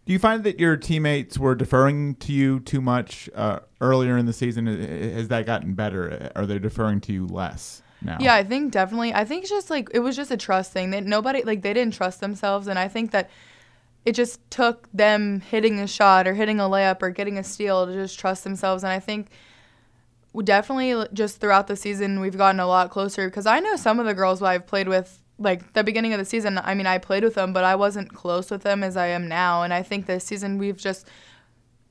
Do 0.04 0.12
you 0.12 0.18
find 0.18 0.42
that 0.44 0.58
your 0.58 0.76
teammates 0.76 1.38
were 1.38 1.54
deferring 1.54 2.16
to 2.16 2.32
you 2.32 2.60
too 2.60 2.80
much 2.80 3.30
uh, 3.34 3.60
earlier 3.80 4.18
in 4.18 4.26
the 4.26 4.32
season? 4.32 4.66
Has 4.66 5.28
that 5.28 5.46
gotten 5.46 5.74
better? 5.74 6.32
Are 6.34 6.44
they 6.44 6.58
deferring 6.58 7.00
to 7.02 7.12
you 7.12 7.26
less 7.26 7.82
now? 8.00 8.18
Yeah, 8.20 8.34
I 8.34 8.42
think 8.42 8.72
definitely. 8.72 9.14
I 9.14 9.24
think 9.24 9.42
it's 9.42 9.50
just 9.50 9.70
like 9.70 9.90
it 9.94 10.00
was 10.00 10.16
just 10.16 10.32
a 10.32 10.36
trust 10.36 10.72
thing. 10.72 10.90
That 10.90 11.04
nobody 11.04 11.42
like 11.44 11.62
they 11.62 11.72
didn't 11.72 11.94
trust 11.94 12.20
themselves, 12.20 12.66
and 12.66 12.80
I 12.80 12.88
think 12.88 13.12
that 13.12 13.30
it 14.04 14.12
just 14.12 14.40
took 14.50 14.88
them 14.92 15.40
hitting 15.40 15.78
a 15.78 15.86
shot 15.86 16.26
or 16.26 16.34
hitting 16.34 16.58
a 16.58 16.64
layup 16.64 17.00
or 17.02 17.10
getting 17.10 17.38
a 17.38 17.44
steal 17.44 17.86
to 17.86 17.92
just 17.92 18.18
trust 18.18 18.42
themselves. 18.42 18.82
And 18.82 18.92
I 18.92 18.98
think 18.98 19.28
definitely 20.42 21.06
just 21.12 21.40
throughout 21.40 21.66
the 21.66 21.76
season 21.76 22.18
we've 22.18 22.36
gotten 22.36 22.58
a 22.58 22.66
lot 22.66 22.90
closer 22.90 23.28
because 23.28 23.46
I 23.46 23.60
know 23.60 23.76
some 23.76 24.00
of 24.00 24.06
the 24.06 24.14
girls 24.14 24.40
who 24.40 24.46
I've 24.46 24.66
played 24.66 24.88
with 24.88 25.22
like 25.38 25.72
the 25.72 25.82
beginning 25.84 26.12
of 26.12 26.18
the 26.18 26.24
season, 26.24 26.58
I 26.58 26.74
mean, 26.74 26.86
I 26.86 26.98
played 26.98 27.24
with 27.24 27.34
them, 27.34 27.52
but 27.52 27.64
I 27.64 27.74
wasn't 27.74 28.14
close 28.14 28.50
with 28.50 28.62
them 28.62 28.82
as 28.82 28.96
I 28.96 29.08
am 29.08 29.28
now. 29.28 29.62
And 29.62 29.72
I 29.72 29.82
think 29.82 30.06
this 30.06 30.24
season 30.24 30.58
we've 30.58 30.76
just, 30.76 31.08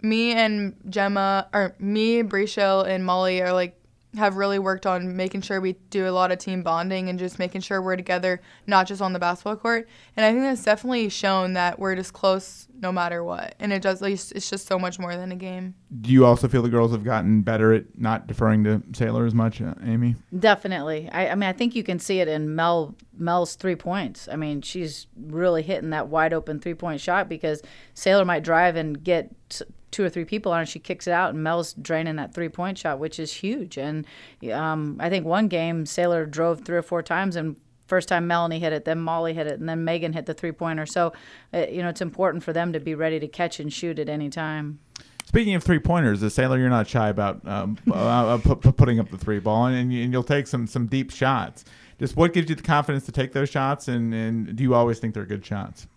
me 0.02 0.34
and 0.34 0.76
Gemma, 0.90 1.48
or 1.54 1.76
me, 1.80 2.24
Brichelle, 2.24 2.86
and 2.88 3.06
Molly 3.06 3.42
are 3.42 3.54
like 3.54 3.81
have 4.18 4.36
really 4.36 4.60
worked 4.60 4.86
on 4.86 5.16
making 5.16 5.42
sure 5.42 5.62
we 5.62 5.74
do 5.90 6.08
a 6.08 6.12
lot 6.12 6.32
of 6.32 6.38
team 6.38 6.64
bonding 6.64 7.08
and 7.08 7.18
just 7.18 7.40
making 7.40 7.62
sure 7.62 7.82
we're 7.82 7.96
together, 7.96 8.42
not 8.68 8.86
just 8.86 9.02
on 9.02 9.14
the 9.14 9.20
basketball 9.20 9.56
court. 9.56 9.88
And 10.18 10.26
I 10.26 10.32
think 10.32 10.44
that's 10.44 10.64
definitely 10.64 11.08
shown 11.10 11.54
that 11.54 11.80
we're 11.80 11.96
just 11.96 12.12
close 12.12 12.68
no 12.82 12.92
matter 12.92 13.24
what. 13.24 13.56
And 13.60 13.72
it 13.72 13.82
does, 13.82 14.02
least 14.02 14.34
it's 14.34 14.50
just 14.50 14.68
so 14.68 14.78
much 14.78 15.00
more 15.00 15.16
than 15.16 15.32
a 15.32 15.36
game. 15.36 15.76
Do 16.02 16.12
you 16.12 16.26
also 16.26 16.48
feel 16.48 16.62
the 16.62 16.70
girls 16.70 16.92
have 16.92 17.06
gotten 17.06 17.42
better 17.42 17.74
at 17.74 17.98
not 17.98 18.28
deferring 18.28 18.64
to 18.66 18.80
Saylor 18.92 19.26
as 19.26 19.34
much, 19.34 19.62
uh, 19.62 19.76
Amy? 19.86 20.16
Definitely. 20.38 21.10
I, 21.10 21.30
I 21.30 21.36
mean, 21.36 21.50
I 21.50 21.54
think 21.54 21.76
you 21.76 21.84
can 21.84 22.00
see 22.00 22.20
it 22.20 22.28
in 22.28 22.54
Mel 22.56 22.96
Mel's 23.18 23.56
three 23.56 23.76
points. 23.76 24.28
I 24.30 24.36
mean, 24.36 24.62
she's 24.62 25.08
really 25.16 25.62
hitting 25.62 25.92
that 25.92 26.08
wide 26.08 26.34
open 26.34 26.60
three 26.60 26.74
point 26.74 27.00
shot 27.00 27.30
because 27.30 27.62
Saylor 27.96 28.26
might 28.26 28.44
drive 28.44 28.76
and 28.76 29.02
get 29.02 29.62
two 29.92 30.04
or 30.04 30.10
three 30.10 30.26
people 30.26 30.52
on 30.52 30.64
it. 30.64 30.70
She 30.70 30.80
kicks 30.80 31.08
it 31.08 31.12
out, 31.12 31.34
and 31.34 31.44
Mel's 31.44 31.74
draining 31.74 32.16
that 32.16 32.34
three 32.34 32.50
point 32.50 32.78
shot, 32.78 33.00
which 33.00 33.20
is 33.20 33.34
huge. 33.34 33.78
And 33.78 34.08
um, 34.52 34.98
I 35.00 35.10
think 35.10 35.26
one 35.26 35.48
game, 35.48 35.86
Saylor 35.86 36.30
drove 36.30 36.62
three 36.62 36.78
or 36.78 36.82
four 36.82 37.04
times, 37.04 37.36
and 37.36 37.58
first 37.88 38.08
time 38.08 38.26
Melanie 38.26 38.60
hit 38.60 38.72
it, 38.72 38.86
then 38.86 39.00
Molly 39.00 39.34
hit 39.34 39.48
it, 39.48 39.60
and 39.60 39.68
then 39.68 39.84
Megan 39.84 40.14
hit 40.14 40.26
the 40.26 40.34
three 40.34 40.54
pointer. 40.54 40.86
So, 40.86 41.14
uh, 41.54 41.66
you 41.70 41.82
know, 41.82 41.90
it's 41.90 42.02
important 42.02 42.44
for 42.44 42.54
them 42.54 42.72
to 42.74 42.80
be 42.80 42.96
ready 42.96 43.20
to 43.20 43.28
catch 43.28 43.60
and 43.60 43.72
shoot 43.72 44.00
at 44.00 44.08
any 44.08 44.30
time. 44.30 44.80
Speaking 45.26 45.56
of 45.56 45.64
three 45.64 45.80
pointers, 45.80 46.22
the 46.22 46.28
Saylor, 46.28 46.58
you're 46.58 46.70
not 46.70 46.88
shy 46.88 47.10
about 47.10 47.46
um, 47.48 47.78
uh, 47.92 47.94
uh 47.94 48.38
putting 48.38 49.00
up 49.00 49.10
the 49.12 49.18
three 49.18 49.40
ball, 49.40 49.66
and, 49.66 49.92
and 49.92 50.14
you'll 50.14 50.24
take 50.24 50.48
some 50.48 50.68
some 50.68 50.88
deep 50.88 51.12
shots. 51.12 51.66
Just 52.00 52.16
what 52.16 52.34
gives 52.34 52.50
you 52.50 52.56
the 52.56 52.64
confidence 52.64 53.06
to 53.06 53.12
take 53.12 53.32
those 53.32 53.50
shots, 53.50 53.88
and, 53.88 54.14
and 54.14 54.56
do 54.56 54.64
you 54.64 54.74
always 54.74 55.00
think 55.00 55.14
they're 55.14 55.26
good 55.26 55.46
shots? 55.46 55.88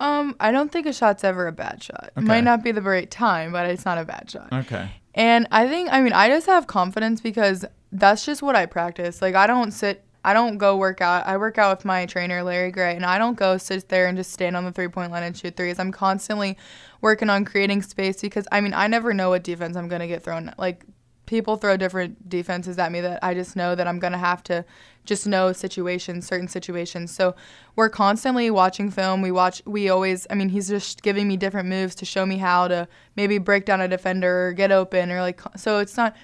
Um, 0.00 0.34
I 0.40 0.50
don't 0.50 0.72
think 0.72 0.86
a 0.86 0.92
shot's 0.92 1.24
ever 1.24 1.46
a 1.46 1.52
bad 1.52 1.82
shot. 1.82 2.10
Okay. 2.16 2.24
It 2.24 2.24
might 2.24 2.44
not 2.44 2.64
be 2.64 2.72
the 2.72 2.82
right 2.82 3.10
time, 3.10 3.52
but 3.52 3.70
it's 3.70 3.84
not 3.84 3.98
a 3.98 4.04
bad 4.04 4.30
shot. 4.30 4.52
Okay. 4.52 4.90
And 5.14 5.46
I 5.52 5.68
think, 5.68 5.88
I 5.92 6.00
mean, 6.00 6.12
I 6.12 6.28
just 6.28 6.46
have 6.46 6.66
confidence 6.66 7.20
because 7.20 7.64
that's 7.92 8.24
just 8.24 8.42
what 8.42 8.56
I 8.56 8.66
practice. 8.66 9.22
Like, 9.22 9.36
I 9.36 9.46
don't 9.46 9.70
sit, 9.70 10.04
I 10.24 10.32
don't 10.32 10.58
go 10.58 10.76
work 10.76 11.00
out. 11.00 11.26
I 11.26 11.36
work 11.36 11.58
out 11.58 11.76
with 11.78 11.84
my 11.84 12.06
trainer, 12.06 12.42
Larry 12.42 12.72
Gray, 12.72 12.96
and 12.96 13.06
I 13.06 13.18
don't 13.18 13.36
go 13.36 13.56
sit 13.56 13.88
there 13.88 14.08
and 14.08 14.16
just 14.16 14.32
stand 14.32 14.56
on 14.56 14.64
the 14.64 14.72
three 14.72 14.88
point 14.88 15.12
line 15.12 15.22
and 15.22 15.36
shoot 15.36 15.56
threes. 15.56 15.78
I'm 15.78 15.92
constantly 15.92 16.56
working 17.00 17.30
on 17.30 17.44
creating 17.44 17.82
space 17.82 18.20
because, 18.20 18.48
I 18.50 18.60
mean, 18.60 18.74
I 18.74 18.88
never 18.88 19.14
know 19.14 19.28
what 19.28 19.44
defense 19.44 19.76
I'm 19.76 19.88
going 19.88 20.00
to 20.00 20.08
get 20.08 20.24
thrown. 20.24 20.52
Like, 20.58 20.84
people 21.26 21.56
throw 21.56 21.76
different 21.76 22.28
defenses 22.28 22.78
at 22.78 22.92
me 22.92 23.00
that 23.00 23.18
I 23.22 23.34
just 23.34 23.56
know 23.56 23.74
that 23.74 23.86
I'm 23.86 23.98
going 23.98 24.12
to 24.12 24.18
have 24.18 24.42
to 24.44 24.64
just 25.04 25.26
know 25.26 25.52
situations, 25.52 26.26
certain 26.26 26.48
situations. 26.48 27.14
So 27.14 27.34
we're 27.76 27.90
constantly 27.90 28.50
watching 28.50 28.90
film. 28.90 29.22
We 29.22 29.30
watch, 29.30 29.62
we 29.66 29.88
always, 29.88 30.26
I 30.30 30.34
mean, 30.34 30.48
he's 30.48 30.68
just 30.68 31.02
giving 31.02 31.28
me 31.28 31.36
different 31.36 31.68
moves 31.68 31.94
to 31.96 32.04
show 32.04 32.24
me 32.24 32.38
how 32.38 32.68
to 32.68 32.88
maybe 33.16 33.38
break 33.38 33.64
down 33.64 33.80
a 33.80 33.88
defender 33.88 34.48
or 34.48 34.52
get 34.52 34.72
open 34.72 35.10
or 35.10 35.20
like, 35.20 35.40
so 35.56 35.78
it's 35.78 35.96
not, 35.96 36.16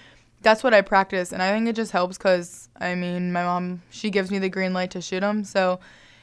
that's 0.42 0.64
what 0.64 0.72
I 0.72 0.80
practice. 0.80 1.32
And 1.32 1.42
I 1.42 1.50
think 1.50 1.68
it 1.68 1.76
just 1.76 1.92
helps 1.92 2.16
because, 2.16 2.68
I 2.80 2.94
mean, 2.94 3.32
my 3.32 3.44
mom, 3.44 3.82
she 3.90 4.10
gives 4.10 4.30
me 4.30 4.38
the 4.38 4.48
green 4.48 4.72
light 4.72 4.90
to 4.92 5.02
shoot 5.02 5.20
them. 5.20 5.44
So 5.44 5.80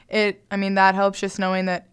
it, 0.10 0.44
I 0.50 0.58
mean, 0.58 0.76
that 0.76 0.96
helps 0.96 1.20
just 1.20 1.38
knowing 1.38 1.66
that 1.66 1.88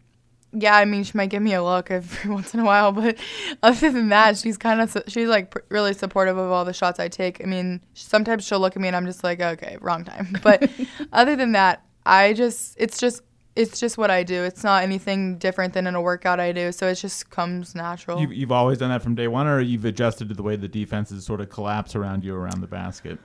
yeah, 0.55 0.77
I 0.77 0.85
mean, 0.85 1.03
she 1.05 1.17
might 1.17 1.31
give 1.31 1.43
me 1.43 1.53
a 1.55 1.63
look 1.63 1.91
every 1.91 2.31
once 2.33 2.55
in 2.55 2.61
a 2.61 2.65
while, 2.65 2.93
but 2.93 3.19
other 3.63 3.91
than 3.91 4.09
that, 4.11 4.39
she's 4.39 4.57
kind 4.57 4.81
of 4.81 4.97
she's 5.09 5.29
like 5.29 5.51
pr- 5.51 5.59
really 5.69 5.95
supportive 5.95 6.39
of 6.39 6.51
all 6.51 6.65
the 6.65 6.73
shots 6.73 7.01
I 7.01 7.09
take. 7.09 7.43
I 7.43 7.47
mean, 7.47 7.81
sometimes 7.95 8.45
she'll 8.45 8.61
look 8.61 8.77
at 8.77 8.83
me 8.83 8.89
and 8.89 8.97
I'm 8.97 9.07
just 9.07 9.25
like, 9.25 9.41
okay, 9.41 9.77
wrong 9.81 10.05
time. 10.05 10.29
But 10.45 10.71
other 11.13 11.37
than 11.37 11.53
that, 11.53 11.85
I 12.05 12.35
just 12.35 12.77
it's 12.79 12.99
just 12.99 13.23
it's 13.57 13.81
just 13.81 13.97
what 13.97 14.11
I 14.11 14.23
do. 14.23 14.45
It's 14.45 14.63
not 14.63 14.83
anything 14.83 15.39
different 15.39 15.75
than 15.75 15.87
in 15.87 15.95
a 15.95 16.03
workout 16.03 16.39
I 16.39 16.53
do. 16.53 16.71
So 16.71 16.89
it 16.89 16.97
just 16.97 17.31
comes 17.31 17.75
natural. 17.75 18.21
You've, 18.21 18.33
you've 18.33 18.53
always 18.53 18.79
done 18.79 18.91
that 18.91 19.03
from 19.03 19.15
day 19.15 19.29
one, 19.29 19.47
or 19.47 19.61
you've 19.61 19.85
adjusted 19.85 20.29
to 20.29 20.35
the 20.35 20.43
way 20.43 20.57
the 20.57 20.69
defenses 20.69 21.25
sort 21.25 21.41
of 21.41 21.49
collapse 21.51 21.95
around 21.95 22.25
you 22.25 22.35
around 22.35 22.61
the 22.61 22.67
basket. 22.67 23.19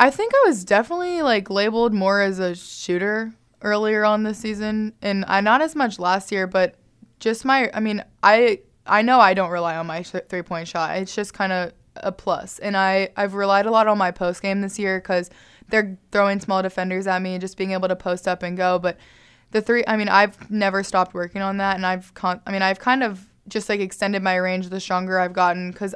I 0.00 0.10
think 0.10 0.32
I 0.34 0.48
was 0.48 0.64
definitely 0.64 1.22
like 1.22 1.48
labeled 1.48 1.94
more 1.94 2.20
as 2.20 2.38
a 2.38 2.54
shooter 2.54 3.32
earlier 3.66 4.04
on 4.04 4.22
this 4.22 4.38
season, 4.38 4.94
and 5.02 5.24
I 5.26 5.40
not 5.40 5.60
as 5.60 5.74
much 5.74 5.98
last 5.98 6.30
year, 6.30 6.46
but 6.46 6.76
just 7.18 7.44
my. 7.44 7.70
I 7.74 7.80
mean, 7.80 8.02
I 8.22 8.60
I 8.86 9.02
know 9.02 9.20
I 9.20 9.34
don't 9.34 9.50
rely 9.50 9.76
on 9.76 9.86
my 9.86 10.02
three 10.02 10.42
point 10.42 10.68
shot. 10.68 10.96
It's 10.96 11.14
just 11.14 11.34
kind 11.34 11.52
of 11.52 11.72
a 11.96 12.12
plus, 12.12 12.58
and 12.60 12.76
I 12.76 13.10
I've 13.16 13.34
relied 13.34 13.66
a 13.66 13.70
lot 13.70 13.88
on 13.88 13.98
my 13.98 14.12
post 14.12 14.40
game 14.40 14.60
this 14.60 14.78
year 14.78 14.98
because 15.00 15.30
they're 15.68 15.98
throwing 16.12 16.38
small 16.40 16.62
defenders 16.62 17.06
at 17.08 17.20
me, 17.20 17.34
and 17.34 17.40
just 17.40 17.58
being 17.58 17.72
able 17.72 17.88
to 17.88 17.96
post 17.96 18.28
up 18.28 18.42
and 18.42 18.56
go. 18.56 18.78
But 18.78 18.96
the 19.50 19.60
three, 19.60 19.84
I 19.86 19.96
mean, 19.96 20.08
I've 20.08 20.50
never 20.50 20.82
stopped 20.84 21.12
working 21.12 21.42
on 21.42 21.56
that, 21.58 21.74
and 21.76 21.84
I've 21.84 22.14
con- 22.14 22.40
I 22.46 22.52
mean, 22.52 22.62
I've 22.62 22.78
kind 22.78 23.02
of 23.02 23.26
just 23.48 23.68
like 23.68 23.80
extended 23.80 24.22
my 24.22 24.36
range 24.36 24.68
the 24.68 24.80
stronger 24.80 25.18
I've 25.18 25.32
gotten 25.32 25.72
because 25.72 25.94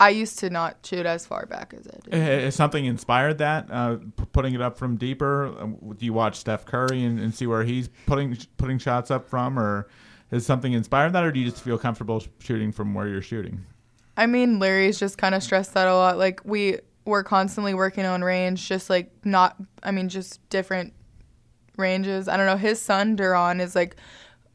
I 0.00 0.08
used 0.08 0.38
to 0.38 0.48
not 0.48 0.78
shoot 0.82 1.04
as 1.04 1.26
far 1.26 1.44
back 1.44 1.74
as 1.78 1.86
I 1.86 1.98
did. 2.02 2.14
Has 2.14 2.54
something 2.54 2.86
inspired 2.86 3.38
that? 3.38 3.66
Uh, 3.70 3.96
p- 4.16 4.24
putting 4.32 4.54
it 4.54 4.62
up 4.62 4.78
from 4.78 4.96
deeper. 4.96 5.48
Um, 5.60 5.76
Do 5.96 6.04
you 6.04 6.14
watch 6.14 6.36
Steph 6.36 6.64
Curry 6.64 7.04
and, 7.04 7.20
and 7.20 7.34
see 7.34 7.46
where 7.46 7.64
he's 7.64 7.88
putting 8.06 8.36
putting 8.56 8.78
shots 8.78 9.10
up 9.10 9.28
from, 9.28 9.58
or 9.58 9.88
has 10.30 10.46
something 10.46 10.72
inspired 10.72 11.12
that, 11.12 11.22
or 11.22 11.30
do 11.30 11.38
you 11.38 11.50
just 11.50 11.62
feel 11.62 11.76
comfortable 11.76 12.22
shooting 12.38 12.72
from 12.72 12.94
where 12.94 13.06
you're 13.08 13.20
shooting? 13.20 13.64
I 14.16 14.26
mean, 14.26 14.58
Larry's 14.58 14.98
just 14.98 15.18
kind 15.18 15.34
of 15.34 15.42
stressed 15.42 15.74
that 15.74 15.86
a 15.86 15.94
lot. 15.94 16.16
Like 16.16 16.40
we 16.44 16.78
we're 17.04 17.24
constantly 17.24 17.74
working 17.74 18.06
on 18.06 18.22
range, 18.24 18.66
just 18.66 18.88
like 18.88 19.10
not. 19.24 19.56
I 19.82 19.90
mean, 19.90 20.08
just 20.08 20.46
different 20.48 20.94
ranges. 21.76 22.26
I 22.26 22.36
don't 22.38 22.46
know. 22.46 22.56
His 22.56 22.80
son 22.80 23.16
Duran 23.16 23.60
is 23.60 23.74
like 23.74 23.96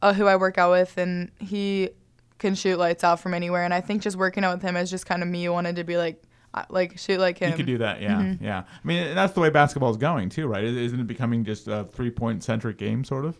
uh, 0.02 0.12
who 0.12 0.26
I 0.26 0.36
work 0.36 0.58
out 0.58 0.72
with, 0.72 0.98
and 0.98 1.30
he 1.38 1.90
can 2.38 2.54
shoot 2.54 2.78
lights 2.78 3.04
out 3.04 3.20
from 3.20 3.34
anywhere. 3.34 3.64
And 3.64 3.72
I 3.74 3.80
think 3.80 4.02
just 4.02 4.16
working 4.16 4.44
out 4.44 4.54
with 4.56 4.62
him 4.62 4.76
is 4.76 4.90
just 4.90 5.06
kind 5.06 5.22
of 5.22 5.28
me 5.28 5.48
wanted 5.48 5.76
to 5.76 5.84
be 5.84 5.96
like, 5.96 6.22
like 6.70 6.98
shoot 6.98 7.20
like 7.20 7.38
him. 7.38 7.50
You 7.50 7.56
could 7.56 7.66
do 7.66 7.78
that, 7.78 8.00
yeah, 8.00 8.16
Mm-hmm. 8.16 8.44
yeah. 8.44 8.60
I 8.60 8.86
mean, 8.86 9.14
that's 9.14 9.34
the 9.34 9.40
way 9.40 9.50
basketball 9.50 9.90
is 9.90 9.96
going 9.98 10.30
too, 10.30 10.46
right? 10.46 10.64
Isn't 10.64 11.00
it 11.00 11.06
becoming 11.06 11.44
just 11.44 11.68
a 11.68 11.84
three 11.92 12.10
point 12.10 12.42
centric 12.42 12.78
game, 12.78 13.04
sort 13.04 13.24
of? 13.26 13.38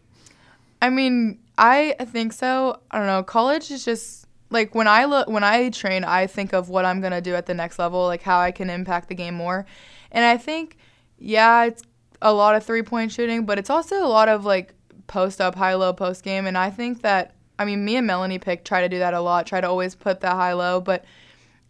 I 0.83 0.91
mean, 0.91 1.39
I 1.57 1.97
think 2.13 2.35
so. 2.35 2.81
I 2.91 2.99
don't 2.99 3.07
know. 3.07 3.23
College 3.23 3.71
is 3.71 3.85
just 3.87 4.27
like 4.51 4.75
when 4.75 4.87
I 4.87 5.07
look 5.07 5.29
when 5.29 5.43
I 5.45 5.71
train, 5.71 6.05
I 6.05 6.27
think 6.27 6.53
of 6.53 6.69
what 6.69 6.85
I'm 6.85 7.01
gonna 7.01 7.23
do 7.23 7.35
at 7.35 7.47
the 7.47 7.55
next 7.55 7.79
level, 7.79 8.05
like 8.05 8.23
how 8.23 8.39
I 8.39 8.51
can 8.51 8.69
impact 8.69 9.09
the 9.09 9.15
game 9.15 9.35
more. 9.35 9.65
And 10.13 10.23
I 10.25 10.37
think, 10.37 10.77
yeah, 11.19 11.65
it's 11.65 11.83
a 12.21 12.35
lot 12.35 12.55
of 12.55 12.65
three 12.65 12.83
point 12.83 13.13
shooting, 13.13 13.47
but 13.47 13.59
it's 13.59 13.71
also 13.71 14.05
a 14.05 14.09
lot 14.09 14.29
of 14.29 14.45
like 14.45 14.75
post 15.07 15.41
up, 15.41 15.55
high 15.55 15.75
low 15.75 15.95
post 15.95 16.23
game. 16.23 16.47
And 16.47 16.59
I 16.59 16.69
think 16.69 17.01
that 17.01 17.35
I 17.59 17.65
mean, 17.65 17.85
me 17.85 17.97
and 17.97 18.07
Melanie 18.07 18.39
Pick 18.39 18.65
try 18.65 18.83
to 18.83 18.89
do 18.89 18.99
that 18.99 19.15
a 19.15 19.21
lot, 19.21 19.47
try 19.47 19.61
to 19.61 19.69
always 19.69 19.95
put 19.95 20.21
that 20.21 20.35
high 20.35 20.53
low. 20.53 20.81
But 20.81 21.05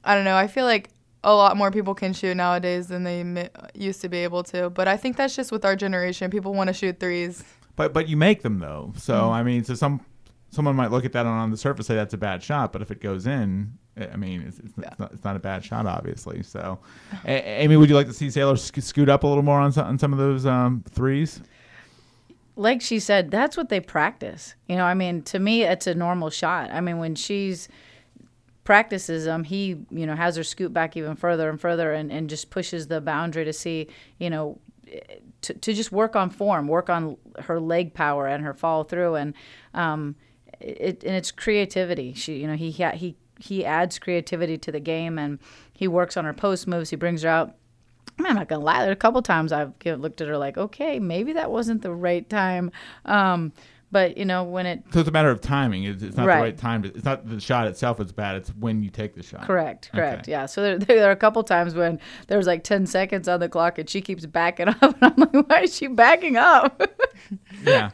I 0.05 0.15
don't 0.15 0.25
know. 0.25 0.37
I 0.37 0.47
feel 0.47 0.65
like 0.65 0.91
a 1.25 1.35
lot 1.35 1.57
more 1.57 1.71
people 1.71 1.95
can 1.95 2.13
shoot 2.13 2.37
nowadays 2.37 2.89
than 2.89 3.03
they 3.05 3.49
used 3.75 4.01
to 4.03 4.09
be 4.09 4.19
able 4.19 4.43
to. 4.45 4.71
But 4.71 4.89
I 4.89 4.97
think 4.97 5.17
that's 5.17 5.35
just 5.35 5.51
with 5.53 5.65
our 5.65 5.77
generation. 5.77 6.31
People 6.31 6.55
want 6.55 6.69
to 6.69 6.75
shoot 6.75 7.01
threes. 7.01 7.45
But 7.77 7.93
but 7.93 8.09
you 8.09 8.17
make 8.17 8.43
them 8.43 8.59
though, 8.59 8.93
so 8.97 9.15
Mm-hmm. 9.15 9.33
I 9.33 9.43
mean, 9.43 9.65
so 9.65 9.75
some 9.75 10.01
someone 10.51 10.77
might 10.77 10.91
look 10.91 11.05
at 11.05 11.13
that 11.13 11.27
on, 11.27 11.39
on 11.39 11.51
the 11.51 11.57
surface 11.57 11.87
say 11.87 11.95
that's 11.95 12.15
a 12.15 12.19
bad 12.19 12.43
shot, 12.43 12.73
but 12.73 12.81
if 12.81 12.91
it 12.91 13.01
goes 13.01 13.27
in, 13.27 13.77
I 13.99 14.09
I 14.09 14.17
mean, 14.17 14.43
it's, 14.43 14.59
it's, 14.59 14.73
it's, 14.79 14.99
not, 14.99 15.13
it's 15.13 15.25
not 15.25 15.37
a 15.37 15.41
bad 15.41 15.65
shot, 15.65 15.85
obviously. 15.87 16.43
So, 16.43 16.79
A- 17.27 17.63
Amy, 17.63 17.77
would 17.77 17.91
you 17.91 17.95
like 17.97 18.07
to 18.07 18.15
see 18.15 18.29
Saylor 18.29 18.59
sc- 18.59 18.81
scoot 18.81 19.09
up 19.09 19.25
a 19.25 19.27
little 19.27 19.43
more 19.43 19.59
on 19.61 19.73
some, 19.73 19.87
on 19.87 19.99
some 19.99 20.13
of 20.13 20.19
those 20.19 20.47
um, 20.47 20.83
threes? 20.91 21.41
Like 22.57 22.81
she 22.81 22.99
said, 22.99 23.31
that's 23.31 23.57
what 23.57 23.69
they 23.69 23.81
practice. 23.81 24.55
You 24.67 24.77
know, 24.77 24.85
I 24.85 24.95
mean, 24.95 25.23
to 25.25 25.39
me, 25.39 25.63
it's 25.63 25.87
a 25.87 25.95
normal 25.95 26.31
shot. 26.31 26.71
I 26.73 26.81
mean, 26.81 26.99
when 26.99 27.15
she's 27.15 27.69
practices 28.65 29.27
them, 29.27 29.45
he, 29.45 29.77
you 29.91 30.07
know, 30.07 30.17
has 30.17 30.37
her 30.37 30.43
scoot 30.43 30.73
back 30.73 30.97
even 30.97 31.15
further 31.17 31.49
and 31.49 31.61
further 31.61 31.93
and, 31.93 32.11
and 32.11 32.29
just 32.29 32.51
pushes 32.51 32.89
the 32.89 33.01
boundary 33.01 33.45
to 33.45 33.53
see, 33.53 33.89
you 34.19 34.31
know, 34.31 34.59
to, 35.43 35.55
to 35.55 35.73
just 35.73 35.93
work 35.93 36.17
on 36.17 36.31
form, 36.31 36.67
work 36.67 36.91
on 36.91 37.17
her 37.41 37.61
leg 37.61 37.95
power 37.95 38.27
and 38.27 38.43
her 38.43 38.55
follow 38.55 38.85
through. 38.85 39.15
And, 39.17 39.35
um, 39.75 40.17
it, 40.59 41.05
and 41.05 41.15
it's 41.15 41.31
creativity. 41.31 42.15
She, 42.15 42.39
you 42.39 42.47
know, 42.47 42.57
he, 42.57 42.71
he, 42.71 43.17
he 43.39 43.65
adds 43.65 43.99
creativity 43.99 44.57
to 44.59 44.73
the 44.73 44.81
game 44.81 45.19
and 45.19 45.39
he 45.73 45.87
works 45.87 46.17
on 46.17 46.25
her 46.25 46.33
post 46.33 46.67
moves. 46.67 46.91
He 46.91 46.97
brings 46.97 47.23
her 47.23 47.29
out. 47.29 47.55
I'm 48.19 48.35
not 48.35 48.49
gonna 48.49 48.65
lie. 48.65 48.81
There 48.81 48.89
are 48.89 48.93
a 48.93 48.97
couple 48.97 49.21
times 49.23 49.53
I've 49.53 49.73
looked 49.85 50.21
at 50.21 50.29
her 50.29 50.39
like, 50.39 50.57
okay, 50.59 50.99
maybe 50.99 51.33
that 51.35 51.51
wasn't 51.51 51.83
the 51.83 51.93
right 51.93 52.29
time. 52.29 52.71
Um, 53.05 53.53
but 53.93 54.17
you 54.19 54.25
know, 54.25 54.43
when 54.43 54.67
it 54.67 54.83
So 54.93 54.99
it's 55.01 55.09
a 55.09 55.13
matter 55.13 55.31
of 55.31 55.41
timing. 55.41 55.85
It's, 55.85 56.03
it's 56.03 56.17
not 56.17 56.27
Right. 56.27 56.37
the 56.37 56.43
right 56.43 56.59
time. 56.59 56.83
To, 56.83 56.89
it's 56.89 57.05
not 57.05 57.29
the 57.29 57.39
shot 57.41 57.67
itself 57.69 57.99
that's 57.99 58.11
bad. 58.13 58.37
It's 58.37 58.49
when 58.51 58.83
you 58.83 58.91
take 58.91 59.15
the 59.15 59.23
shot. 59.23 59.43
correct, 59.43 59.91
correct, 59.93 60.23
Okay. 60.23 60.33
yeah. 60.33 60.47
So 60.47 60.61
there, 60.63 60.79
there 60.99 61.09
are 61.09 61.13
a 61.13 61.17
couple 61.17 61.43
times 61.45 61.75
when 61.75 62.01
there 62.27 62.37
was 62.37 62.47
like 62.49 62.65
10 62.65 62.87
seconds 62.87 63.29
on 63.29 63.39
the 63.41 63.49
clock 63.49 63.79
and 63.79 63.89
she 63.89 64.01
keeps 64.01 64.27
backing 64.27 64.69
up, 64.81 64.83
and 64.83 64.97
I'm 65.03 65.15
like, 65.17 65.49
why 65.49 65.61
is 65.63 65.75
she 65.77 65.87
backing 65.87 66.37
up? 66.37 66.83
Yeah. 67.65 67.91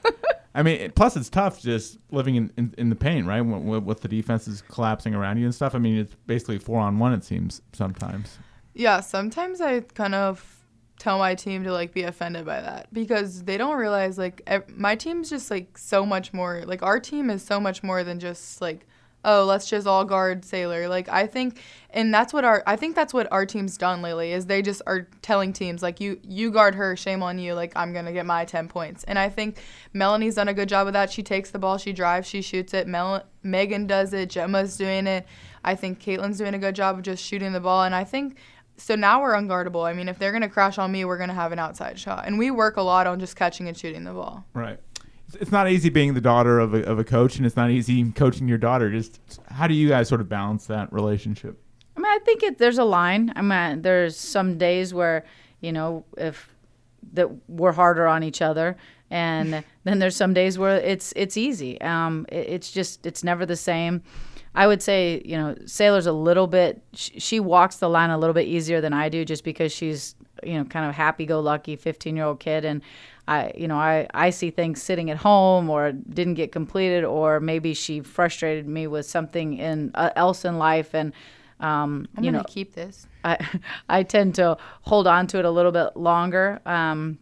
I 0.55 0.63
mean, 0.63 0.91
plus 0.93 1.17
it's 1.17 1.31
tough 1.31 1.63
just 1.63 1.97
living 2.11 2.35
in, 2.35 2.53
in, 2.59 2.75
in 2.77 2.89
the 2.91 2.97
paint, 2.97 3.27
right? 3.27 3.41
With- 3.41 3.85
with 3.85 4.01
the 4.01 4.09
defenses 4.09 4.63
collapsing 4.69 5.15
around 5.15 5.39
you 5.39 5.45
and 5.47 5.55
stuff. 5.55 5.75
I 5.75 5.79
mean, 5.79 5.97
it's 5.97 6.15
basically 6.27 6.59
four 6.59 6.81
on 6.81 6.99
one. 6.99 7.13
It 7.15 7.25
seems 7.25 7.63
sometimes. 7.73 8.39
Yeah, 8.75 9.01
sometimes 9.01 9.61
I 9.61 9.81
kind 9.81 10.15
of 10.15 10.65
tell 10.99 11.19
my 11.19 11.35
team 11.35 11.65
to 11.65 11.73
like 11.73 11.93
be 11.93 12.05
offended 12.05 12.47
by 12.47 12.61
that 12.61 12.87
because 12.93 13.43
they 13.43 13.57
don't 13.57 13.77
realize 13.77 14.19
like 14.19 14.41
ev- 14.47 14.69
my 14.69 14.95
team's 14.95 15.29
just 15.29 15.51
like 15.51 15.77
so 15.77 16.07
much 16.07 16.33
more. 16.33 16.63
Like 16.65 16.83
our 16.83 17.01
team 17.01 17.29
is 17.29 17.43
so 17.45 17.59
much 17.59 17.83
more 17.83 18.05
than 18.05 18.21
just 18.21 18.61
like 18.61 18.87
oh, 19.25 19.45
let's 19.45 19.69
just 19.69 19.87
all 19.87 20.05
guard 20.05 20.43
Saylor. 20.43 20.89
Like 20.89 21.09
I 21.09 21.27
think 21.27 21.61
and 21.91 22.13
that's 22.13 22.33
what 22.33 22.45
our 22.45 22.63
I 22.67 22.77
think 22.77 22.95
that's 22.97 23.15
what 23.15 23.31
our 23.31 23.47
team's 23.47 23.77
done 23.77 24.03
lately 24.03 24.33
is 24.33 24.47
they 24.47 24.63
just 24.63 24.83
are 24.87 25.09
telling 25.23 25.53
teams 25.53 25.83
like 25.83 26.01
you 26.01 26.19
you 26.23 26.51
guard 26.51 26.75
her, 26.75 26.97
shame 26.97 27.23
on 27.23 27.39
you. 27.39 27.55
Like 27.55 27.73
I'm 27.77 27.93
to 27.93 28.13
get 28.13 28.27
my 28.27 28.45
10 28.45 28.69
points. 28.69 29.05
And 29.05 29.19
I 29.19 29.29
think 29.29 29.59
Melanie's 29.93 30.37
done 30.37 30.49
a 30.49 30.55
good 30.55 30.69
job 30.69 30.87
of 30.87 30.93
that. 30.95 31.13
She 31.13 31.23
takes 31.23 31.51
the 31.51 31.59
ball, 31.59 31.79
she 31.79 31.93
drives, 31.93 32.29
she 32.29 32.43
shoots 32.43 32.75
it. 32.75 32.87
Mel- 32.87 33.25
Megan 33.43 33.87
does 33.87 34.13
it, 34.13 34.31
Gemma's 34.31 34.77
doing 34.77 35.07
it. 35.07 35.27
I 35.65 35.75
think 35.75 36.01
Caitlin's 36.01 36.39
doing 36.39 36.55
a 36.55 36.59
good 36.59 36.75
job 36.75 36.99
of 36.99 37.03
just 37.03 37.25
shooting 37.25 37.53
the 37.53 37.61
ball 37.61 37.85
and 37.85 37.95
I 37.95 38.05
think 38.05 38.37
so 38.83 38.97
now 38.97 39.23
we're 39.23 39.35
unguardable. 39.35 39.87
I 39.87 39.93
mean, 39.93 40.09
if 40.09 40.19
they're 40.19 40.33
going 40.33 40.43
to 40.43 40.49
crash 40.49 40.77
on 40.77 40.91
me, 40.91 41.05
we're 41.05 41.17
going 41.17 41.29
to 41.29 41.35
have 41.35 41.53
an 41.53 41.61
outside 41.61 41.99
shot. 41.99 42.27
And 42.27 42.37
we 42.37 42.51
work 42.51 42.77
a 42.77 42.83
lot 42.83 43.07
on 43.07 43.21
just 43.21 43.37
catching 43.37 43.69
and 43.69 43.79
shooting 43.79 44.03
the 44.03 44.13
ball. 44.13 44.45
Right. 44.55 44.79
It's, 45.29 45.37
it's 45.37 45.53
not 45.53 45.71
easy 45.71 45.89
being 45.89 46.15
the 46.15 46.21
daughter 46.21 46.59
of 46.59 46.75
a, 46.75 46.85
of 46.85 46.99
a 46.99 47.05
coach, 47.05 47.37
and 47.37 47.47
it's 47.47 47.55
not 47.55 47.71
easy 47.71 48.11
coaching 48.11 48.49
your 48.49 48.59
daughter. 48.59 48.91
Just 48.91 49.21
how 49.49 49.69
do 49.69 49.75
you 49.75 49.89
guys 49.89 50.09
sort 50.09 50.21
of 50.21 50.29
balance 50.29 50.67
that 50.67 50.93
relationship? 50.93 51.63
I 51.97 52.01
mean, 52.01 52.11
I 52.11 52.19
think 52.25 52.43
it, 52.43 52.59
there's 52.59 52.79
a 52.79 52.85
line. 52.85 53.33
I 53.37 53.43
mean, 53.43 53.83
there's 53.83 54.17
some 54.17 54.59
days 54.59 54.93
where, 54.93 55.25
you 55.61 55.71
know, 55.71 56.05
if 56.17 56.53
that 57.13 57.29
we're 57.49 57.73
harder 57.73 58.09
on 58.09 58.25
each 58.25 58.43
other, 58.43 58.77
and 59.11 59.63
then 59.85 60.01
there's 60.01 60.17
some 60.17 60.35
days 60.35 60.59
where 60.59 60.77
it's 60.79 61.13
it's 61.15 61.37
easy. 61.37 61.81
Um, 61.81 62.27
it, 62.31 62.49
it's 62.49 62.73
just 62.73 63.07
it's 63.07 63.23
never 63.23 63.47
the 63.47 63.57
same. 63.57 64.03
I 64.55 64.67
would 64.67 64.83
say, 64.83 65.23
you 65.25 65.37
know, 65.37 65.55
Saylor's 65.65 66.07
a 66.07 66.13
little 66.13 66.47
bit. 66.47 66.83
She, 66.93 67.19
she 67.19 67.41
walks 67.41 67.77
the 67.77 67.89
line 67.89 68.11
a 68.11 68.19
little 68.19 68.35
bit 68.35 68.47
easier 68.47 68.81
than 68.81 68.93
I 68.93 69.09
do, 69.09 69.25
just 69.25 69.45
because 69.45 69.73
she's, 69.73 70.15
you 70.43 70.55
know, 70.55 70.65
kind 70.65 70.87
of 70.87 70.95
happy-go-lucky 70.95 71.77
15-year-old 71.79 72.39
kid, 72.41 72.65
and 72.65 72.83
I, 73.29 73.53
you 73.57 73.69
know, 73.69 73.77
I 73.77 74.09
I 74.13 74.31
see 74.31 74.51
things 74.51 74.83
sitting 74.83 75.09
at 75.11 75.17
home 75.17 75.71
or 75.71 75.93
didn't 75.93 76.35
get 76.35 76.53
completed, 76.53 77.05
or 77.05 77.41
maybe 77.41 77.73
she 77.73 78.01
frustrated 78.01 78.67
me 78.67 78.87
with 78.89 79.07
something 79.07 79.57
in 79.59 79.91
uh, 79.95 80.11
else 80.17 80.45
in 80.45 80.59
life, 80.59 80.93
and 80.95 81.13
um, 81.61 82.07
I'm 82.17 82.25
you 82.25 82.33
know, 82.33 82.43
keep 82.47 82.75
this. 82.75 83.07
I 83.25 83.39
I 83.89 84.03
tend 84.03 84.35
to 84.35 84.59
hold 84.83 85.07
on 85.07 85.29
to 85.29 85.39
it 85.39 85.45
a 85.45 85.51
little 85.51 85.73
bit 85.73 85.97
longer. 85.97 86.61
Um, 86.67 87.19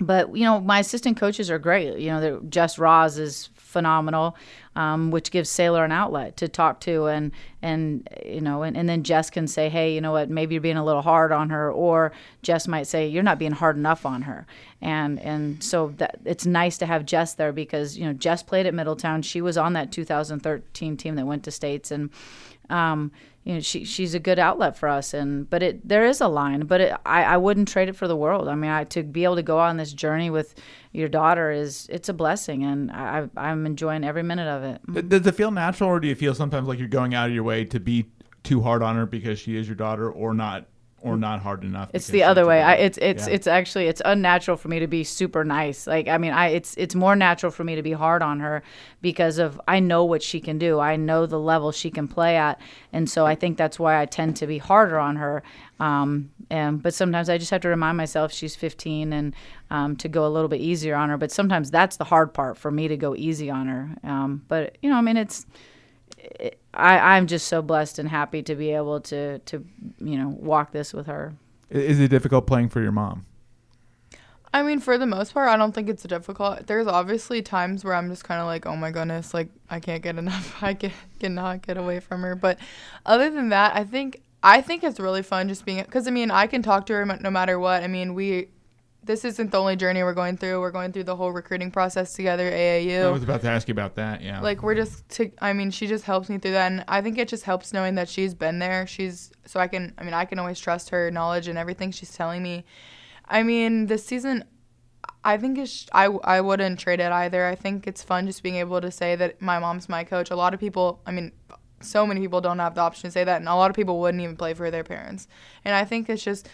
but 0.00 0.34
you 0.36 0.44
know, 0.44 0.60
my 0.60 0.78
assistant 0.80 1.18
coaches 1.18 1.50
are 1.50 1.58
great. 1.58 1.98
You 1.98 2.10
know, 2.10 2.20
they're- 2.20 2.40
Jess 2.48 2.78
Roz 2.78 3.18
is 3.18 3.50
phenomenal, 3.54 4.36
um, 4.76 5.10
which 5.10 5.30
gives 5.30 5.48
Saylor 5.50 5.84
an 5.84 5.90
outlet 5.90 6.36
to 6.36 6.48
talk 6.48 6.80
to, 6.80 7.06
and 7.06 7.32
and 7.62 8.06
you 8.24 8.42
know, 8.42 8.62
and, 8.62 8.76
and 8.76 8.88
then 8.88 9.02
Jess 9.02 9.30
can 9.30 9.48
say, 9.48 9.70
hey, 9.70 9.94
you 9.94 10.02
know 10.02 10.12
what, 10.12 10.28
maybe 10.28 10.54
you're 10.54 10.60
being 10.62 10.76
a 10.76 10.84
little 10.84 11.02
hard 11.02 11.32
on 11.32 11.48
her, 11.48 11.72
or 11.72 12.12
Jess 12.42 12.68
might 12.68 12.86
say 12.86 13.08
you're 13.08 13.22
not 13.22 13.38
being 13.38 13.52
hard 13.52 13.76
enough 13.76 14.04
on 14.04 14.22
her, 14.22 14.46
and 14.82 15.18
and 15.20 15.64
so 15.64 15.94
that 15.96 16.18
it's 16.26 16.44
nice 16.44 16.76
to 16.78 16.86
have 16.86 17.06
Jess 17.06 17.34
there 17.34 17.52
because 17.52 17.96
you 17.96 18.04
know 18.04 18.12
Jess 18.12 18.42
played 18.42 18.66
at 18.66 18.74
Middletown. 18.74 19.22
She 19.22 19.40
was 19.40 19.56
on 19.56 19.72
that 19.72 19.90
2013 19.90 20.96
team 20.98 21.14
that 21.16 21.26
went 21.26 21.42
to 21.44 21.50
states, 21.50 21.90
and 21.90 22.10
um, 22.68 23.10
you 23.46 23.54
know, 23.54 23.60
she 23.60 23.84
she's 23.84 24.12
a 24.12 24.18
good 24.18 24.40
outlet 24.40 24.76
for 24.76 24.88
us. 24.88 25.14
And 25.14 25.48
but 25.48 25.62
it 25.62 25.88
there 25.88 26.04
is 26.04 26.20
a 26.20 26.26
line, 26.26 26.66
but 26.66 26.80
it, 26.80 26.92
I 27.06 27.22
I 27.22 27.36
wouldn't 27.36 27.68
trade 27.68 27.88
it 27.88 27.94
for 27.94 28.08
the 28.08 28.16
world. 28.16 28.48
I 28.48 28.56
mean, 28.56 28.72
I, 28.72 28.82
to 28.84 29.04
be 29.04 29.22
able 29.22 29.36
to 29.36 29.42
go 29.44 29.60
on 29.60 29.76
this 29.76 29.92
journey 29.92 30.30
with 30.30 30.56
your 30.92 31.08
daughter 31.08 31.52
is 31.52 31.86
it's 31.88 32.08
a 32.08 32.12
blessing, 32.12 32.64
and 32.64 32.90
I 32.90 33.28
I'm 33.36 33.64
enjoying 33.64 34.02
every 34.02 34.24
minute 34.24 34.48
of 34.48 34.64
it. 34.64 35.08
Does 35.08 35.24
it 35.24 35.34
feel 35.36 35.52
natural, 35.52 35.88
or 35.88 36.00
do 36.00 36.08
you 36.08 36.16
feel 36.16 36.34
sometimes 36.34 36.66
like 36.66 36.80
you're 36.80 36.88
going 36.88 37.14
out 37.14 37.28
of 37.28 37.34
your 37.34 37.44
way 37.44 37.64
to 37.66 37.78
be 37.78 38.06
too 38.42 38.62
hard 38.62 38.82
on 38.82 38.96
her 38.96 39.06
because 39.06 39.38
she 39.38 39.56
is 39.56 39.68
your 39.68 39.76
daughter, 39.76 40.10
or 40.10 40.34
not 40.34 40.66
or 41.02 41.16
not 41.16 41.40
hard 41.40 41.62
enough. 41.62 41.90
It's 41.92 42.08
the 42.08 42.22
other 42.24 42.46
way. 42.46 42.62
I, 42.62 42.74
it's 42.74 42.98
it's 43.00 43.28
Yeah. 43.28 43.34
it's 43.34 43.46
actually 43.46 43.86
it's 43.86 44.02
unnatural 44.04 44.56
for 44.56 44.68
me 44.68 44.80
to 44.80 44.86
be 44.86 45.04
super 45.04 45.44
nice. 45.44 45.86
Like 45.86 46.08
I 46.08 46.18
mean, 46.18 46.32
I 46.32 46.48
it's 46.48 46.74
it's 46.76 46.94
more 46.94 47.14
natural 47.14 47.52
for 47.52 47.64
me 47.64 47.76
to 47.76 47.82
be 47.82 47.92
hard 47.92 48.22
on 48.22 48.40
her 48.40 48.62
because 49.02 49.38
of 49.38 49.60
I 49.68 49.78
know 49.78 50.04
what 50.04 50.22
she 50.22 50.40
can 50.40 50.58
do. 50.58 50.80
I 50.80 50.96
know 50.96 51.26
the 51.26 51.38
level 51.38 51.70
she 51.70 51.90
can 51.90 52.08
play 52.08 52.36
at, 52.36 52.60
and 52.92 53.08
so 53.08 53.24
I 53.26 53.34
think 53.34 53.56
that's 53.56 53.78
why 53.78 54.00
I 54.00 54.06
tend 54.06 54.36
to 54.38 54.46
be 54.46 54.58
harder 54.58 54.98
on 54.98 55.16
her. 55.16 55.42
Um, 55.78 56.30
and 56.50 56.82
but 56.82 56.94
sometimes 56.94 57.28
I 57.28 57.38
just 57.38 57.50
have 57.50 57.60
to 57.62 57.68
remind 57.68 57.96
myself 57.98 58.32
she's 58.32 58.56
15 58.56 59.12
and 59.12 59.34
um, 59.70 59.96
to 59.96 60.08
go 60.08 60.26
a 60.26 60.30
little 60.30 60.48
bit 60.48 60.60
easier 60.60 60.96
on 60.96 61.08
her. 61.10 61.18
But 61.18 61.30
sometimes 61.30 61.70
that's 61.70 61.98
the 61.98 62.04
hard 62.04 62.32
part 62.34 62.56
for 62.56 62.70
me 62.70 62.88
to 62.88 62.96
go 62.96 63.14
easy 63.14 63.50
on 63.50 63.66
her. 63.68 63.90
Um, 64.02 64.42
but 64.48 64.78
you 64.82 64.88
know, 64.90 64.96
I 64.96 65.02
mean, 65.02 65.16
it's 65.18 65.46
I, 66.76 67.16
I'm 67.16 67.26
just 67.26 67.48
so 67.48 67.62
blessed 67.62 67.98
and 67.98 68.08
happy 68.08 68.42
to 68.42 68.54
be 68.54 68.70
able 68.72 69.00
to 69.02 69.38
to 69.40 69.64
you 69.98 70.18
know 70.18 70.28
walk 70.28 70.72
this 70.72 70.92
with 70.92 71.06
her. 71.06 71.34
Is 71.70 71.98
it 71.98 72.08
difficult 72.08 72.46
playing 72.46 72.68
for 72.68 72.80
your 72.80 72.92
mom? 72.92 73.26
I 74.56 74.62
mean, 74.62 74.78
for 74.80 74.96
the 74.96 75.06
most 75.06 75.34
part, 75.34 75.48
I 75.50 75.56
don't 75.56 75.74
think 75.74 75.88
it's 75.88 76.02
difficult. 76.04 76.66
There's 76.66 76.86
obviously 76.86 77.42
times 77.42 77.84
where 77.84 77.94
I'm 77.94 78.08
just 78.08 78.24
kind 78.24 78.40
of 78.40 78.46
like, 78.46 78.64
oh 78.64 78.76
my 78.76 78.90
goodness, 78.90 79.34
like 79.34 79.48
I 79.68 79.80
can't 79.80 80.02
get 80.02 80.16
enough. 80.16 80.56
I 80.62 80.74
can 80.74 80.92
cannot 81.20 81.66
get 81.66 81.76
away 81.76 82.00
from 82.00 82.22
her. 82.22 82.34
But 82.34 82.58
other 83.04 83.30
than 83.30 83.50
that, 83.50 83.76
I 83.76 83.84
think 83.84 84.22
I 84.42 84.60
think 84.60 84.84
it's 84.84 85.00
really 85.00 85.22
fun 85.22 85.48
just 85.48 85.64
being 85.64 85.82
because 85.82 86.06
I 86.06 86.10
mean 86.10 86.30
I 86.30 86.46
can 86.46 86.62
talk 86.62 86.86
to 86.86 86.94
her 86.94 87.04
no 87.04 87.30
matter 87.30 87.58
what. 87.58 87.82
I 87.82 87.86
mean 87.86 88.14
we. 88.14 88.48
This 89.06 89.24
isn't 89.24 89.52
the 89.52 89.60
only 89.60 89.76
journey 89.76 90.02
we're 90.02 90.14
going 90.14 90.36
through. 90.36 90.60
We're 90.60 90.72
going 90.72 90.92
through 90.92 91.04
the 91.04 91.14
whole 91.16 91.32
recruiting 91.32 91.70
process 91.70 92.12
together, 92.12 92.50
AAU. 92.50 93.06
I 93.06 93.10
was 93.10 93.22
about 93.22 93.40
to 93.42 93.48
ask 93.48 93.68
you 93.68 93.72
about 93.72 93.94
that. 93.94 94.20
Yeah. 94.20 94.40
like 94.40 94.62
we're 94.62 94.74
just 94.74 95.08
to 95.10 95.30
i 95.40 95.52
mean 95.52 95.70
she 95.70 95.86
just 95.86 96.04
helps 96.04 96.28
me 96.28 96.38
through 96.38 96.52
that 96.52 96.72
and 96.72 96.84
i 96.88 97.00
think 97.00 97.18
it 97.18 97.28
just 97.28 97.44
helps 97.44 97.72
knowing 97.72 97.94
that 97.94 98.08
she's 98.08 98.34
been 98.34 98.58
there 98.58 98.86
she's 98.86 99.30
so 99.44 99.60
i 99.60 99.68
can 99.68 99.94
i 99.98 100.02
mean 100.02 100.14
i 100.14 100.24
can 100.24 100.38
always 100.38 100.58
trust 100.58 100.90
her 100.90 101.10
knowledge 101.10 101.46
and 101.48 101.58
everything 101.58 101.90
she's 101.90 102.12
telling 102.12 102.42
me 102.42 102.64
i 103.26 103.42
mean 103.42 103.86
this 103.86 104.04
season 104.04 104.42
i 105.24 105.36
think 105.36 105.58
it's 105.58 105.86
i, 105.92 106.06
I 106.06 106.40
wouldn't 106.40 106.78
trade 106.80 107.00
it 107.00 107.12
either 107.12 107.46
i 107.46 107.54
think 107.54 107.86
it's 107.86 108.02
fun 108.02 108.26
just 108.26 108.42
being 108.42 108.56
able 108.56 108.80
to 108.80 108.90
say 108.90 109.14
that 109.16 109.40
my 109.40 109.58
mom's 109.58 109.88
my 109.88 110.02
coach 110.02 110.30
a 110.30 110.36
lot 110.36 110.54
of 110.54 110.60
people 110.60 111.00
i 111.06 111.12
mean 111.12 111.30
so 111.80 112.06
many 112.06 112.20
people 112.20 112.40
don't 112.40 112.58
have 112.58 112.74
the 112.74 112.80
option 112.80 113.08
to 113.08 113.12
say 113.12 113.22
that 113.24 113.36
and 113.36 113.48
a 113.48 113.54
lot 113.54 113.70
of 113.70 113.76
people 113.76 114.00
wouldn't 114.00 114.22
even 114.22 114.36
play 114.36 114.54
for 114.54 114.70
their 114.70 114.84
parents 114.84 115.28
and 115.64 115.74
i 115.74 115.84
think 115.84 116.08
it's 116.08 116.24
just 116.24 116.48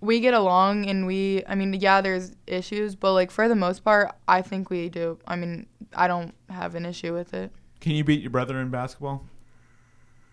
we 0.00 0.20
get 0.20 0.34
along 0.34 0.86
and 0.88 1.06
we 1.06 1.42
i 1.48 1.54
mean 1.54 1.72
yeah 1.74 2.00
there's 2.00 2.32
issues 2.46 2.94
but 2.94 3.12
like 3.12 3.30
for 3.30 3.48
the 3.48 3.54
most 3.54 3.84
part 3.84 4.10
i 4.28 4.40
think 4.42 4.70
we 4.70 4.88
do 4.88 5.18
i 5.26 5.36
mean 5.36 5.66
i 5.94 6.06
don't 6.08 6.32
have 6.48 6.74
an 6.74 6.86
issue 6.86 7.12
with 7.12 7.34
it 7.34 7.50
Can 7.80 7.92
you 7.92 8.04
beat 8.04 8.20
your 8.22 8.30
brother 8.30 8.58
in 8.60 8.70
basketball? 8.70 9.26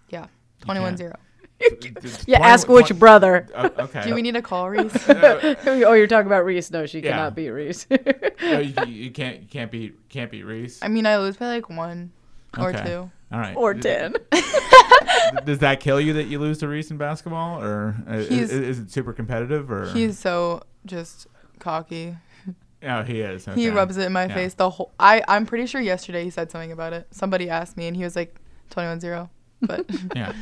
yeah 0.10 0.28
You 0.66 0.74
21-0 0.74 1.14
Yeah, 2.28 2.40
ask 2.46 2.68
which 2.70 2.94
brother. 3.00 3.48
Oh, 3.56 3.66
okay. 3.80 4.04
do 4.04 4.14
we 4.14 4.22
need 4.22 4.34
to 4.36 4.42
call 4.44 4.70
reese 4.70 4.94
oh, 5.10 5.94
you're 5.94 6.06
talking 6.08 6.28
about 6.28 6.46
Reese? 6.46 6.70
No, 6.70 6.86
she 6.86 7.00
Yeah. 7.00 7.12
cannot 7.12 7.36
beat 7.36 7.50
Reese. 7.50 7.88
No, 7.90 8.60
you, 8.60 8.74
you 8.86 9.10
can't. 9.12 9.42
You 9.42 9.48
can't 9.48 9.72
beat. 9.72 10.08
Can't 10.10 10.30
beat 10.30 10.44
Reese. 10.44 10.80
i 10.84 10.88
mean 10.88 11.08
i 11.08 11.18
lose 11.18 11.36
by 11.38 11.48
like 11.48 11.68
one 11.68 12.12
or 12.60 12.72
two 12.74 13.10
All 13.32 13.40
right. 13.40 13.56
or 13.58 13.74
ten. 13.74 14.14
Does 15.46 15.60
that 15.60 15.80
kill 15.80 16.00
you 16.00 16.14
that 16.14 16.26
you 16.26 16.40
lose 16.40 16.58
to 16.60 16.68
Reese 16.68 16.92
in 16.92 16.98
basketball, 16.98 17.62
or 17.62 17.96
uh, 18.10 18.14
is, 18.14 18.52
is 18.52 18.80
it 18.80 18.92
super 18.92 19.14
competitive? 19.14 19.72
Or 19.72 19.90
he's 19.92 20.18
so 20.20 20.62
just 20.86 21.28
cocky 21.60 22.16
oh, 22.84 23.04
he 23.04 23.22
is. 23.22 23.46
he 23.56 23.70
rubs 23.70 23.98
it 23.98 24.04
in 24.06 24.14
my 24.14 24.26
Yeah. 24.28 24.34
face 24.34 24.54
the 24.54 24.70
whole 24.70 24.94
i 25.00 25.24
i'm 25.28 25.46
pretty 25.46 25.66
sure 25.66 25.82
yesterday 25.82 26.24
he 26.24 26.30
said 26.30 26.52
something 26.52 26.72
about 26.72 26.94
it 26.94 27.08
somebody 27.12 27.50
asked 27.50 27.76
me 27.78 27.88
and 27.88 27.98
he 27.98 28.04
was 28.04 28.16
like 28.16 28.36
21-0 28.72 29.30
but 29.62 29.86
Yeah. 30.16 30.34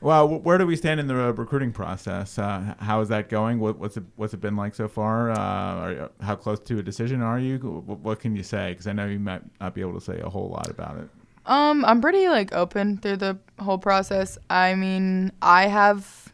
Well, 0.00 0.28
wh- 0.28 0.44
where 0.44 0.58
do 0.58 0.66
we 0.66 0.76
stand 0.76 1.00
in 1.00 1.08
the 1.08 1.20
uh, 1.20 1.30
recruiting 1.32 1.72
process? 1.72 2.38
Uh, 2.38 2.74
how 2.78 3.00
is 3.00 3.08
that 3.08 3.28
going? 3.28 3.58
What, 3.58 3.78
what's 3.78 3.96
it 3.96 4.04
What's 4.14 4.32
it 4.32 4.40
been 4.40 4.54
like 4.54 4.74
so 4.76 4.86
far? 4.86 5.30
Uh, 5.32 5.34
are, 5.36 6.10
how 6.20 6.36
close 6.36 6.60
to 6.60 6.78
a 6.78 6.82
decision 6.82 7.20
are 7.20 7.38
you? 7.40 7.58
What, 7.58 7.98
what 7.98 8.20
can 8.20 8.36
you 8.36 8.44
say? 8.44 8.70
Because 8.70 8.86
I 8.86 8.92
know 8.92 9.06
you 9.06 9.18
might 9.18 9.42
not 9.60 9.74
be 9.74 9.80
able 9.80 9.94
to 9.94 10.00
say 10.00 10.20
a 10.20 10.28
whole 10.28 10.50
lot 10.50 10.70
about 10.70 10.98
it. 10.98 11.08
Um, 11.48 11.82
I'm 11.86 12.02
pretty 12.02 12.28
like 12.28 12.52
open 12.52 12.98
through 12.98 13.16
the 13.16 13.38
whole 13.58 13.78
process. 13.78 14.36
I 14.50 14.74
mean, 14.74 15.32
I 15.40 15.66
have 15.66 16.32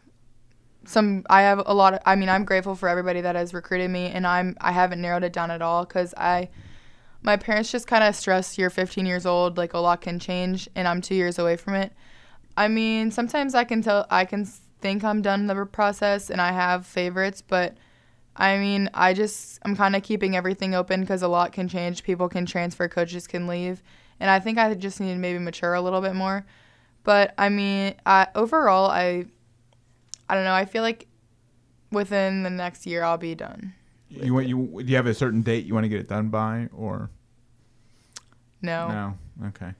some 0.84 1.24
I 1.30 1.42
have 1.42 1.62
a 1.64 1.72
lot 1.72 1.94
of 1.94 2.00
I 2.04 2.16
mean, 2.16 2.28
I'm 2.28 2.44
grateful 2.44 2.74
for 2.74 2.88
everybody 2.88 3.20
that 3.20 3.36
has 3.36 3.54
recruited 3.54 3.90
me 3.90 4.06
and 4.06 4.26
I'm 4.26 4.56
I 4.60 4.72
haven't 4.72 5.00
narrowed 5.00 5.22
it 5.22 5.32
down 5.32 5.52
at 5.52 5.62
all 5.62 5.86
cuz 5.86 6.14
I 6.16 6.50
my 7.22 7.36
parents 7.36 7.70
just 7.70 7.86
kind 7.86 8.02
of 8.04 8.14
stress 8.16 8.58
you're 8.58 8.70
15 8.70 9.06
years 9.06 9.24
old, 9.24 9.56
like 9.56 9.72
a 9.72 9.78
lot 9.78 10.00
can 10.00 10.18
change 10.18 10.68
and 10.74 10.88
I'm 10.88 11.00
2 11.00 11.14
years 11.14 11.38
away 11.38 11.56
from 11.56 11.74
it. 11.74 11.92
I 12.56 12.66
mean, 12.66 13.12
sometimes 13.12 13.54
I 13.54 13.62
can 13.62 13.82
tell 13.82 14.06
I 14.10 14.24
can 14.24 14.44
think 14.80 15.04
I'm 15.04 15.22
done 15.22 15.46
the 15.46 15.64
process 15.64 16.28
and 16.28 16.40
I 16.40 16.50
have 16.50 16.86
favorites, 16.86 17.40
but 17.40 17.76
I 18.36 18.58
mean, 18.58 18.90
I 18.92 19.14
just 19.14 19.60
I'm 19.62 19.76
kind 19.76 19.94
of 19.94 20.02
keeping 20.02 20.34
everything 20.34 20.74
open 20.74 21.06
cuz 21.06 21.22
a 21.22 21.28
lot 21.28 21.52
can 21.52 21.68
change. 21.68 22.02
People 22.02 22.28
can 22.28 22.46
transfer, 22.46 22.88
coaches 22.88 23.28
can 23.28 23.46
leave 23.46 23.80
and 24.20 24.30
I 24.30 24.40
think 24.40 24.58
I 24.58 24.72
just 24.74 25.00
need 25.00 25.12
to 25.12 25.18
maybe 25.18 25.38
mature 25.38 25.74
a 25.74 25.80
little 25.80 26.00
bit 26.00 26.14
more. 26.14 26.44
But 27.02 27.34
I 27.36 27.48
mean, 27.48 27.94
I, 28.06 28.28
overall, 28.34 28.90
I 28.90 29.26
I 30.28 30.34
don't 30.34 30.44
know. 30.44 30.54
I 30.54 30.64
feel 30.64 30.82
like 30.82 31.06
within 31.90 32.42
the 32.42 32.50
next 32.50 32.86
year 32.86 33.02
I'll 33.04 33.18
be 33.18 33.34
done. 33.34 33.74
You 34.08 34.32
want 34.34 34.46
you 34.48 34.82
do 34.82 34.84
you 34.90 34.96
have 34.96 35.06
a 35.06 35.14
certain 35.14 35.42
date 35.42 35.64
you 35.66 35.74
want 35.74 35.84
to 35.84 35.88
get 35.88 36.00
it 36.00 36.08
done 36.08 36.28
by, 36.28 36.68
or 36.72 37.10
No. 38.62 38.88
no? 38.88 39.46
Okay. 39.48 39.72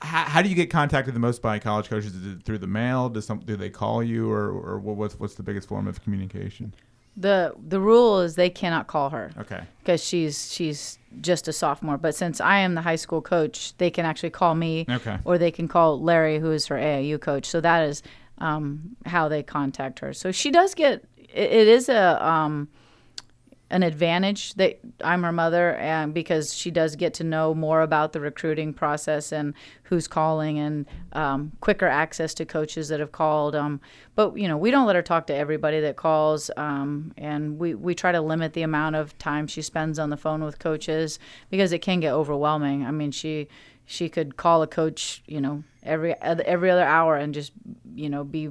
How, 0.00 0.24
how 0.24 0.42
do 0.42 0.48
you 0.48 0.54
get 0.54 0.70
contacted 0.70 1.14
the 1.14 1.20
most 1.20 1.40
by 1.40 1.58
college 1.58 1.88
coaches? 1.88 2.14
Is 2.14 2.26
it 2.34 2.42
through 2.42 2.58
the 2.58 2.66
mail? 2.66 3.08
Does 3.08 3.24
some 3.26 3.38
do 3.40 3.56
they 3.56 3.70
call 3.70 4.02
you, 4.02 4.30
or 4.30 4.50
or 4.50 4.78
what's 4.78 5.18
what's 5.18 5.34
the 5.34 5.42
biggest 5.42 5.68
form 5.68 5.86
of 5.88 6.02
communication? 6.02 6.74
The 7.16 7.54
the 7.66 7.80
rule 7.80 8.20
is 8.20 8.34
they 8.34 8.50
cannot 8.50 8.86
call 8.86 9.10
her 9.10 9.30
Okay. 9.38 9.62
because 9.78 10.04
she's 10.04 10.52
she's 10.52 10.98
just 11.20 11.48
a 11.48 11.52
sophomore. 11.52 11.96
But 11.96 12.14
since 12.14 12.40
I 12.40 12.58
am 12.58 12.74
the 12.74 12.82
high 12.82 12.96
school 12.96 13.22
coach, 13.22 13.74
they 13.78 13.90
can 13.90 14.04
actually 14.04 14.30
call 14.30 14.54
me, 14.54 14.84
Okay. 14.90 15.18
or 15.24 15.38
they 15.38 15.50
can 15.50 15.66
call 15.66 16.00
Larry, 16.00 16.38
who 16.38 16.50
is 16.52 16.66
her 16.66 16.76
AAU 16.76 17.18
coach. 17.20 17.46
So 17.46 17.60
that 17.62 17.84
is 17.88 18.02
um, 18.38 18.96
how 19.06 19.28
they 19.28 19.42
contact 19.42 20.00
her. 20.00 20.12
So 20.12 20.30
she 20.30 20.50
does 20.50 20.74
get 20.74 21.04
it, 21.16 21.50
it 21.52 21.68
is 21.68 21.88
a 21.88 22.22
um, 22.26 22.68
an 23.68 23.82
advantage 23.82 24.54
that 24.54 24.78
I'm 25.02 25.24
her 25.24 25.32
mother, 25.32 25.74
and 25.74 26.14
because 26.14 26.54
she 26.54 26.70
does 26.70 26.94
get 26.94 27.14
to 27.14 27.24
know 27.24 27.52
more 27.52 27.82
about 27.82 28.12
the 28.12 28.20
recruiting 28.20 28.72
process 28.72 29.32
and 29.32 29.54
who's 29.84 30.06
calling 30.06 30.58
and 30.58 30.86
um, 31.12 31.50
quicker 31.60 31.86
access 31.86 32.32
to 32.34 32.44
coaches 32.44 32.88
that 32.88 33.00
have 33.00 33.10
called. 33.10 33.56
Um, 33.56 33.80
but 34.14 34.36
you 34.36 34.46
know, 34.46 34.56
we 34.56 34.70
don't 34.70 34.86
let 34.86 34.94
her 34.94 35.02
talk 35.02 35.26
to 35.28 35.34
everybody 35.34 35.80
that 35.80 35.96
calls, 35.96 36.50
um, 36.56 37.12
and 37.16 37.58
we 37.58 37.74
we 37.74 37.94
try 37.94 38.12
to 38.12 38.20
limit 38.20 38.52
the 38.52 38.62
amount 38.62 38.94
of 38.94 39.18
time 39.18 39.48
she 39.48 39.62
spends 39.62 39.98
on 39.98 40.10
the 40.10 40.16
phone 40.16 40.44
with 40.44 40.60
coaches 40.60 41.18
because 41.50 41.72
it 41.72 41.80
can 41.82 41.98
get 41.98 42.12
overwhelming. 42.12 42.86
I 42.86 42.92
mean, 42.92 43.10
she 43.10 43.48
she 43.84 44.08
could 44.08 44.36
call 44.36 44.62
a 44.62 44.66
coach, 44.68 45.22
you 45.26 45.40
know, 45.40 45.64
every 45.82 46.14
every 46.22 46.70
other 46.70 46.84
hour 46.84 47.16
and 47.16 47.34
just 47.34 47.52
you 47.94 48.08
know 48.08 48.22
be 48.22 48.50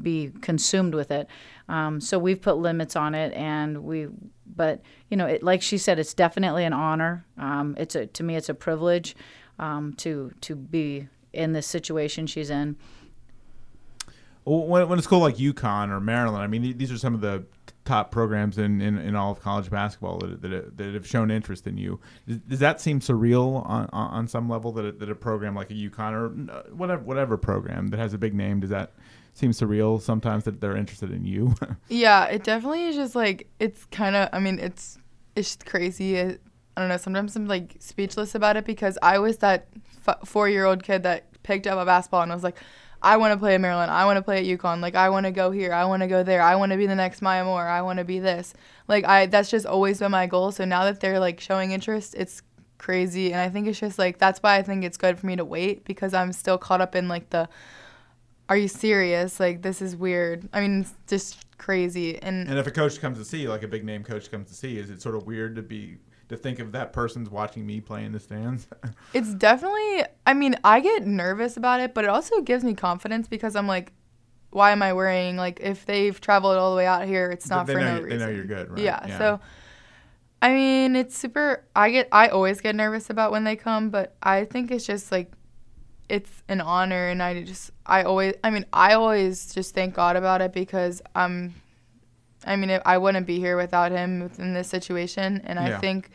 be 0.00 0.32
consumed 0.40 0.94
with 0.94 1.10
it. 1.10 1.28
Um, 1.68 2.00
so 2.00 2.18
we've 2.18 2.40
put 2.40 2.56
limits 2.56 2.96
on 2.96 3.14
it, 3.14 3.32
and 3.34 3.84
we, 3.84 4.08
but 4.46 4.82
you 5.08 5.16
know, 5.16 5.26
it, 5.26 5.42
like 5.42 5.62
she 5.62 5.78
said, 5.78 5.98
it's 5.98 6.14
definitely 6.14 6.64
an 6.64 6.72
honor. 6.72 7.24
Um, 7.38 7.74
it's 7.78 7.94
a 7.94 8.06
to 8.06 8.22
me, 8.22 8.36
it's 8.36 8.48
a 8.48 8.54
privilege 8.54 9.16
um, 9.58 9.94
to 9.94 10.32
to 10.42 10.56
be 10.56 11.08
in 11.32 11.52
this 11.52 11.66
situation 11.66 12.26
she's 12.26 12.50
in. 12.50 12.76
When, 14.44 14.88
when 14.88 14.98
a 14.98 15.02
school 15.02 15.20
like 15.20 15.36
UConn 15.36 15.90
or 15.90 16.00
Maryland, 16.00 16.42
I 16.42 16.48
mean, 16.48 16.76
these 16.76 16.90
are 16.90 16.98
some 16.98 17.14
of 17.14 17.20
the 17.20 17.44
top 17.84 18.10
programs 18.10 18.58
in, 18.58 18.80
in, 18.80 18.98
in 18.98 19.16
all 19.16 19.32
of 19.32 19.40
college 19.40 19.70
basketball 19.70 20.18
that, 20.18 20.42
that, 20.42 20.76
that 20.76 20.94
have 20.94 21.06
shown 21.06 21.30
interest 21.30 21.66
in 21.66 21.76
you. 21.76 22.00
Does, 22.26 22.38
does 22.38 22.58
that 22.60 22.80
seem 22.80 23.00
surreal 23.00 23.66
on, 23.68 23.88
on, 23.92 24.28
some 24.28 24.48
level 24.48 24.72
that 24.72 24.84
a, 24.84 24.92
that 24.92 25.10
a 25.10 25.14
program 25.14 25.54
like 25.54 25.70
a 25.70 25.74
UConn 25.74 26.12
or 26.12 26.52
uh, 26.52 26.62
whatever 26.72 27.02
whatever 27.02 27.36
program 27.36 27.88
that 27.88 27.98
has 27.98 28.14
a 28.14 28.18
big 28.18 28.34
name 28.34 28.60
does 28.60 28.70
that 28.70 28.92
seem 29.34 29.50
surreal 29.50 30.00
sometimes 30.00 30.44
that 30.44 30.60
they're 30.60 30.76
interested 30.76 31.10
in 31.10 31.24
you? 31.24 31.54
Yeah, 31.88 32.24
it 32.26 32.44
definitely 32.44 32.84
is 32.86 32.96
just 32.96 33.14
like 33.14 33.48
it's 33.58 33.84
kind 33.86 34.16
of. 34.16 34.28
I 34.32 34.38
mean, 34.38 34.58
it's 34.58 34.98
it's 35.36 35.56
crazy. 35.56 36.18
I 36.18 36.38
don't 36.76 36.88
know. 36.88 36.96
Sometimes 36.96 37.36
I'm 37.36 37.46
like 37.46 37.76
speechless 37.80 38.34
about 38.34 38.56
it 38.56 38.64
because 38.64 38.98
I 39.02 39.18
was 39.18 39.38
that 39.38 39.68
f- 40.06 40.26
four 40.26 40.48
year 40.48 40.64
old 40.64 40.82
kid 40.82 41.02
that 41.02 41.26
picked 41.42 41.66
up 41.66 41.78
a 41.78 41.84
basketball 41.84 42.22
and 42.22 42.32
I 42.32 42.34
was 42.34 42.44
like, 42.44 42.56
I 43.02 43.16
want 43.16 43.32
to 43.32 43.38
play 43.38 43.54
at 43.56 43.60
Maryland. 43.60 43.90
I 43.90 44.04
want 44.04 44.16
to 44.16 44.22
play 44.22 44.38
at 44.38 44.58
UConn. 44.58 44.80
Like 44.80 44.94
I 44.94 45.10
want 45.10 45.26
to 45.26 45.32
go 45.32 45.50
here. 45.50 45.72
I 45.72 45.84
want 45.84 46.02
to 46.02 46.06
go 46.06 46.22
there. 46.22 46.40
I 46.40 46.54
want 46.54 46.72
to 46.72 46.78
be 46.78 46.86
the 46.86 46.94
next 46.94 47.20
Maya 47.20 47.44
Moore. 47.44 47.66
I 47.66 47.82
want 47.82 47.98
to 47.98 48.04
be 48.04 48.20
this. 48.20 48.54
Like 48.88 49.04
I. 49.04 49.26
That's 49.26 49.50
just 49.50 49.66
always 49.66 49.98
been 49.98 50.12
my 50.12 50.26
goal. 50.26 50.52
So 50.52 50.64
now 50.64 50.84
that 50.84 51.00
they're 51.00 51.20
like 51.20 51.40
showing 51.40 51.72
interest, 51.72 52.14
it's 52.16 52.42
crazy. 52.78 53.32
And 53.32 53.40
I 53.40 53.48
think 53.48 53.66
it's 53.66 53.80
just 53.80 53.98
like 53.98 54.18
that's 54.18 54.40
why 54.40 54.56
I 54.56 54.62
think 54.62 54.84
it's 54.84 54.96
good 54.96 55.18
for 55.18 55.26
me 55.26 55.36
to 55.36 55.44
wait 55.44 55.84
because 55.84 56.14
I'm 56.14 56.32
still 56.32 56.58
caught 56.58 56.80
up 56.80 56.94
in 56.94 57.08
like 57.08 57.30
the. 57.30 57.48
Are 58.52 58.56
you 58.58 58.68
serious? 58.68 59.40
Like 59.40 59.62
this 59.62 59.80
is 59.80 59.96
weird. 59.96 60.46
I 60.52 60.60
mean, 60.60 60.82
it's 60.82 60.92
just 61.06 61.56
crazy. 61.56 62.20
And 62.20 62.46
and 62.50 62.58
if 62.58 62.66
a 62.66 62.70
coach 62.70 63.00
comes 63.00 63.16
to 63.16 63.24
see 63.24 63.40
you, 63.40 63.48
like 63.48 63.62
a 63.62 63.66
big 63.66 63.82
name 63.82 64.04
coach 64.04 64.30
comes 64.30 64.48
to 64.48 64.54
see, 64.54 64.72
you, 64.72 64.82
is 64.82 64.90
it 64.90 65.00
sort 65.00 65.14
of 65.14 65.26
weird 65.26 65.56
to 65.56 65.62
be 65.62 65.96
to 66.28 66.36
think 66.36 66.58
of 66.58 66.70
that 66.72 66.92
person's 66.92 67.30
watching 67.30 67.64
me 67.64 67.80
play 67.80 68.04
in 68.04 68.12
the 68.12 68.20
stands? 68.20 68.68
It's 69.14 69.32
definitely. 69.32 70.04
I 70.26 70.34
mean, 70.34 70.56
I 70.64 70.80
get 70.80 71.06
nervous 71.06 71.56
about 71.56 71.80
it, 71.80 71.94
but 71.94 72.04
it 72.04 72.10
also 72.10 72.42
gives 72.42 72.62
me 72.62 72.74
confidence 72.74 73.26
because 73.26 73.56
I'm 73.56 73.66
like, 73.66 73.94
why 74.50 74.72
am 74.72 74.82
I 74.82 74.92
worrying? 74.92 75.38
Like 75.38 75.60
if 75.62 75.86
they've 75.86 76.20
traveled 76.20 76.58
all 76.58 76.72
the 76.72 76.76
way 76.76 76.84
out 76.84 77.06
here, 77.06 77.30
it's 77.30 77.48
not 77.48 77.66
they 77.66 77.72
for 77.72 77.80
know 77.80 77.96
no 77.96 78.02
reason. 78.02 78.18
they 78.18 78.26
know 78.26 78.30
you're 78.32 78.44
good, 78.44 78.68
right? 78.68 78.80
Yeah, 78.82 79.06
Yeah. 79.08 79.18
So, 79.18 79.40
I 80.42 80.52
mean, 80.52 80.94
it's 80.94 81.16
super. 81.16 81.64
I 81.74 81.88
get. 81.88 82.08
I 82.12 82.28
always 82.28 82.60
get 82.60 82.74
nervous 82.74 83.08
about 83.08 83.32
when 83.32 83.44
they 83.44 83.56
come, 83.56 83.88
but 83.88 84.14
I 84.22 84.44
think 84.44 84.70
it's 84.70 84.84
just 84.84 85.10
like, 85.10 85.32
it's 86.08 86.42
an 86.48 86.60
honor, 86.60 87.08
and 87.08 87.22
I 87.22 87.42
just. 87.42 87.70
I 87.86 88.02
always. 88.02 88.34
I 88.44 88.50
mean, 88.50 88.66
I 88.72 88.94
always 88.94 89.54
just 89.54 89.74
thank 89.74 89.94
God 89.94 90.16
about 90.16 90.40
it 90.42 90.52
because 90.52 91.02
I'm. 91.14 91.54
I 92.44 92.56
mean, 92.56 92.80
I 92.84 92.98
wouldn't 92.98 93.26
be 93.26 93.38
here 93.38 93.56
without 93.56 93.92
him 93.92 94.30
in 94.38 94.52
this 94.52 94.68
situation, 94.68 95.42
and 95.44 95.58
Yeah. 95.58 95.76
I 95.76 95.80
think 95.80 96.10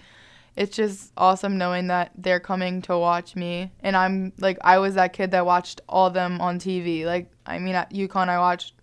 it's 0.57 0.75
just 0.75 1.13
awesome 1.15 1.57
knowing 1.57 1.87
that 1.87 2.11
they're 2.17 2.39
coming 2.39 2.81
to 2.81 2.97
watch 2.97 3.35
me 3.35 3.71
and 3.81 3.95
i'm 3.95 4.33
like 4.39 4.57
i 4.61 4.79
was 4.79 4.95
that 4.95 5.13
kid 5.13 5.31
that 5.31 5.45
watched 5.45 5.79
all 5.87 6.09
them 6.09 6.41
on 6.41 6.59
tv 6.59 7.05
like 7.05 7.31
i 7.45 7.59
mean 7.59 7.75
at 7.75 7.93
UConn 7.93 8.27
i 8.27 8.39
watched 8.39 8.73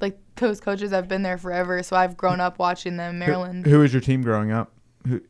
like 0.00 0.18
those 0.36 0.60
coaches 0.60 0.90
have 0.90 1.08
been 1.08 1.22
there 1.22 1.38
forever 1.38 1.82
so 1.82 1.96
i've 1.96 2.16
grown 2.16 2.38
up 2.38 2.58
watching 2.58 2.98
them 2.98 3.18
maryland 3.18 3.64
who 3.66 3.78
was 3.78 3.92
your 3.92 4.02
team 4.02 4.22
growing 4.22 4.52
up? 4.52 4.72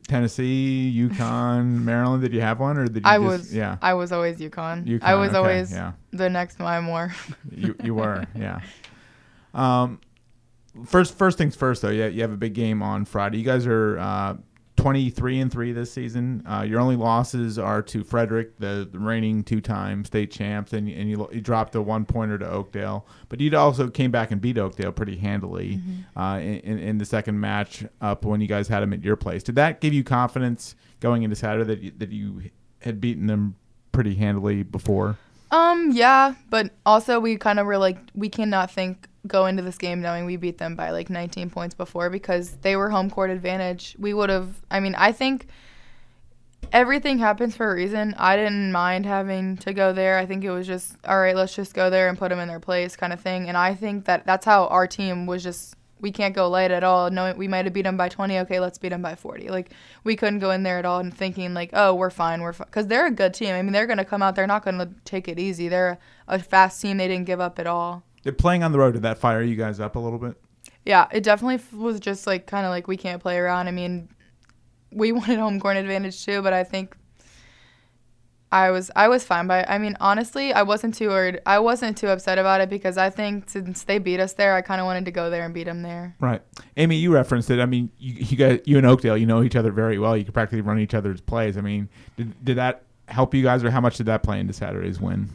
Tennessee, 0.07 0.93
UConn, 0.95 1.83
Maryland. 1.83 2.21
Did 2.21 2.33
you 2.33 2.41
have 2.41 2.59
one, 2.59 2.77
or 2.77 2.87
did 2.87 3.03
you 3.03 3.09
i 3.09 3.17
just, 3.17 3.25
was 3.25 3.55
yeah? 3.55 3.77
i 3.81 3.93
was 3.93 4.11
always 4.11 4.37
UConn. 4.37 4.85
UConn, 4.85 5.03
i 5.03 5.15
was 5.15 5.29
okay, 5.29 5.37
always 5.37 5.71
yeah. 5.71 5.93
the 6.11 6.29
next 6.29 6.59
Maya 6.59 6.81
Moore. 6.81 7.13
you 7.51 7.75
you 7.83 7.93
were 7.93 8.25
yeah. 8.35 8.61
Um, 9.53 9.99
first 10.85 11.17
first 11.17 11.37
things 11.37 11.55
first 11.55 11.81
though. 11.81 11.89
Yeah, 11.89 12.07
you 12.07 12.21
have 12.21 12.31
a 12.31 12.37
big 12.37 12.53
game 12.53 12.81
on 12.81 13.05
Friday. 13.05 13.37
You 13.37 13.45
guys 13.45 13.65
are 13.67 13.97
uh, 13.99 14.37
twenty 14.77 15.09
three 15.09 15.41
and 15.41 15.51
three 15.51 15.73
this 15.73 15.91
season. 15.91 16.43
Uh, 16.47 16.61
your 16.61 16.79
only 16.79 16.95
losses 16.95 17.59
are 17.59 17.81
to 17.81 18.03
Frederick, 18.03 18.57
the, 18.57 18.87
the 18.89 18.99
reigning 18.99 19.43
two 19.43 19.59
time 19.59 20.05
state 20.05 20.31
champs, 20.31 20.71
and 20.71 20.87
and 20.87 21.09
you 21.09 21.27
you 21.33 21.41
dropped 21.41 21.75
a 21.75 21.81
one 21.81 22.05
pointer 22.05 22.37
to 22.37 22.49
Oakdale. 22.49 23.05
But 23.27 23.41
you 23.41 23.57
also 23.57 23.89
came 23.89 24.11
back 24.11 24.31
and 24.31 24.39
beat 24.39 24.57
Oakdale 24.57 24.93
pretty 24.93 25.17
handily 25.17 25.81
uh, 26.15 26.39
in, 26.41 26.59
in 26.59 26.79
in 26.79 26.97
the 26.99 27.05
second 27.05 27.39
match 27.39 27.83
up 27.99 28.23
when 28.23 28.39
you 28.39 28.47
guys 28.47 28.69
had 28.69 28.79
them 28.79 28.93
at 28.93 29.03
your 29.03 29.17
place. 29.17 29.43
Did 29.43 29.55
that 29.55 29.81
give 29.81 29.93
you 29.93 30.03
confidence 30.03 30.75
going 30.99 31.23
into 31.23 31.35
Saturday 31.35 31.65
that 31.65 31.81
you, 31.81 31.91
that 31.97 32.11
you 32.11 32.49
had 32.81 33.01
beaten 33.01 33.27
them 33.27 33.55
pretty 33.91 34.15
handily 34.15 34.63
before? 34.63 35.17
Um, 35.49 35.91
yeah, 35.93 36.35
but 36.49 36.71
also 36.85 37.19
we 37.19 37.37
kind 37.37 37.59
of 37.59 37.65
were 37.65 37.77
like, 37.77 37.97
we 38.13 38.29
cannot 38.29 38.71
think 38.71 39.07
go 39.27 39.45
into 39.45 39.61
this 39.61 39.77
game 39.77 40.01
knowing 40.01 40.25
we 40.25 40.37
beat 40.37 40.57
them 40.57 40.75
by 40.75 40.91
like 40.91 41.09
19 41.09 41.49
points 41.49 41.75
before 41.75 42.09
because 42.09 42.51
they 42.61 42.75
were 42.75 42.89
home 42.89 43.09
court 43.09 43.29
advantage. 43.29 43.95
We 43.99 44.13
would 44.13 44.29
have. 44.29 44.55
I 44.71 44.79
mean, 44.79 44.95
I 44.95 45.11
think 45.11 45.47
everything 46.71 47.19
happens 47.19 47.55
for 47.55 47.71
a 47.71 47.75
reason. 47.75 48.15
I 48.17 48.35
didn't 48.35 48.71
mind 48.71 49.05
having 49.05 49.57
to 49.57 49.73
go 49.73 49.93
there. 49.93 50.17
I 50.17 50.25
think 50.25 50.43
it 50.43 50.51
was 50.51 50.67
just 50.67 50.95
all 51.05 51.19
right. 51.19 51.35
Let's 51.35 51.55
just 51.55 51.73
go 51.73 51.89
there 51.89 52.09
and 52.09 52.17
put 52.17 52.29
them 52.29 52.39
in 52.39 52.47
their 52.47 52.59
place, 52.59 52.95
kind 52.95 53.13
of 53.13 53.21
thing. 53.21 53.47
And 53.47 53.57
I 53.57 53.75
think 53.75 54.05
that 54.05 54.25
that's 54.25 54.45
how 54.45 54.67
our 54.67 54.87
team 54.87 55.25
was 55.25 55.43
just. 55.43 55.75
We 55.99 56.11
can't 56.11 56.35
go 56.35 56.49
light 56.49 56.71
at 56.71 56.83
all. 56.83 57.09
Knowing 57.09 57.37
we 57.37 57.47
might 57.47 57.65
have 57.65 57.73
beat 57.73 57.83
them 57.83 57.97
by 57.97 58.09
20. 58.09 58.39
Okay, 58.39 58.59
let's 58.59 58.77
beat 58.77 58.89
them 58.89 59.01
by 59.01 59.15
40. 59.15 59.49
Like 59.49 59.71
we 60.03 60.15
couldn't 60.15 60.39
go 60.39 60.51
in 60.51 60.63
there 60.63 60.79
at 60.79 60.85
all 60.85 60.99
and 60.99 61.15
thinking 61.15 61.53
like, 61.53 61.71
oh, 61.73 61.93
we're 61.95 62.09
fine, 62.09 62.41
we're 62.41 62.53
fine, 62.53 62.67
because 62.67 62.87
they're 62.87 63.07
a 63.07 63.11
good 63.11 63.33
team. 63.33 63.53
I 63.53 63.61
mean, 63.61 63.73
they're 63.73 63.87
gonna 63.87 64.05
come 64.05 64.21
out. 64.21 64.35
They're 64.35 64.47
not 64.47 64.63
gonna 64.63 64.89
take 65.05 65.27
it 65.27 65.39
easy. 65.39 65.67
They're 65.67 65.99
a 66.27 66.39
fast 66.39 66.81
team. 66.81 66.97
They 66.97 67.07
didn't 67.07 67.25
give 67.25 67.39
up 67.39 67.59
at 67.59 67.67
all. 67.67 68.03
Did 68.23 68.37
playing 68.37 68.63
on 68.63 68.71
the 68.71 68.79
road 68.79 68.93
did 68.93 69.03
that 69.03 69.17
fire 69.17 69.41
you 69.41 69.55
guys 69.55 69.79
up 69.79 69.95
a 69.95 69.99
little 69.99 70.19
bit? 70.19 70.35
Yeah, 70.85 71.07
it 71.11 71.23
definitely 71.23 71.61
was 71.77 71.99
just 71.99 72.27
like 72.27 72.47
kind 72.47 72.65
of 72.65 72.69
like 72.71 72.87
we 72.87 72.97
can't 72.97 73.21
play 73.21 73.37
around. 73.37 73.67
I 73.67 73.71
mean, 73.71 74.09
we 74.91 75.11
wanted 75.13 75.39
home 75.39 75.59
court 75.59 75.77
advantage 75.77 76.25
too, 76.25 76.41
but 76.41 76.53
I 76.53 76.63
think 76.63 76.95
I 78.51 78.71
was 78.71 78.89
I 78.95 79.09
was 79.09 79.25
fine 79.25 79.47
by. 79.47 79.65
I 79.67 79.77
mean, 79.77 79.97
honestly, 79.99 80.53
I 80.53 80.63
wasn't 80.63 80.95
too 80.95 81.09
worried. 81.09 81.41
I 81.45 81.59
wasn't 81.59 81.97
too 81.97 82.07
upset 82.07 82.37
about 82.37 82.61
it 82.61 82.69
because 82.69 82.97
I 82.97 83.09
think 83.09 83.49
since 83.49 83.83
they 83.83 83.99
beat 83.99 84.21
us 84.21 84.33
there, 84.33 84.55
I 84.55 84.61
kind 84.61 84.79
of 84.79 84.85
wanted 84.85 85.05
to 85.05 85.11
go 85.11 85.29
there 85.29 85.43
and 85.43 85.53
beat 85.53 85.65
them 85.65 85.81
there. 85.81 86.15
Right. 86.19 86.41
Amy, 86.77 86.95
you 86.95 87.13
referenced 87.13 87.49
it. 87.49 87.59
I 87.59 87.65
mean, 87.65 87.91
you, 87.97 88.13
you 88.13 88.37
guys, 88.37 88.61
you 88.65 88.77
and 88.77 88.85
Oakdale, 88.85 89.17
you 89.17 89.25
know 89.25 89.43
each 89.43 89.57
other 89.57 89.71
very 89.71 89.99
well. 89.99 90.15
You 90.15 90.23
could 90.23 90.33
practically 90.33 90.61
run 90.61 90.79
each 90.79 90.93
other's 90.93 91.19
plays. 91.19 91.57
I 91.57 91.61
mean, 91.61 91.89
did, 92.15 92.45
did 92.45 92.57
that 92.57 92.83
help 93.09 93.33
you 93.33 93.43
guys, 93.43 93.63
or 93.65 93.71
how 93.71 93.81
much 93.81 93.97
did 93.97 94.05
that 94.05 94.23
play 94.23 94.39
into 94.39 94.53
Saturday's 94.53 94.99
win? 94.99 95.29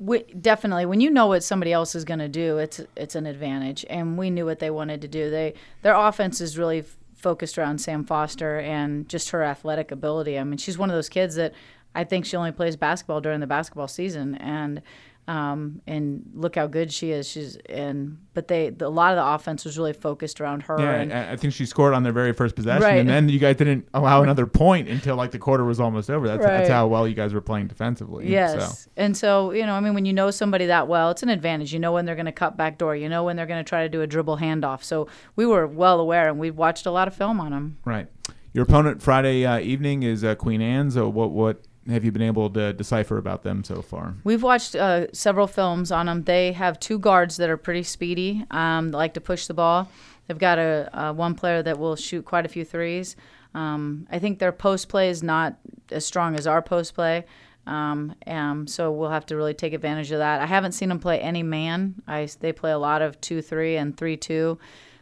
we, 0.00 0.22
definitely 0.40 0.86
when 0.86 1.00
you 1.00 1.10
know 1.10 1.26
what 1.26 1.44
somebody 1.44 1.72
else 1.72 1.94
is 1.94 2.04
going 2.04 2.20
to 2.20 2.28
do 2.28 2.56
it's 2.56 2.80
it's 2.96 3.14
an 3.14 3.26
advantage 3.26 3.84
and 3.90 4.16
we 4.16 4.30
knew 4.30 4.46
what 4.46 4.58
they 4.58 4.70
wanted 4.70 5.02
to 5.02 5.08
do 5.08 5.28
they 5.28 5.52
their 5.82 5.94
offense 5.94 6.40
is 6.40 6.56
really 6.56 6.78
f- 6.78 6.96
focused 7.14 7.58
around 7.58 7.78
Sam 7.78 8.04
Foster 8.04 8.58
and 8.60 9.06
just 9.10 9.28
her 9.28 9.44
athletic 9.44 9.92
ability 9.92 10.38
I 10.38 10.44
mean 10.44 10.56
she's 10.56 10.78
one 10.78 10.88
of 10.88 10.96
those 10.96 11.10
kids 11.10 11.34
that 11.34 11.52
I 11.94 12.04
think 12.04 12.24
she 12.24 12.36
only 12.36 12.52
plays 12.52 12.76
basketball 12.76 13.20
during 13.20 13.40
the 13.40 13.46
basketball 13.46 13.88
season 13.88 14.36
and 14.36 14.82
um, 15.28 15.80
and 15.86 16.28
look 16.34 16.56
how 16.56 16.66
good 16.66 16.92
she 16.92 17.12
is 17.12 17.28
she's 17.28 17.56
and 17.68 18.18
but 18.34 18.48
they 18.48 18.70
the, 18.70 18.86
a 18.86 18.88
lot 18.88 19.12
of 19.12 19.16
the 19.16 19.24
offense 19.24 19.64
was 19.64 19.78
really 19.78 19.92
focused 19.92 20.40
around 20.40 20.62
her 20.64 20.76
Yeah, 20.80 20.94
and 20.94 21.12
I, 21.12 21.36
think 21.36 21.54
she 21.54 21.66
scored 21.66 21.94
on 21.94 22.02
their 22.02 22.12
very 22.12 22.32
first 22.32 22.56
possession, 22.56 22.82
Right. 22.82 22.98
and 22.98 23.08
then 23.08 23.28
you 23.28 23.38
guys 23.38 23.54
didn't 23.56 23.86
allow 23.94 24.22
another 24.22 24.46
point 24.46 24.88
until 24.88 25.14
like 25.14 25.30
the 25.30 25.38
quarter 25.38 25.64
was 25.64 25.78
almost 25.78 26.10
over. 26.10 26.26
That's 26.26 26.44
that's 26.44 26.68
how 26.68 26.88
well 26.88 27.06
you 27.06 27.14
guys 27.14 27.32
were 27.32 27.40
playing 27.40 27.68
defensively. 27.68 28.28
Yes. 28.28 28.84
So. 28.84 28.90
And 28.96 29.16
so, 29.16 29.52
you 29.52 29.66
know, 29.66 29.74
I 29.74 29.80
mean, 29.80 29.94
when 29.94 30.04
you 30.04 30.12
know 30.12 30.32
somebody 30.32 30.66
that 30.66 30.88
well, 30.88 31.10
it's 31.10 31.22
an 31.22 31.28
advantage. 31.28 31.72
You 31.72 31.78
know 31.78 31.92
when 31.92 32.06
they're 32.06 32.16
going 32.16 32.26
to 32.26 32.32
cut 32.32 32.56
back 32.56 32.76
door. 32.78 32.96
You 32.96 33.08
know 33.08 33.22
when 33.22 33.36
they're 33.36 33.46
going 33.46 33.62
to 33.62 33.68
try 33.68 33.84
to 33.84 33.88
do 33.88 34.02
a 34.02 34.06
dribble 34.08 34.38
handoff. 34.38 34.82
So 34.82 35.06
we 35.36 35.46
were 35.46 35.66
well 35.66 36.00
aware, 36.00 36.28
and 36.28 36.40
we 36.40 36.50
watched 36.50 36.86
a 36.86 36.90
lot 36.90 37.06
of 37.06 37.14
film 37.14 37.40
on 37.40 37.52
them. 37.52 37.78
Right. 37.84 38.08
Your 38.52 38.64
opponent 38.64 39.00
Friday 39.00 39.46
uh, 39.46 39.60
evening 39.60 40.02
is 40.02 40.24
uh, 40.24 40.34
Queen 40.34 40.60
Anne's. 40.60 40.94
So 40.94 41.08
what 41.08 41.30
what 41.30 41.62
have 41.90 42.04
you 42.04 42.12
been 42.12 42.22
able 42.22 42.50
to 42.50 42.72
decipher 42.72 43.18
about 43.18 43.42
them 43.42 43.64
so 43.64 43.82
far? 43.82 44.14
We've 44.24 44.42
watched 44.42 44.74
uh, 44.74 45.12
several 45.12 45.46
films 45.46 45.90
on 45.92 46.06
them. 46.06 46.24
They 46.24 46.52
have 46.52 46.78
two 46.80 46.98
guards 46.98 47.36
that 47.38 47.50
are 47.50 47.56
pretty 47.56 47.82
speedy, 47.82 48.44
um, 48.50 48.90
like 48.90 49.14
to 49.14 49.20
push 49.20 49.46
the 49.46 49.54
ball. 49.54 49.88
They've 50.26 50.38
got 50.38 50.58
a, 50.58 50.88
a 50.92 51.12
one 51.12 51.34
player 51.34 51.62
that 51.62 51.78
will 51.78 51.96
shoot 51.96 52.24
quite 52.24 52.46
a 52.46 52.48
few 52.48 52.64
threes. 52.64 53.16
Um, 53.54 54.06
I 54.10 54.18
think 54.18 54.38
their 54.38 54.52
post 54.52 54.88
play 54.88 55.08
is 55.08 55.22
not 55.22 55.56
as 55.90 56.06
strong 56.06 56.36
as 56.36 56.46
our 56.46 56.62
post 56.62 56.94
play. 56.94 57.24
Um, 57.66 58.14
um, 58.26 58.66
so 58.66 58.90
we'll 58.90 59.10
have 59.10 59.26
to 59.26 59.36
really 59.36 59.54
take 59.54 59.72
advantage 59.72 60.10
of 60.12 60.18
that. 60.18 60.40
I 60.40 60.46
haven't 60.46 60.72
seen 60.72 60.88
them 60.88 60.98
play 60.98 61.20
any 61.20 61.42
man. 61.42 61.96
I, 62.06 62.28
they 62.40 62.52
play 62.52 62.70
a 62.70 62.78
lot 62.78 63.02
of 63.02 63.20
two 63.20 63.42
three 63.42 63.76
and 63.76 63.96
three 63.96 64.16
two 64.16 64.58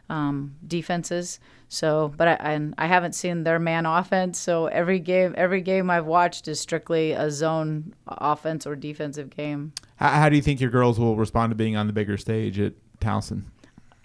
um, 0.08 0.56
defenses. 0.66 1.40
So, 1.68 2.12
but 2.16 2.28
I 2.28 2.32
and 2.34 2.74
I 2.78 2.86
haven't 2.86 3.14
seen 3.14 3.44
their 3.44 3.58
man 3.58 3.84
offense. 3.84 4.38
So 4.38 4.66
every 4.66 5.00
game, 5.00 5.34
every 5.36 5.60
game 5.60 5.90
I've 5.90 6.06
watched 6.06 6.48
is 6.48 6.60
strictly 6.60 7.12
a 7.12 7.30
zone 7.30 7.94
offense 8.06 8.66
or 8.66 8.74
defensive 8.74 9.30
game. 9.30 9.72
How, 9.96 10.08
how 10.08 10.28
do 10.28 10.36
you 10.36 10.42
think 10.42 10.60
your 10.60 10.70
girls 10.70 10.98
will 10.98 11.16
respond 11.16 11.50
to 11.50 11.54
being 11.54 11.76
on 11.76 11.86
the 11.86 11.92
bigger 11.92 12.16
stage 12.16 12.58
at 12.58 12.72
Towson? 13.00 13.44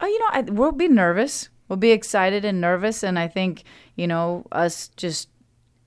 Oh, 0.01 0.05
you 0.05 0.19
know, 0.19 0.29
I, 0.31 0.41
we'll 0.41 0.73
be 0.73 0.89
nervous. 0.89 1.49
We'll 1.69 1.77
be 1.77 1.91
excited 1.91 2.43
and 2.43 2.59
nervous, 2.59 3.03
and 3.03 3.17
I 3.17 3.29
think 3.29 3.63
you 3.95 4.07
know 4.07 4.45
us 4.51 4.89
just 4.97 5.29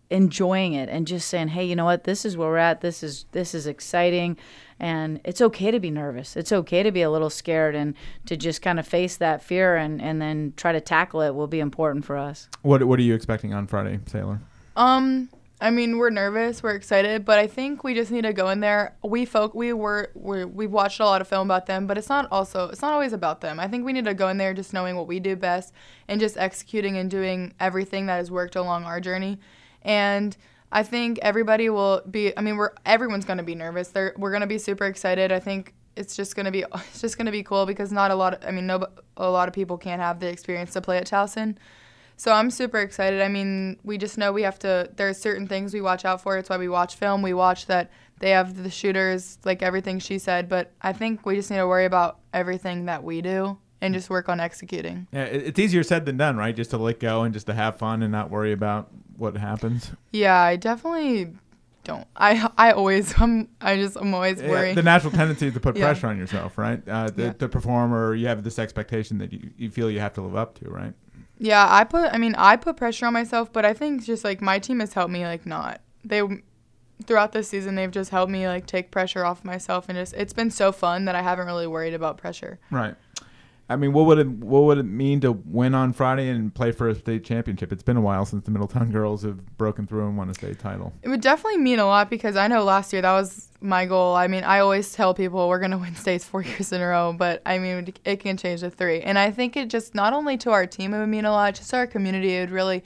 enjoying 0.09 0.73
it 0.73 0.89
and 0.89 1.07
just 1.07 1.29
saying, 1.29 1.49
"Hey, 1.49 1.64
you 1.64 1.77
know 1.77 1.85
what? 1.85 2.05
This 2.05 2.25
is 2.25 2.37
where 2.37 2.49
we're 2.49 2.57
at. 2.57 2.81
This 2.81 3.03
is 3.03 3.27
this 3.33 3.55
is 3.55 3.67
exciting." 3.67 4.39
And 4.79 5.20
it's 5.24 5.41
okay 5.41 5.70
to 5.70 5.81
be 5.81 5.91
nervous. 5.91 6.37
It's 6.37 6.53
okay 6.53 6.83
to 6.83 6.93
be 6.93 7.03
a 7.03 7.11
little 7.11 7.31
scared 7.31 7.74
and 7.74 7.95
to 8.27 8.37
just 8.37 8.61
kind 8.61 8.79
of 8.79 8.87
face 8.87 9.16
that 9.16 9.43
fear 9.43 9.77
and, 9.77 10.03
and 10.03 10.20
then 10.20 10.53
try 10.57 10.72
to 10.72 10.81
tackle 10.81 11.22
it 11.22 11.35
will 11.35 11.47
be 11.47 11.61
important 11.61 12.05
for 12.05 12.16
us. 12.16 12.49
What 12.62 12.85
what 12.85 12.99
are 12.99 13.03
you 13.03 13.14
expecting 13.14 13.55
on 13.55 13.66
Friday, 13.66 13.99
Saylor? 14.05 14.41
Um, 14.77 15.31
I 15.59 15.70
mean, 15.70 15.97
we're 15.97 16.11
nervous, 16.11 16.62
we're 16.62 16.74
excited, 16.74 17.24
but 17.24 17.39
I 17.39 17.47
think 17.47 17.83
we 17.83 17.95
just 17.95 18.11
need 18.11 18.24
to 18.24 18.35
go 18.35 18.51
in 18.51 18.61
there. 18.61 18.95
We 19.03 19.24
folk, 19.24 19.55
we 19.55 19.72
were, 19.72 20.11
we 20.14 20.45
we've 20.45 20.70
watched 20.70 21.01
a 21.01 21.07
lot 21.07 21.22
of 21.22 21.29
film 21.29 21.47
about 21.47 21.64
them, 21.64 21.87
but 21.87 21.97
it's 21.97 22.11
not 22.11 22.29
also, 22.31 22.68
it's 22.68 22.83
not 22.83 22.93
always 22.93 23.14
about 23.14 23.41
them. 23.41 23.59
I 23.59 23.66
think 23.66 23.87
we 23.87 23.95
need 23.95 24.05
to 24.05 24.12
go 24.12 24.29
in 24.29 24.37
there 24.37 24.53
just 24.53 24.74
knowing 24.74 24.97
what 24.97 25.07
we 25.07 25.18
do 25.18 25.35
best 25.35 25.72
and 26.09 26.20
just 26.20 26.37
executing 26.37 26.99
and 26.99 27.11
doing 27.11 27.55
everything 27.59 28.05
that 28.07 28.16
has 28.16 28.31
worked 28.31 28.55
along 28.55 28.85
our 28.85 29.01
journey. 29.01 29.39
And 29.81 30.37
I 30.73 30.83
think 30.83 31.19
everybody 31.23 31.69
will 31.71 32.03
be. 32.11 32.37
I 32.37 32.41
mean, 32.41 32.57
we're 32.57 32.73
everyone's 32.85 33.25
gonna 33.25 33.43
be 33.43 33.55
nervous. 33.55 33.89
They're, 33.89 34.14
we're 34.17 34.33
gonna 34.33 34.47
be 34.47 34.59
super 34.59 34.85
excited. 34.87 35.33
I 35.33 35.39
think 35.39 35.75
it's 35.97 36.17
just 36.17 36.37
gonna 36.37 36.51
be, 36.51 36.64
it's 36.75 37.01
just 37.01 37.19
gonna 37.19 37.33
be 37.33 37.43
cool 37.43 37.67
because 37.67 37.93
not 37.93 38.11
a 38.11 38.14
lot. 38.14 38.35
Of, 38.35 38.49
I 38.49 38.51
mean, 38.51 38.67
no, 38.67 38.87
a 39.17 39.31
lot 39.31 39.49
of 39.49 39.55
people 39.55 39.79
can't 39.79 40.01
have 40.01 40.21
the 40.21 40.29
experience 40.29 40.73
to 40.73 40.81
play 40.81 40.99
at 40.99 41.07
Towson. 41.07 41.57
So 42.19 42.33
I'm 42.33 42.51
super 42.51 42.79
excited. 42.79 43.21
I 43.21 43.29
mean, 43.29 43.79
we 43.85 43.99
just 43.99 44.17
know 44.17 44.33
we 44.33 44.43
have 44.43 44.59
to. 44.61 44.91
There's 44.97 45.19
certain 45.19 45.47
things 45.47 45.75
we 45.75 45.81
watch 45.81 46.05
out 46.05 46.23
for. 46.23 46.39
It's 46.39 46.49
why 46.49 46.57
we 46.57 46.69
watch 46.69 46.97
film. 46.97 47.23
We 47.23 47.35
watch 47.35 47.67
that 47.67 47.91
they 48.19 48.31
have 48.31 48.62
the 48.62 48.71
shooters, 48.71 49.39
like 49.45 49.62
everything 49.62 49.99
she 49.99 50.19
said. 50.19 50.49
But 50.49 50.73
I 50.81 50.93
think 50.93 51.27
we 51.27 51.37
just 51.37 51.51
need 51.51 51.59
to 51.59 51.69
worry 51.69 51.85
about 51.85 52.19
everything 52.33 52.87
that 52.87 53.05
we 53.05 53.21
do 53.21 53.59
and 53.87 53.95
just 53.95 54.11
work 54.11 54.28
on 54.28 54.39
executing. 54.41 55.07
Yeah, 55.12 55.24
it's 55.24 55.59
easier 55.59 55.82
said 55.82 56.05
than 56.05 56.16
done, 56.16 56.37
right? 56.37 56.55
Just 56.55 56.70
to 56.70 56.76
let 56.78 57.01
go 57.01 57.22
and 57.22 57.32
just 57.32 57.47
to 57.47 57.55
have 57.55 57.78
fun 57.78 58.03
and 58.03 58.12
not 58.12 58.30
worry 58.30 58.53
about 58.53 58.91
what 59.16 59.37
happens. 59.37 59.93
Yeah, 60.12 60.39
I 60.39 60.57
definitely 60.57 61.32
don't. 61.84 62.07
I 62.16 62.51
I 62.59 62.72
always 62.72 63.14
I'm 63.20 63.49
I 63.61 63.76
just 63.76 63.97
I'm 63.97 64.12
always 64.12 64.41
Yeah, 64.41 64.49
worried. 64.51 64.76
the 64.76 64.82
natural 64.82 65.12
tendency 65.12 65.47
is 65.49 65.55
to 65.55 65.61
put 65.61 65.76
Yeah. 65.78 65.84
pressure 65.84 66.09
on 66.09 66.18
yourself, 66.18 66.59
right? 66.59 66.82
Uh, 66.89 67.09
to, 67.09 67.22
Yeah. 67.22 67.32
to 67.32 67.49
perform, 67.49 67.95
or 67.95 68.14
you 68.14 68.26
have 68.26 68.43
this 68.45 68.59
expectation 68.59 69.18
that 69.18 69.32
you, 69.32 69.51
you 69.57 69.70
feel 69.70 69.91
you 69.91 70.01
have 70.01 70.12
to 70.14 70.20
live 70.22 70.37
up 70.37 70.59
to, 70.61 70.68
right? 70.70 70.93
Yeah, 71.39 71.66
I 71.68 71.84
put. 71.84 72.12
I 72.12 72.18
mean, 72.18 72.34
I 72.37 72.57
put 72.57 72.76
pressure 72.76 73.07
on 73.07 73.12
myself, 73.12 73.53
but 73.53 73.64
I 73.64 73.72
think 73.74 74.05
just 74.05 74.24
like 74.24 74.41
my 74.41 74.59
team 74.59 74.80
has 74.80 74.93
helped 74.95 75.12
me 75.12 75.24
like 75.24 75.45
not. 75.47 75.80
They, 76.05 76.22
throughout 77.05 77.32
the 77.32 77.43
season 77.43 77.74
they've 77.74 77.91
just 77.91 78.11
helped 78.11 78.32
me 78.32 78.47
like 78.49 78.64
take 78.66 78.91
pressure 78.91 79.22
off 79.22 79.45
myself 79.45 79.87
and 79.91 79.99
just 79.99 80.14
it's 80.14 80.32
been 80.32 80.51
so 80.51 80.72
fun 80.72 81.05
that 81.05 81.14
I 81.14 81.20
haven't 81.20 81.45
really 81.47 81.66
worried 81.66 81.93
about 81.93 82.16
pressure. 82.16 82.59
Right. 82.70 82.95
I 83.69 83.75
mean, 83.75 83.93
what 83.93 84.07
would 84.07 84.19
it 84.19 84.29
what 84.29 84.61
would 84.61 84.79
it 84.79 84.85
mean 84.85 85.21
to 85.21 85.33
win 85.33 85.75
on 85.75 85.93
Friday 85.93 86.29
and 86.29 86.55
play 86.55 86.71
for 86.71 86.89
a 86.89 86.95
state 86.95 87.25
championship? 87.25 87.73
It's 87.73 87.83
been 87.83 87.97
a 87.97 88.01
while 88.01 88.25
since 88.25 88.45
the 88.45 88.53
Middletown 88.53 88.93
girls 88.93 89.23
have 89.23 89.45
broken 89.57 89.87
through 89.87 90.07
and 90.07 90.17
won 90.17 90.31
a 90.31 90.35
state 90.35 90.59
title. 90.61 90.93
It 91.03 91.09
would 91.09 91.21
definitely 91.21 91.59
mean 91.59 91.81
a 91.81 91.87
lot 91.87 92.09
because 92.09 92.37
I 92.37 92.47
know 92.47 92.62
last 92.62 92.93
year 92.93 93.03
that 93.03 93.12
was 93.12 93.49
my 93.61 93.85
goal. 93.85 94.14
I 94.14 94.29
mean, 94.29 94.45
I 94.45 94.61
always 94.61 94.93
tell 94.93 95.14
people 95.14 95.49
we're 95.49 95.59
going 95.59 95.73
to 95.73 95.79
win 95.79 95.97
states 95.97 96.25
four 96.25 96.43
years 96.43 96.73
in 96.73 96.81
a 96.81 96.87
row, 96.87 97.12
but 97.12 97.43
I 97.45 97.59
mean, 97.59 97.93
it 98.05 98.21
can 98.21 98.37
change 98.37 98.61
to 98.61 98.71
three. 98.71 99.01
And 99.01 99.19
I 99.19 99.33
think 99.33 99.57
it 99.57 99.69
just 99.69 99.95
not 99.95 100.12
only 100.12 100.37
to 100.39 100.51
our 100.53 100.67
team 100.67 100.95
it 100.95 100.99
would 101.01 101.09
mean 101.09 101.25
a 101.25 101.33
lot, 101.33 101.57
just 101.57 101.71
to 101.71 101.77
our 101.77 101.87
community, 101.89 102.37
it 102.37 102.41
would 102.41 102.51
really, 102.51 102.85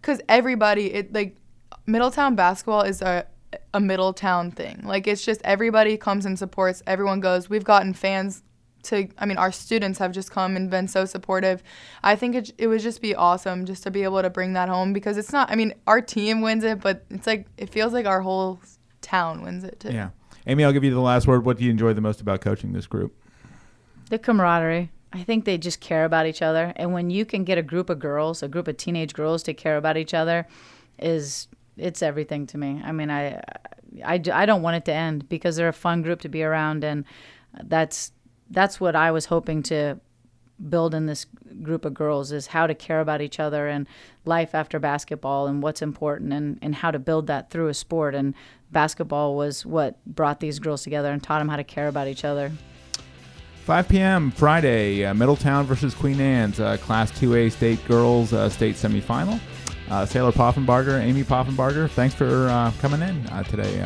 because 0.00 0.20
everybody, 0.30 0.94
it 0.94 1.12
like 1.12 1.36
Middletown 1.86 2.34
basketball 2.34 2.82
is 2.82 3.02
a 3.02 3.26
a 3.74 3.80
Middletown 3.80 4.50
thing. 4.50 4.82
Like 4.84 5.06
it's 5.06 5.24
just 5.24 5.40
everybody 5.44 5.96
comes 5.96 6.26
and 6.26 6.38
supports. 6.38 6.82
Everyone 6.86 7.20
goes. 7.20 7.48
We've 7.48 7.64
gotten 7.64 7.92
fans 7.92 8.42
to 8.86 9.08
I 9.18 9.26
mean 9.26 9.36
our 9.36 9.52
students 9.52 9.98
have 9.98 10.12
just 10.12 10.30
come 10.30 10.56
and 10.56 10.70
been 10.70 10.88
so 10.88 11.04
supportive. 11.04 11.62
I 12.02 12.16
think 12.16 12.34
it 12.34 12.52
it 12.58 12.66
would 12.66 12.80
just 12.80 13.00
be 13.00 13.14
awesome 13.14 13.66
just 13.66 13.82
to 13.84 13.90
be 13.90 14.02
able 14.02 14.22
to 14.22 14.30
bring 14.30 14.52
that 14.54 14.68
home 14.68 14.92
because 14.92 15.16
it's 15.16 15.32
not 15.32 15.50
I 15.50 15.54
mean 15.54 15.74
our 15.86 16.00
team 16.00 16.40
wins 16.40 16.64
it 16.64 16.80
but 16.80 17.04
it's 17.10 17.26
like 17.26 17.46
it 17.56 17.70
feels 17.70 17.92
like 17.92 18.06
our 18.06 18.20
whole 18.20 18.60
town 19.00 19.42
wins 19.42 19.64
it 19.64 19.80
too. 19.80 19.92
Yeah. 19.92 20.10
Amy, 20.46 20.64
I'll 20.64 20.72
give 20.72 20.84
you 20.84 20.94
the 20.94 21.00
last 21.00 21.26
word. 21.26 21.44
What 21.44 21.58
do 21.58 21.64
you 21.64 21.70
enjoy 21.70 21.92
the 21.92 22.00
most 22.00 22.20
about 22.20 22.40
coaching 22.40 22.72
this 22.72 22.86
group? 22.86 23.14
The 24.10 24.18
camaraderie. 24.18 24.92
I 25.12 25.22
think 25.22 25.44
they 25.44 25.58
just 25.58 25.80
care 25.80 26.04
about 26.04 26.26
each 26.26 26.42
other. 26.42 26.72
And 26.76 26.92
when 26.92 27.10
you 27.10 27.24
can 27.24 27.44
get 27.44 27.58
a 27.58 27.62
group 27.62 27.90
of 27.90 27.98
girls, 27.98 28.42
a 28.42 28.48
group 28.48 28.68
of 28.68 28.76
teenage 28.76 29.14
girls 29.14 29.42
to 29.44 29.54
care 29.54 29.76
about 29.76 29.96
each 29.96 30.14
other 30.14 30.46
is 30.98 31.48
it's 31.76 32.02
everything 32.02 32.46
to 32.48 32.58
me. 32.58 32.80
I 32.84 32.92
mean, 32.92 33.10
I, 33.10 33.42
I, 34.04 34.20
I 34.32 34.46
don't 34.46 34.62
want 34.62 34.76
it 34.76 34.84
to 34.86 34.92
end 34.92 35.28
because 35.28 35.56
they're 35.56 35.68
a 35.68 35.72
fun 35.72 36.02
group 36.02 36.20
to 36.20 36.28
be 36.28 36.42
around 36.42 36.84
and 36.84 37.04
that's 37.64 38.12
that's 38.50 38.80
what 38.80 38.96
I 38.96 39.10
was 39.10 39.26
hoping 39.26 39.62
to 39.64 40.00
build 40.68 40.94
in 40.94 41.06
this 41.06 41.26
group 41.62 41.84
of 41.84 41.94
girls 41.94 42.32
is 42.32 42.48
how 42.48 42.66
to 42.66 42.74
care 42.74 43.00
about 43.00 43.20
each 43.20 43.38
other 43.38 43.68
and 43.68 43.86
life 44.24 44.54
after 44.54 44.78
basketball 44.78 45.46
and 45.46 45.62
what's 45.62 45.82
important 45.82 46.32
and, 46.32 46.58
and 46.62 46.76
how 46.76 46.90
to 46.90 46.98
build 46.98 47.26
that 47.26 47.50
through 47.50 47.68
a 47.68 47.74
sport. 47.74 48.14
And 48.14 48.34
basketball 48.72 49.36
was 49.36 49.66
what 49.66 50.02
brought 50.06 50.40
these 50.40 50.58
girls 50.58 50.82
together 50.82 51.12
and 51.12 51.22
taught 51.22 51.38
them 51.40 51.48
how 51.48 51.56
to 51.56 51.64
care 51.64 51.88
about 51.88 52.08
each 52.08 52.24
other. 52.24 52.52
5 53.64 53.88
p.m. 53.88 54.30
Friday, 54.30 55.04
uh, 55.04 55.12
Middletown 55.12 55.66
versus 55.66 55.92
Queen 55.92 56.20
Anne's 56.20 56.60
uh, 56.60 56.76
Class 56.76 57.10
2A 57.12 57.50
State 57.50 57.84
Girls 57.86 58.32
uh, 58.32 58.48
State 58.48 58.76
Semifinal. 58.76 59.40
Uh, 59.88 60.04
Saylor 60.04 60.32
Poffenbarger, 60.32 61.00
Amy 61.00 61.22
Poffenbarger, 61.22 61.88
thanks 61.90 62.14
for 62.14 62.48
uh, 62.48 62.72
coming 62.80 63.02
in 63.02 63.24
uh, 63.28 63.42
today. 63.44 63.78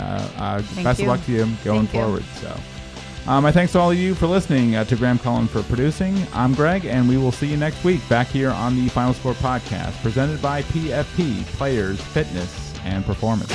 best 0.82 0.98
you. 0.98 1.04
of 1.04 1.10
luck 1.10 1.24
to 1.26 1.32
you 1.32 1.38
going 1.62 1.86
Thank 1.86 1.94
you. 1.94 2.00
forward. 2.00 2.24
So. 2.36 2.79
Uh, 3.26 3.40
my 3.40 3.52
thanks 3.52 3.72
to 3.72 3.78
all 3.78 3.90
of 3.90 3.98
you 3.98 4.14
for 4.14 4.26
listening, 4.26 4.74
uh, 4.74 4.84
to 4.84 4.96
Graham 4.96 5.18
Cullen 5.18 5.46
for 5.46 5.62
producing. 5.62 6.16
I'm 6.32 6.54
Greg, 6.54 6.84
and 6.84 7.08
we 7.08 7.16
will 7.16 7.30
see 7.32 7.46
you 7.46 7.56
next 7.56 7.84
week 7.84 8.00
back 8.08 8.26
here 8.26 8.50
on 8.50 8.74
the 8.76 8.88
Final 8.88 9.14
Score 9.14 9.34
podcast, 9.34 10.00
presented 10.02 10.42
by 10.42 10.62
PFP 10.62 11.44
Players 11.56 12.00
Fitness 12.00 12.74
and 12.84 13.04
Performance. 13.04 13.50